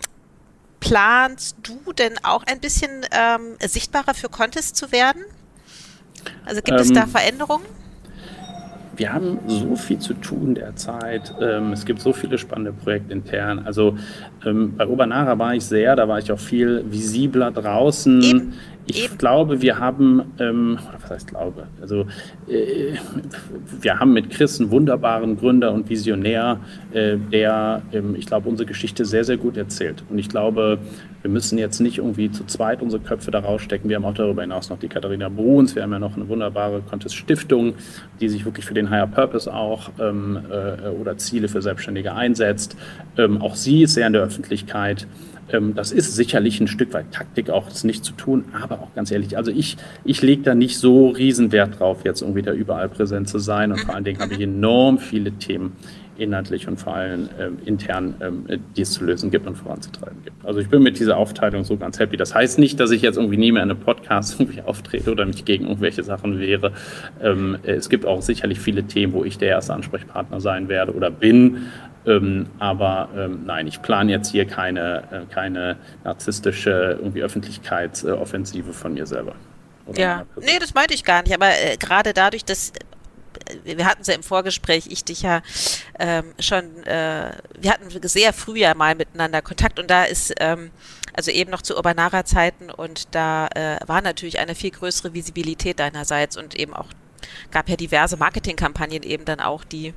planst 0.81 1.57
du 1.63 1.93
denn 1.93 2.23
auch 2.25 2.45
ein 2.45 2.61
bisschen 2.61 3.07
ähm, 3.11 3.57
sichtbarer 3.61 4.15
für 4.15 4.29
Contest 4.29 4.77
zu 4.77 4.91
werden? 4.91 5.23
Also 6.45 6.63
gibt 6.63 6.79
ähm, 6.79 6.87
es 6.87 6.93
da 6.93 7.03
ähm, 7.03 7.11
Veränderungen? 7.11 7.67
Wir 8.99 9.13
haben 9.13 9.39
so 9.47 9.77
viel 9.77 9.99
zu 9.99 10.15
tun 10.15 10.55
derzeit. 10.55 11.33
Ähm, 11.41 11.73
es 11.73 11.85
gibt 11.85 12.01
so 12.01 12.13
viele 12.13 12.37
spannende 12.37 12.73
Projekte 12.73 13.13
intern. 13.13 13.63
Also 13.65 13.97
ähm, 14.45 14.75
bei 14.77 14.87
Obanara 14.87 15.39
war 15.39 15.55
ich 15.55 15.65
sehr, 15.65 15.95
da 15.97 16.09
war 16.09 16.19
ich 16.19 16.31
auch 16.33 16.39
viel 16.39 16.85
visibler 16.91 17.51
draußen. 17.51 18.23
Eben. 18.23 18.53
Ich 18.91 19.05
Eben. 19.05 19.19
glaube, 19.19 19.61
wir 19.61 19.79
haben, 19.79 20.23
ähm, 20.39 20.79
was 21.03 21.11
heißt 21.11 21.29
glaube, 21.29 21.67
also 21.81 22.07
äh, 22.49 22.95
wir 23.83 23.99
haben 24.01 24.15
mit 24.15 24.31
Chris 24.31 24.59
einen 24.59 24.71
wunderbaren 24.71 25.37
Gründer 25.37 25.73
und 25.73 25.91
Visionär, 25.91 26.59
äh, 26.93 27.19
der, 27.19 27.83
ähm, 27.93 28.15
ich 28.17 28.25
glaube, 28.25 28.49
unsere 28.49 28.67
Geschichte 28.67 29.05
sehr, 29.05 29.25
sehr 29.25 29.37
gut 29.37 29.59
erzählt. 29.59 30.03
Und 30.09 30.19
ich 30.19 30.31
glaube, 30.31 30.79
wir 31.21 31.31
müssen 31.31 31.59
jetzt 31.59 31.81
nicht 31.81 31.99
irgendwie 31.99 32.31
zu 32.31 32.47
zweit 32.47 32.81
unsere 32.81 33.03
Köpfe 33.03 33.31
da 33.31 33.41
rausstecken. 33.41 33.91
Wir 33.91 33.97
haben 33.97 34.07
auch 34.07 34.15
darüber 34.15 34.41
hinaus 34.41 34.71
noch 34.71 34.79
die 34.79 34.89
Katharina 34.89 35.29
Bruns, 35.29 35.75
wir 35.75 35.83
haben 35.83 35.93
ja 35.93 35.99
noch 35.99 36.17
eine 36.17 36.27
wunderbare 36.27 36.81
Contest 36.81 37.15
Stiftung, 37.15 37.75
die 38.23 38.31
sich 38.31 38.47
wirklich 38.47 38.65
für 38.65 38.75
den 38.75 38.89
Higher 38.89 39.07
Purpose 39.07 39.53
auch 39.53 39.91
ähm, 40.01 40.39
äh, 40.51 40.89
oder 40.89 41.19
Ziele 41.19 41.49
für 41.49 41.61
Selbstständige 41.61 42.15
einsetzt. 42.15 42.75
Ähm, 43.19 43.43
auch 43.43 43.55
sie 43.55 43.83
ist 43.83 43.95
sehr 43.95 44.07
in 44.07 44.15
der 44.15 44.23
Öffentlichkeit. 44.23 45.07
Ähm, 45.51 45.75
das 45.75 45.93
ist 45.93 46.15
sicherlich 46.15 46.61
ein 46.61 46.69
Stück 46.69 46.93
weit 46.93 47.13
Taktik, 47.13 47.51
auch 47.51 47.69
es 47.69 47.85
nicht 47.85 48.05
zu 48.05 48.13
tun, 48.13 48.45
aber 48.53 48.81
auch 48.81 48.95
ganz 48.95 49.11
ehrlich, 49.11 49.37
also 49.37 49.51
ich, 49.51 49.77
ich 50.05 50.23
lege 50.23 50.43
da 50.43 50.55
nicht 50.55 50.79
so 50.79 51.09
Riesenwert 51.09 51.81
drauf, 51.81 51.99
jetzt 52.05 52.23
irgendwie 52.23 52.43
da 52.43 52.53
überall 52.53 52.89
präsent 52.89 53.29
zu 53.29 53.39
sein. 53.39 53.73
Und 53.73 53.81
vor 53.81 53.95
allen 53.95 54.05
Dingen 54.05 54.21
habe 54.21 54.35
ich 54.35 54.41
enorm 54.41 54.99
viele 54.99 55.33
Themen 55.33 55.73
inhaltlich 56.19 56.69
und 56.69 56.79
vor 56.79 56.95
allem 56.95 57.29
ähm, 57.39 57.59
intern, 57.65 58.15
ähm, 58.21 58.45
die 58.77 58.83
es 58.83 58.93
zu 58.93 59.05
lösen 59.05 59.31
gibt 59.31 59.47
und 59.47 59.57
voranzutreiben 59.57 60.23
gibt. 60.25 60.45
Also 60.45 60.61
ich 60.61 60.69
bin 60.69 60.83
mit 60.83 60.99
dieser 60.99 61.17
Aufteilung 61.17 61.65
so 61.65 61.77
ganz 61.77 61.99
happy. 61.99 62.17
Das 62.17 62.35
heißt 62.35 62.59
nicht, 62.59 62.81
dass 62.81 62.91
ich 62.91 63.03
jetzt 63.03 63.17
irgendwie 63.17 63.37
nie 63.37 63.53
mehr 63.53 63.63
in 63.63 63.71
einem 63.71 63.81
Podcast 63.81 64.35
irgendwie 64.41 64.63
auftrete 64.63 65.11
oder 65.11 65.25
mich 65.27 65.45
gegen 65.45 65.67
irgendwelche 65.67 66.03
Sachen 66.03 66.39
wehre. 66.39 66.73
Ähm, 67.23 67.59
es 67.63 67.89
gibt 67.89 68.07
auch 68.07 68.23
sicherlich 68.23 68.61
viele 68.61 68.85
Themen, 68.85 69.13
wo 69.13 69.25
ich 69.25 69.39
der 69.39 69.49
erste 69.49 69.75
Ansprechpartner 69.75 70.41
sein 70.41 70.69
werde 70.69 70.93
oder 70.93 71.11
bin. 71.11 71.69
Ähm, 72.07 72.47
aber 72.59 73.09
ähm, 73.17 73.43
nein, 73.45 73.67
ich 73.67 73.83
plane 73.83 74.11
jetzt 74.11 74.31
hier 74.31 74.47
keine, 74.47 75.03
äh, 75.11 75.33
keine 75.33 75.77
narzisstische 76.05 76.99
irgendwie 76.99 77.23
Öffentlichkeitsoffensive 77.23 78.73
von 78.73 78.95
mir 78.95 79.07
selber. 79.07 79.35
ja, 79.95 80.25
nee, 80.41 80.59
das 80.61 80.75
meinte 80.75 80.95
ich 80.95 81.05
gar 81.05 81.23
nicht. 81.23 81.35
Aber 81.35 81.49
äh, 81.49 81.77
gerade 81.77 82.13
dadurch, 82.15 82.45
dass 82.45 82.73
wir 83.65 83.87
hatten 83.87 84.03
es 84.03 84.07
ja 84.07 84.15
im 84.15 84.23
Vorgespräch, 84.23 84.87
ich 84.89 85.05
dich 85.05 85.23
ja 85.23 85.43
ähm, 85.99 86.35
schon, 86.39 86.85
äh, 86.85 87.33
wir 87.59 87.71
hatten 87.71 88.09
sehr 88.09 88.33
früh 88.33 88.59
ja 88.59 88.75
mal 88.75 88.95
miteinander 88.95 89.43
Kontakt 89.43 89.79
und 89.79 89.91
da 89.91 90.05
ist, 90.05 90.35
ähm, 90.41 90.71
also 91.13 91.31
eben 91.31 91.51
noch 91.51 91.63
zu 91.63 91.77
Urbanara-Zeiten 91.77 92.71
und 92.71 93.15
da 93.15 93.49
äh, 93.49 93.79
war 93.87 94.03
natürlich 94.03 94.39
eine 94.39 94.55
viel 94.55 94.71
größere 94.71 95.15
Visibilität 95.15 95.79
deinerseits 95.81 96.37
und 96.37 96.55
eben 96.55 96.75
auch 96.75 96.89
gab 97.51 97.69
ja 97.69 97.77
diverse 97.77 98.17
Marketingkampagnen 98.17 99.03
eben 99.03 99.25
dann 99.25 99.41
auch, 99.41 99.65
die 99.65 99.95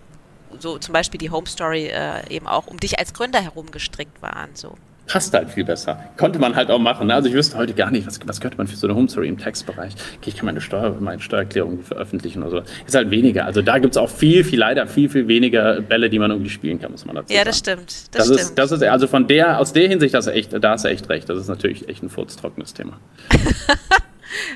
so 0.59 0.77
zum 0.77 0.93
Beispiel 0.93 1.17
die 1.17 1.29
Home 1.29 1.47
Story 1.47 1.87
äh, 1.87 2.27
eben 2.29 2.47
auch 2.47 2.67
um 2.67 2.79
dich 2.79 2.99
als 2.99 3.13
Gründer 3.13 3.41
herum 3.41 3.71
gestrickt 3.71 4.21
waren. 4.21 4.55
So. 4.55 4.75
Passt 5.12 5.34
halt 5.34 5.49
viel 5.49 5.66
besser. 5.66 6.01
Konnte 6.16 6.39
man 6.39 6.55
halt 6.55 6.72
auch 6.72 6.80
machen. 6.80 7.07
Ne? 7.07 7.14
Also 7.14 7.28
ich 7.28 7.36
wüsste 7.36 7.57
heute 7.57 7.74
gar 7.74 7.91
nicht, 7.91 8.07
was, 8.07 8.20
was 8.26 8.39
könnte 8.39 8.57
man 8.57 8.68
für 8.68 8.78
so 8.78 8.88
eine 8.88 8.95
Home 8.95 9.09
Story 9.09 9.28
im 9.28 9.38
Textbereich. 9.38 9.93
Okay, 10.18 10.30
ich 10.30 10.38
kann 10.38 10.45
meine, 10.45 10.62
Steuer, 10.62 10.95
meine 11.01 11.22
Steuererklärung 11.22 11.82
veröffentlichen 11.84 12.43
oder 12.43 12.51
so. 12.51 12.62
Ist 12.86 12.95
halt 12.95 13.12
weniger. 13.12 13.45
Also 13.45 13.62
da 13.62 13.80
gibt 13.80 13.95
es 13.95 13.97
auch 13.97 14.09
viel, 14.09 14.45
viel, 14.45 14.59
leider 14.59 14.88
viel, 14.88 15.09
viel 15.09 15.28
weniger 15.28 15.82
Bälle, 15.82 16.09
die 16.09 16.18
man 16.18 16.32
irgendwie 16.32 16.49
spielen 16.49 16.80
kann, 16.80 16.91
muss 16.91 17.05
man 17.05 17.16
dazu 17.18 17.34
ja, 17.34 17.39
sagen. 17.39 17.45
Ja, 17.45 17.51
das 17.51 17.57
stimmt. 17.57 17.88
Das, 17.88 18.09
das 18.12 18.26
stimmt. 18.28 18.39
Ist, 18.39 18.55
das 18.57 18.72
ist, 18.72 18.84
also 18.84 19.07
von 19.07 19.28
der, 19.28 19.59
aus 19.59 19.74
der 19.74 19.89
Hinsicht, 19.89 20.14
das 20.14 20.28
echt, 20.28 20.53
da 20.53 20.72
hast 20.72 20.86
du 20.86 20.89
echt 20.89 21.09
recht. 21.09 21.28
Das 21.28 21.38
ist 21.38 21.49
natürlich 21.49 21.89
echt 21.89 22.03
ein 22.03 22.09
furztrockenes 22.09 22.74
Thema. 22.74 22.99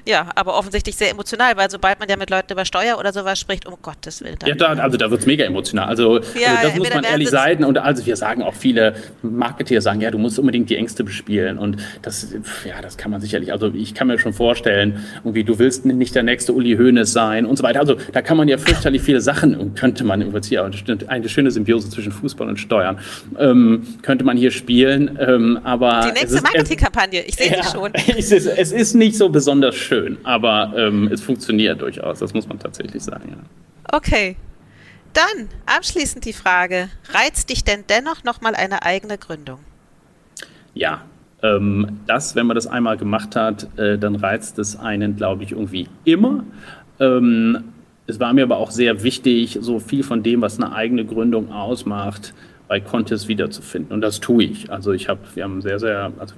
Ja, 0.07 0.27
aber 0.35 0.57
offensichtlich 0.57 0.95
sehr 0.95 1.09
emotional, 1.11 1.57
weil 1.57 1.69
sobald 1.69 1.99
man 1.99 2.09
ja 2.09 2.17
mit 2.17 2.29
Leuten 2.29 2.53
über 2.53 2.65
Steuer 2.65 2.97
oder 2.99 3.11
sowas 3.11 3.39
spricht, 3.39 3.65
um 3.65 3.75
Gottes 3.81 4.21
Willen. 4.21 4.37
Ja, 4.45 4.55
da, 4.55 4.67
also 4.73 4.97
da 4.97 5.09
wird 5.09 5.21
es 5.21 5.27
mega 5.27 5.45
emotional. 5.45 5.87
Also, 5.87 6.19
ja, 6.19 6.55
also 6.55 6.67
das 6.69 6.77
muss 6.77 6.93
man 6.93 7.03
ehrlich 7.03 7.29
sein. 7.29 7.63
Und 7.63 7.77
also 7.77 8.05
wir 8.05 8.15
sagen 8.15 8.43
auch 8.43 8.53
viele 8.53 8.95
Marketeer 9.21 9.81
sagen, 9.81 10.01
ja, 10.01 10.11
du 10.11 10.17
musst 10.17 10.39
unbedingt 10.39 10.69
die 10.69 10.75
Ängste 10.75 11.03
bespielen. 11.03 11.57
Und 11.57 11.77
das, 12.01 12.27
ja, 12.65 12.81
das 12.81 12.97
kann 12.97 13.11
man 13.11 13.21
sicherlich, 13.21 13.51
also 13.51 13.71
ich 13.73 13.93
kann 13.93 14.07
mir 14.07 14.19
schon 14.19 14.33
vorstellen, 14.33 15.03
irgendwie, 15.23 15.43
du 15.43 15.59
willst 15.59 15.85
nicht 15.85 16.15
der 16.15 16.23
nächste 16.23 16.53
Uli 16.53 16.75
Hoeneß 16.77 17.11
sein 17.11 17.45
und 17.45 17.57
so 17.57 17.63
weiter. 17.63 17.79
Also 17.79 17.95
da 18.13 18.21
kann 18.21 18.37
man 18.37 18.47
ja 18.47 18.57
fürchterlich 18.57 19.01
viele 19.01 19.21
Sachen 19.21 19.55
und 19.55 19.75
könnte 19.75 20.03
man 20.03 20.21
Prinzip, 20.31 21.09
eine 21.09 21.29
schöne 21.29 21.51
Symbiose 21.51 21.89
zwischen 21.89 22.11
Fußball 22.11 22.47
und 22.47 22.59
Steuern, 22.59 22.99
ähm, 23.39 23.87
könnte 24.01 24.23
man 24.25 24.37
hier 24.37 24.51
spielen. 24.51 25.17
Ähm, 25.19 25.59
aber 25.63 26.11
die 26.13 26.19
nächste 26.19 26.41
Marketingkampagne, 26.41 27.23
ich 27.23 27.35
sehe 27.35 27.51
ja, 27.51 27.63
sie 27.63 27.71
schon. 27.71 27.91
Es 28.17 28.31
ist, 28.31 28.47
es 28.47 28.71
ist 28.71 28.93
nicht 28.93 29.17
so 29.17 29.29
besonders 29.29 29.64
besonders 29.65 29.75
schön, 29.75 30.17
aber 30.23 30.73
ähm, 30.75 31.09
es 31.11 31.21
funktioniert 31.21 31.81
durchaus, 31.81 32.19
das 32.19 32.33
muss 32.33 32.47
man 32.47 32.59
tatsächlich 32.59 33.03
sagen. 33.03 33.29
Ja. 33.29 33.97
Okay. 33.97 34.37
Dann 35.13 35.47
abschließend 35.65 36.25
die 36.25 36.33
Frage, 36.33 36.89
reizt 37.13 37.49
dich 37.49 37.63
denn 37.63 37.85
dennoch 37.87 38.23
nochmal 38.25 38.53
eine 38.53 38.83
eigene 38.83 39.17
Gründung? 39.17 39.59
Ja, 40.73 41.03
ähm, 41.41 41.99
das, 42.05 42.35
wenn 42.35 42.47
man 42.47 42.55
das 42.55 42.67
einmal 42.67 42.97
gemacht 42.97 43.35
hat, 43.35 43.67
äh, 43.79 43.97
dann 43.97 44.15
reizt 44.15 44.59
es 44.59 44.77
einen, 44.77 45.15
glaube 45.15 45.43
ich, 45.43 45.53
irgendwie 45.53 45.87
immer. 46.03 46.43
Ähm, 46.99 47.63
es 48.07 48.19
war 48.19 48.33
mir 48.33 48.43
aber 48.43 48.57
auch 48.57 48.71
sehr 48.71 49.03
wichtig, 49.03 49.57
so 49.61 49.79
viel 49.79 50.03
von 50.03 50.21
dem, 50.21 50.41
was 50.41 50.59
eine 50.59 50.73
eigene 50.73 51.05
Gründung 51.05 51.51
ausmacht, 51.51 52.33
bei 52.67 52.81
Contest 52.81 53.29
wiederzufinden. 53.29 53.93
Und 53.93 54.01
das 54.01 54.19
tue 54.19 54.43
ich. 54.43 54.69
Also 54.69 54.91
ich 54.91 55.07
habe, 55.07 55.21
wir 55.33 55.45
haben 55.45 55.61
sehr, 55.61 55.79
sehr, 55.79 56.11
also 56.19 56.35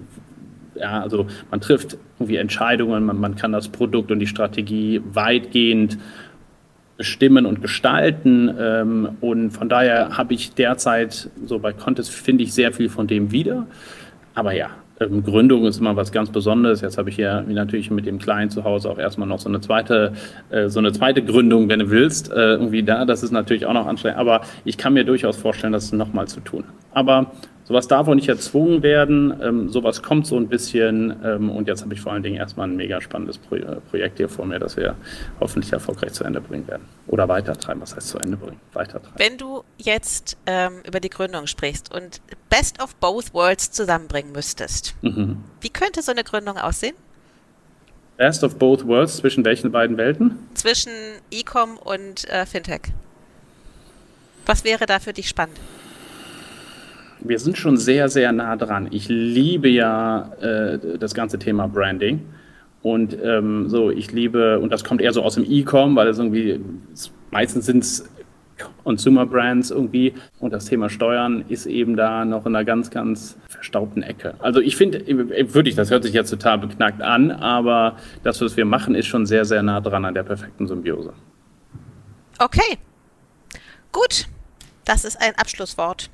ja, 0.80 1.02
also 1.02 1.28
man 1.52 1.62
trifft 1.62 1.98
irgendwie 2.20 2.38
Entscheidungen, 2.38 3.06
man, 3.06 3.20
man 3.20 3.36
kann 3.36 3.52
das 3.52 3.70
Produkt 3.70 4.12
und 4.12 4.20
die 4.20 4.28
Strategie 4.28 5.02
weitgehend 5.14 5.98
bestimmen 6.98 7.46
und 7.46 7.62
gestalten. 7.62 8.54
Ähm, 8.60 9.10
und 9.22 9.52
von 9.52 9.70
daher 9.70 10.18
habe 10.18 10.34
ich 10.34 10.54
derzeit 10.54 11.30
so 11.46 11.60
bei 11.60 11.74
Contest 11.74 12.12
finde 12.12 12.44
ich 12.44 12.54
sehr 12.54 12.74
viel 12.74 12.90
von 12.90 13.08
dem 13.08 13.32
wieder. 13.32 13.68
Aber 14.34 14.54
ja, 14.54 14.70
ähm, 15.00 15.24
Gründung 15.24 15.66
ist 15.66 15.80
immer 15.80 15.96
was 15.96 16.12
ganz 16.12 16.32
Besonderes. 16.32 16.82
Jetzt 16.82 16.98
habe 16.98 17.10
ich 17.10 17.18
ja 17.18 17.42
natürlich 17.42 17.92
mit 17.92 18.06
dem 18.06 18.18
kleinen 18.18 18.50
Zuhause 18.50 18.90
auch 18.90 18.98
erstmal 18.98 19.28
noch 19.28 19.40
so 19.40 19.50
eine 19.50 19.62
zweite, 19.62 20.14
äh, 20.50 20.70
so 20.70 20.80
eine 20.80 20.92
zweite 20.92 21.24
Gründung, 21.24 21.70
wenn 21.70 21.80
du 21.80 21.90
willst, 21.90 22.32
äh, 22.32 22.54
irgendwie 22.54 22.84
da. 22.84 23.06
Das 23.06 23.24
ist 23.24 23.32
natürlich 23.32 23.66
auch 23.66 23.74
noch 23.74 23.86
anstrengend. 23.86 24.20
Aber 24.20 24.42
ich 24.66 24.78
kann 24.78 24.94
mir 24.94 25.04
durchaus 25.04 25.38
vorstellen, 25.38 25.74
das 25.74 25.92
nochmal 25.92 26.28
zu 26.28 26.40
tun. 26.40 26.64
Aber 26.94 27.32
Sowas 27.68 27.90
darf 27.90 28.08
auch 28.08 28.16
nicht 28.16 28.30
erzwungen 28.30 28.82
werden, 28.82 29.42
ähm, 29.44 29.70
sowas 29.70 30.02
kommt 30.02 30.26
so 30.26 30.38
ein 30.38 30.48
bisschen 30.48 31.14
ähm, 31.22 31.50
und 31.50 31.68
jetzt 31.68 31.82
habe 31.82 31.94
ich 31.94 32.00
vor 32.00 32.14
allen 32.14 32.24
Dingen 32.24 32.38
erstmal 32.38 32.70
ein 32.70 32.78
mega 32.78 33.02
spannendes 33.02 33.38
Pro 33.38 33.56
äh, 33.56 33.82
Projekt 33.90 34.20
hier 34.20 34.30
vor 34.30 34.46
mir, 34.46 34.58
das 34.58 34.78
wir 34.78 34.96
hoffentlich 35.42 35.74
erfolgreich 35.74 36.14
zu 36.14 36.24
Ende 36.24 36.40
bringen 36.40 36.66
werden. 36.70 36.84
Oder 37.08 37.28
weitertreiben, 37.28 37.82
was 37.82 37.94
heißt 37.94 38.08
zu 38.08 38.20
Ende 38.20 38.38
bringen? 38.38 38.58
Weitertreiben. 38.72 39.18
Wenn 39.18 39.38
du 39.38 39.66
jetzt 39.78 40.38
ähm, 40.46 40.76
über 40.88 41.02
die 41.02 41.10
Gründung 41.10 41.46
sprichst 41.46 41.94
und 41.94 42.22
Best 42.50 42.82
of 42.82 42.96
Both 42.96 43.34
Worlds 43.34 43.72
zusammenbringen 43.72 44.32
müsstest, 44.32 44.96
mhm. 45.02 45.44
wie 45.60 45.70
könnte 45.70 46.02
so 46.02 46.14
eine 46.14 46.24
Gründung 46.24 46.58
aussehen? 46.58 46.96
Best 48.16 48.46
of 48.46 48.56
both 48.56 48.88
worlds, 48.88 49.18
zwischen 49.18 49.46
welchen 49.46 49.72
beiden 49.72 49.98
Welten? 49.98 50.40
Zwischen 50.56 50.92
E-Com 51.30 51.78
und 51.78 52.28
äh, 52.30 52.48
Fintech. 52.48 52.94
Was 54.48 54.64
wäre 54.64 54.86
da 54.88 55.00
für 55.00 55.14
dich 55.14 55.30
spannend? 55.30 55.60
Wir 57.28 57.40
sind 57.40 57.58
schon 57.58 57.78
sehr, 57.78 58.10
sehr 58.10 58.32
nah 58.32 58.56
dran. 58.56 58.88
Ich 58.92 59.10
liebe 59.10 59.70
ja 59.70 60.32
äh, 60.42 60.98
das 60.98 61.14
ganze 61.14 61.40
Thema 61.40 61.68
Branding. 61.68 62.22
Und 62.82 63.18
ähm, 63.22 63.68
so, 63.68 63.90
ich 63.90 64.12
liebe, 64.12 64.60
und 64.60 64.72
das 64.72 64.84
kommt 64.84 65.02
eher 65.02 65.12
so 65.12 65.22
aus 65.22 65.36
dem 65.36 65.46
E-Com, 65.48 65.96
weil 65.96 66.08
es 66.08 66.20
irgendwie, 66.20 66.62
meistens 67.32 67.66
sind 67.66 67.84
es 67.84 68.10
Consumer 68.84 69.26
Brands 69.26 69.72
irgendwie. 69.72 70.14
Und 70.40 70.54
das 70.54 70.66
Thema 70.66 70.90
Steuern 70.90 71.44
ist 71.50 71.66
eben 71.66 71.96
da 71.96 72.26
noch 72.26 72.46
in 72.46 72.56
einer 72.56 72.66
ganz, 72.66 72.90
ganz 72.90 73.38
verstaubten 73.48 74.04
Ecke. 74.04 74.36
Also 74.40 74.62
ich 74.62 74.76
finde, 74.76 75.06
wirklich, 75.54 75.76
das 75.76 75.92
hört 75.92 76.04
sich 76.04 76.14
jetzt 76.14 76.30
total 76.30 76.60
beknackt 76.60 77.02
an, 77.02 77.32
aber 77.32 77.98
das, 78.24 78.42
was 78.42 78.56
wir 78.58 78.66
machen, 78.66 78.96
ist 78.96 79.08
schon 79.08 79.26
sehr, 79.26 79.46
sehr 79.46 79.64
nah 79.64 79.82
dran 79.82 80.06
an 80.06 80.14
der 80.14 80.24
perfekten 80.24 80.68
Symbiose. 80.68 81.14
Okay. 82.40 82.78
Gut. 83.92 84.28
Das 84.86 85.04
ist 85.04 85.22
ein 85.22 85.34
Abschlusswort. 85.36 86.10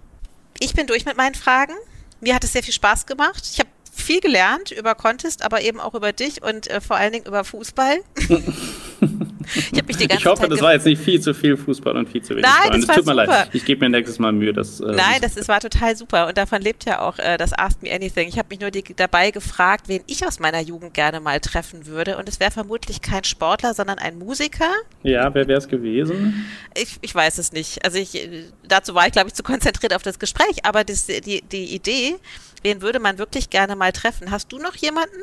Ich 0.64 0.74
bin 0.74 0.88
durch 0.88 1.04
mit 1.04 1.18
meinen 1.18 1.36
Fragen. 1.36 1.74
Mir 2.22 2.34
hat 2.36 2.46
es 2.46 2.54
sehr 2.54 2.64
viel 2.64 2.74
Spaß 2.74 3.06
gemacht. 3.06 3.44
Ich 3.52 3.60
habe 3.60 3.68
viel 3.92 4.22
gelernt 4.22 4.72
über 4.72 4.96
Contest, 4.96 5.44
aber 5.44 5.60
eben 5.62 5.82
auch 5.82 5.94
über 5.94 6.14
dich 6.14 6.42
und 6.42 6.68
äh, 6.68 6.80
vor 6.80 6.96
allen 6.96 7.12
Dingen 7.12 7.26
über 7.26 7.44
Fußball. 7.44 8.00
Ich 9.56 9.78
habe 9.78 9.88
mich 9.88 9.98
die 9.98 10.08
ganze 10.08 10.22
Ich 10.22 10.26
hoffe, 10.26 10.44
Zeit 10.44 10.52
das 10.52 10.62
war 10.62 10.74
jetzt 10.74 10.86
nicht 10.86 11.02
viel 11.02 11.20
zu 11.20 11.34
viel 11.34 11.58
Fußball 11.58 11.96
und 11.98 12.10
viel 12.10 12.22
zu 12.22 12.32
wenig. 12.36 12.46
Nein, 12.46 12.80
das 12.80 12.88
war 12.88 12.96
tut 12.96 13.06
super. 13.06 13.16
mir 13.16 13.26
leid. 13.26 13.50
Ich 13.54 13.66
gebe 13.66 13.86
mir 13.86 13.90
nächstes 13.90 14.20
Mal 14.20 14.32
Mühe, 14.32 14.54
dass. 14.54 14.80
Äh, 14.80 14.86
Nein, 14.86 15.22
das 15.22 15.38
ist, 15.38 15.48
war 15.48 15.60
total 15.60 15.96
super 15.96 16.28
und 16.28 16.38
davon 16.38 16.62
lebt 16.62 16.86
ja 16.86 17.02
auch 17.02 17.20
äh, 17.20 17.38
das 17.38 17.54
Ask 17.54 17.82
Me 17.82 17.92
Anything. 17.92 18.28
Ich 18.28 18.38
habe 18.38 18.48
mich 18.50 18.60
nur 18.60 18.72
die, 18.72 18.84
dabei 18.96 19.32
gefragt, 19.32 19.88
wen 19.88 20.02
ich 20.08 20.26
aus 20.26 20.40
meiner 20.40 20.62
Jugend 20.62 20.94
gerne 20.94 21.20
mal 21.20 21.40
treffen 21.40 21.86
würde 21.86 22.18
und 22.18 22.28
es 22.30 22.40
wäre 22.40 22.52
vermutlich 22.52 23.02
kein 23.02 23.24
Sportler, 23.24 23.74
sondern 23.74 24.00
ein 24.00 24.18
Musiker. 24.18 24.70
Ja, 25.04 25.34
wer 25.34 25.48
wäre 25.48 25.60
es 25.60 25.68
gewesen? 25.68 26.46
Ich, 26.76 26.98
ich 27.02 27.14
weiß 27.14 27.38
es 27.38 27.52
nicht. 27.52 27.84
Also 27.84 27.98
ich, 27.98 28.30
dazu 28.68 28.96
war 28.96 29.06
ich, 29.06 29.12
glaube 29.12 29.28
ich, 29.28 29.34
zu 29.34 29.44
konzentriert 29.44 29.94
auf 29.94 30.04
das 30.04 30.20
Gespräch, 30.20 30.64
aber 30.64 30.84
das, 30.84 31.08
die, 31.08 31.42
die 31.42 31.76
Idee, 31.76 32.16
wen 32.62 32.82
würde 32.82 33.00
man 33.00 33.18
wirklich 33.18 33.50
gerne 33.50 33.76
mal 33.76 33.92
treffen? 33.92 34.32
Hast 34.32 34.52
du 34.52 34.58
noch 34.58 34.76
jemanden? 34.76 35.18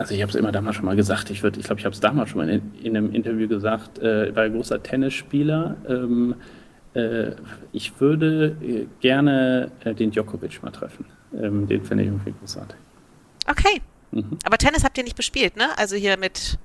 Also 0.00 0.14
ich 0.14 0.22
habe 0.22 0.30
es 0.30 0.34
immer 0.34 0.50
damals 0.50 0.76
schon 0.76 0.86
mal 0.86 0.96
gesagt, 0.96 1.28
ich, 1.28 1.44
ich 1.44 1.62
glaube, 1.62 1.78
ich 1.78 1.84
habe 1.84 1.92
es 1.92 2.00
damals 2.00 2.30
schon 2.30 2.38
mal 2.38 2.48
in, 2.48 2.74
in, 2.82 2.96
einem 2.96 3.12
Interview 3.12 3.46
gesagt, 3.46 3.98
äh, 3.98 4.34
war 4.34 4.44
ein 4.44 4.54
großer 4.54 4.82
Tennisspieler. 4.82 5.76
Ähm, 5.86 6.36
äh, 6.94 7.32
ich 7.72 8.00
würde 8.00 8.56
äh, 8.62 8.86
gerne 9.00 9.70
äh, 9.84 9.92
den 9.92 10.10
Djokovic 10.10 10.62
mal 10.62 10.70
treffen. 10.70 11.04
Ähm, 11.34 11.68
den 11.68 11.84
finde 11.84 12.04
ich 12.04 12.08
irgendwie 12.08 12.32
großartig. 12.32 12.78
Okay. 13.46 13.82
Mhm. 14.12 14.38
Aber 14.42 14.56
Tennis 14.56 14.84
habt 14.84 14.96
ihr 14.96 15.04
nicht 15.04 15.18
bespielt, 15.18 15.58
ne? 15.58 15.66
Also 15.76 15.96
hier 15.96 16.16
mit 16.16 16.58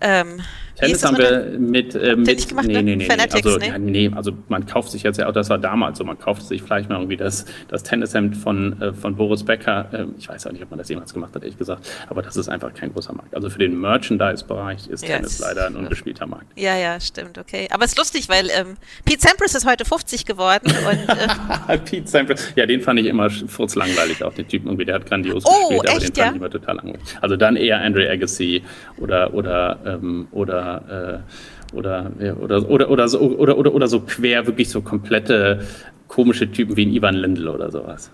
ähm, 0.00 0.40
Tennis 0.78 1.04
haben 1.04 1.18
wir 1.18 1.58
mit, 1.58 1.94
äh, 1.94 2.14
mit 2.14 2.48
gemacht, 2.48 2.66
nee, 2.66 2.82
nee, 2.82 2.96
nee, 2.96 3.06
Fanatics, 3.06 3.44
also, 3.44 3.58
nee. 3.58 3.78
nee, 3.78 4.10
also 4.14 4.32
man 4.48 4.64
kauft 4.66 4.90
sich 4.90 5.02
jetzt 5.02 5.18
ja 5.18 5.28
auch, 5.28 5.32
das 5.32 5.50
war 5.50 5.58
damals 5.58 5.98
so, 5.98 6.04
man 6.04 6.18
kauft 6.18 6.42
sich 6.42 6.62
vielleicht 6.62 6.88
mal 6.88 6.96
irgendwie 6.96 7.16
das, 7.16 7.46
das 7.68 7.82
Tennishemd 7.82 8.36
von, 8.36 8.80
äh, 8.80 8.92
von 8.92 9.16
Boris 9.16 9.42
Becker, 9.42 9.88
äh, 9.92 10.04
ich 10.18 10.28
weiß 10.28 10.46
auch 10.46 10.52
nicht, 10.52 10.62
ob 10.62 10.70
man 10.70 10.78
das 10.78 10.88
jemals 10.88 11.12
gemacht 11.12 11.34
hat, 11.34 11.42
ehrlich 11.42 11.58
gesagt, 11.58 11.88
aber 12.08 12.22
das 12.22 12.36
ist 12.36 12.48
einfach 12.48 12.72
kein 12.74 12.92
großer 12.92 13.12
Markt. 13.12 13.34
Also 13.34 13.50
für 13.50 13.58
den 13.58 13.78
Merchandise-Bereich 13.80 14.86
ist 14.88 15.02
yes. 15.02 15.10
Tennis 15.10 15.38
leider 15.40 15.66
ein 15.66 15.74
unbespielter 15.74 16.26
Markt. 16.26 16.46
Ja, 16.56 16.76
ja, 16.76 17.00
stimmt, 17.00 17.38
okay. 17.38 17.68
Aber 17.72 17.84
es 17.84 17.92
ist 17.92 17.98
lustig, 17.98 18.28
weil 18.28 18.48
ähm, 18.50 18.76
Pete 19.04 19.20
Sampras 19.20 19.54
ist 19.54 19.66
heute 19.66 19.84
50 19.84 20.26
geworden 20.26 20.70
und... 20.88 21.68
Äh 21.68 21.78
Pete 21.84 22.06
Sampras, 22.06 22.52
ja, 22.54 22.66
den 22.66 22.82
fand 22.82 23.00
ich 23.00 23.06
immer 23.06 23.30
furzlangweilig, 23.30 24.22
auch 24.22 24.34
den 24.34 24.46
Typen 24.46 24.68
irgendwie, 24.68 24.84
der 24.84 24.96
hat 24.96 25.06
grandios 25.06 25.44
oh, 25.44 25.70
gespielt, 25.70 25.84
echt, 25.84 25.90
aber 25.90 26.00
den 26.00 26.14
ja? 26.14 26.24
fand 26.24 26.36
ich 26.36 26.40
immer 26.40 26.50
total 26.50 26.76
langweilig. 26.76 27.00
Also 27.20 27.36
dann 27.36 27.56
eher 27.56 27.80
Andre 27.80 28.08
Agassi 28.08 28.62
oder, 28.98 29.34
oder, 29.34 29.78
ähm, 29.94 30.28
oder 30.30 31.24
oder, 31.72 32.10
äh, 32.20 32.30
oder, 32.32 32.68
oder, 32.68 32.68
oder, 32.70 32.90
oder, 32.90 33.08
so, 33.08 33.20
oder, 33.20 33.58
oder, 33.58 33.74
oder 33.74 33.88
so 33.88 34.00
quer, 34.00 34.46
wirklich 34.46 34.70
so 34.70 34.80
komplette 34.80 35.66
komische 36.06 36.50
Typen 36.50 36.76
wie 36.76 36.86
ein 36.86 36.92
Ivan 36.92 37.14
Lindl 37.14 37.48
oder 37.48 37.70
sowas. 37.70 38.10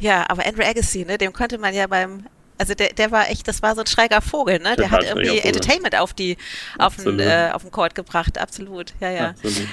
Ja, 0.00 0.24
aber 0.28 0.46
Andrew 0.46 0.62
Agassi, 0.62 1.04
ne, 1.04 1.18
dem 1.18 1.32
konnte 1.32 1.58
man 1.58 1.74
ja 1.74 1.86
beim 1.86 2.24
also 2.60 2.74
der, 2.74 2.92
der 2.92 3.12
war 3.12 3.30
echt, 3.30 3.46
das 3.46 3.62
war 3.62 3.74
so 3.76 3.82
ein 3.82 3.86
schräger 3.86 4.20
Vogel, 4.20 4.58
ne? 4.58 4.74
Der 4.76 4.90
hat 4.90 5.04
irgendwie 5.04 5.38
Entertainment 5.38 5.96
auf 5.96 6.12
die, 6.12 6.36
auf 6.76 6.96
den, 6.96 7.20
äh, 7.20 7.50
auf 7.52 7.62
den 7.62 7.70
Court 7.70 7.94
gebracht, 7.94 8.36
absolut. 8.36 8.94
Ja, 9.00 9.10
ja. 9.10 9.28
Absolut. 9.28 9.68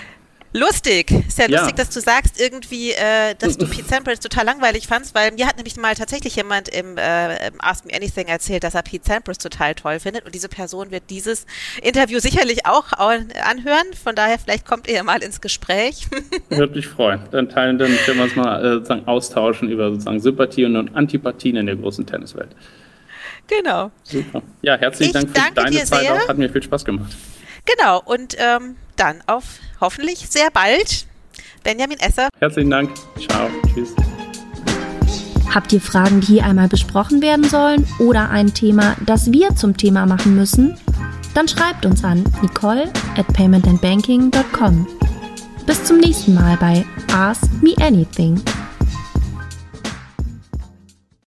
Lustig. 0.56 1.12
Ist 1.12 1.38
ja, 1.38 1.50
ja, 1.50 1.60
lustig, 1.60 1.76
dass 1.76 1.90
du 1.90 2.00
sagst 2.00 2.40
irgendwie, 2.40 2.92
äh, 2.92 3.36
dass 3.38 3.58
du 3.58 3.68
Pete 3.68 3.90
Sampras 3.90 4.22
total 4.22 4.46
langweilig 4.46 4.88
fandst, 4.88 5.14
weil 5.14 5.34
mir 5.34 5.48
hat 5.48 5.58
nämlich 5.58 5.76
mal 5.76 5.96
tatsächlich 5.96 6.38
jemand 6.38 6.70
im, 6.70 6.98
äh, 6.98 7.48
im 7.50 7.56
Ask 7.60 7.86
Me 7.86 7.94
Anything 7.94 8.28
erzählt, 8.28 8.64
dass 8.64 8.74
er 8.74 8.82
Pete 8.82 9.06
Sampras 9.06 9.38
total 9.38 9.76
toll 9.76 10.00
findet 10.00 10.26
und 10.26 10.34
diese 10.34 10.48
Person 10.48 10.92
wird 10.92 11.04
dieses 11.10 11.46
Interview 11.84 12.20
sicherlich 12.20 12.66
auch 12.66 12.94
anhören. 12.94 13.86
Von 14.02 14.16
daher, 14.16 14.40
vielleicht 14.40 14.66
kommt 14.66 14.90
ihr 14.90 15.04
mal 15.04 15.22
ins 15.22 15.42
Gespräch. 15.42 16.08
Würde 16.50 16.74
mich 16.74 16.88
freuen. 16.88 17.20
Dann 17.32 17.50
teilen, 17.50 17.78
dann 17.78 17.94
können 18.06 18.20
wir 18.20 18.24
uns 18.24 18.38
mal 18.38 18.64
äh, 18.64 18.74
sozusagen 18.76 19.08
austauschen 19.10 19.70
über 19.70 19.90
sozusagen 19.90 20.22
Sympathien 20.22 20.78
und 20.78 20.96
Antipathien 20.96 21.58
in 21.58 21.66
der 21.66 21.76
großen 21.76 22.06
Tenniswelt. 22.06 22.56
Genau. 23.48 23.92
Super. 24.04 24.42
Ja, 24.62 24.78
herzlichen 24.78 25.18
ich 25.18 25.34
Dank 25.34 25.38
für 25.50 25.54
deine 25.54 25.84
Zeit 25.84 26.02
sehr. 26.02 26.14
auch. 26.14 26.30
Hat 26.30 26.38
mir 26.38 26.50
viel 26.50 26.64
Spaß 26.64 26.86
gemacht. 26.86 27.14
Genau. 27.66 28.02
Und 28.06 28.38
ähm, 28.40 28.78
dann 28.96 29.22
auf 29.28 29.60
hoffentlich 29.82 30.28
sehr 30.30 30.50
bald. 30.52 31.06
Benjamin 31.64 32.00
Esser. 32.00 32.30
Herzlichen 32.40 32.70
Dank. 32.70 32.92
Ciao. 33.28 33.50
Tschüss. 33.74 33.96
Habt 35.54 35.72
ihr 35.72 35.82
Fragen, 35.82 36.22
die 36.22 36.28
hier 36.28 36.46
einmal 36.46 36.68
besprochen 36.68 37.22
werden 37.22 37.46
sollen 37.46 37.88
oder 38.00 38.30
ein 38.30 38.54
Thema, 38.54 38.96
das 39.06 39.32
wir 39.32 39.56
zum 39.56 39.78
Thema 39.78 40.06
machen 40.06 40.36
müssen? 40.36 40.78
Dann 41.34 41.48
schreibt 41.48 41.86
uns 41.86 42.04
an 42.04 42.24
nicole 42.42 42.92
at 43.18 43.28
paymentandbanking.com. 43.28 44.88
Bis 45.66 45.84
zum 45.84 45.98
nächsten 45.98 46.34
Mal 46.34 46.58
bei 46.58 46.86
Ask 47.12 47.44
Me 47.62 47.74
Anything. 47.80 48.42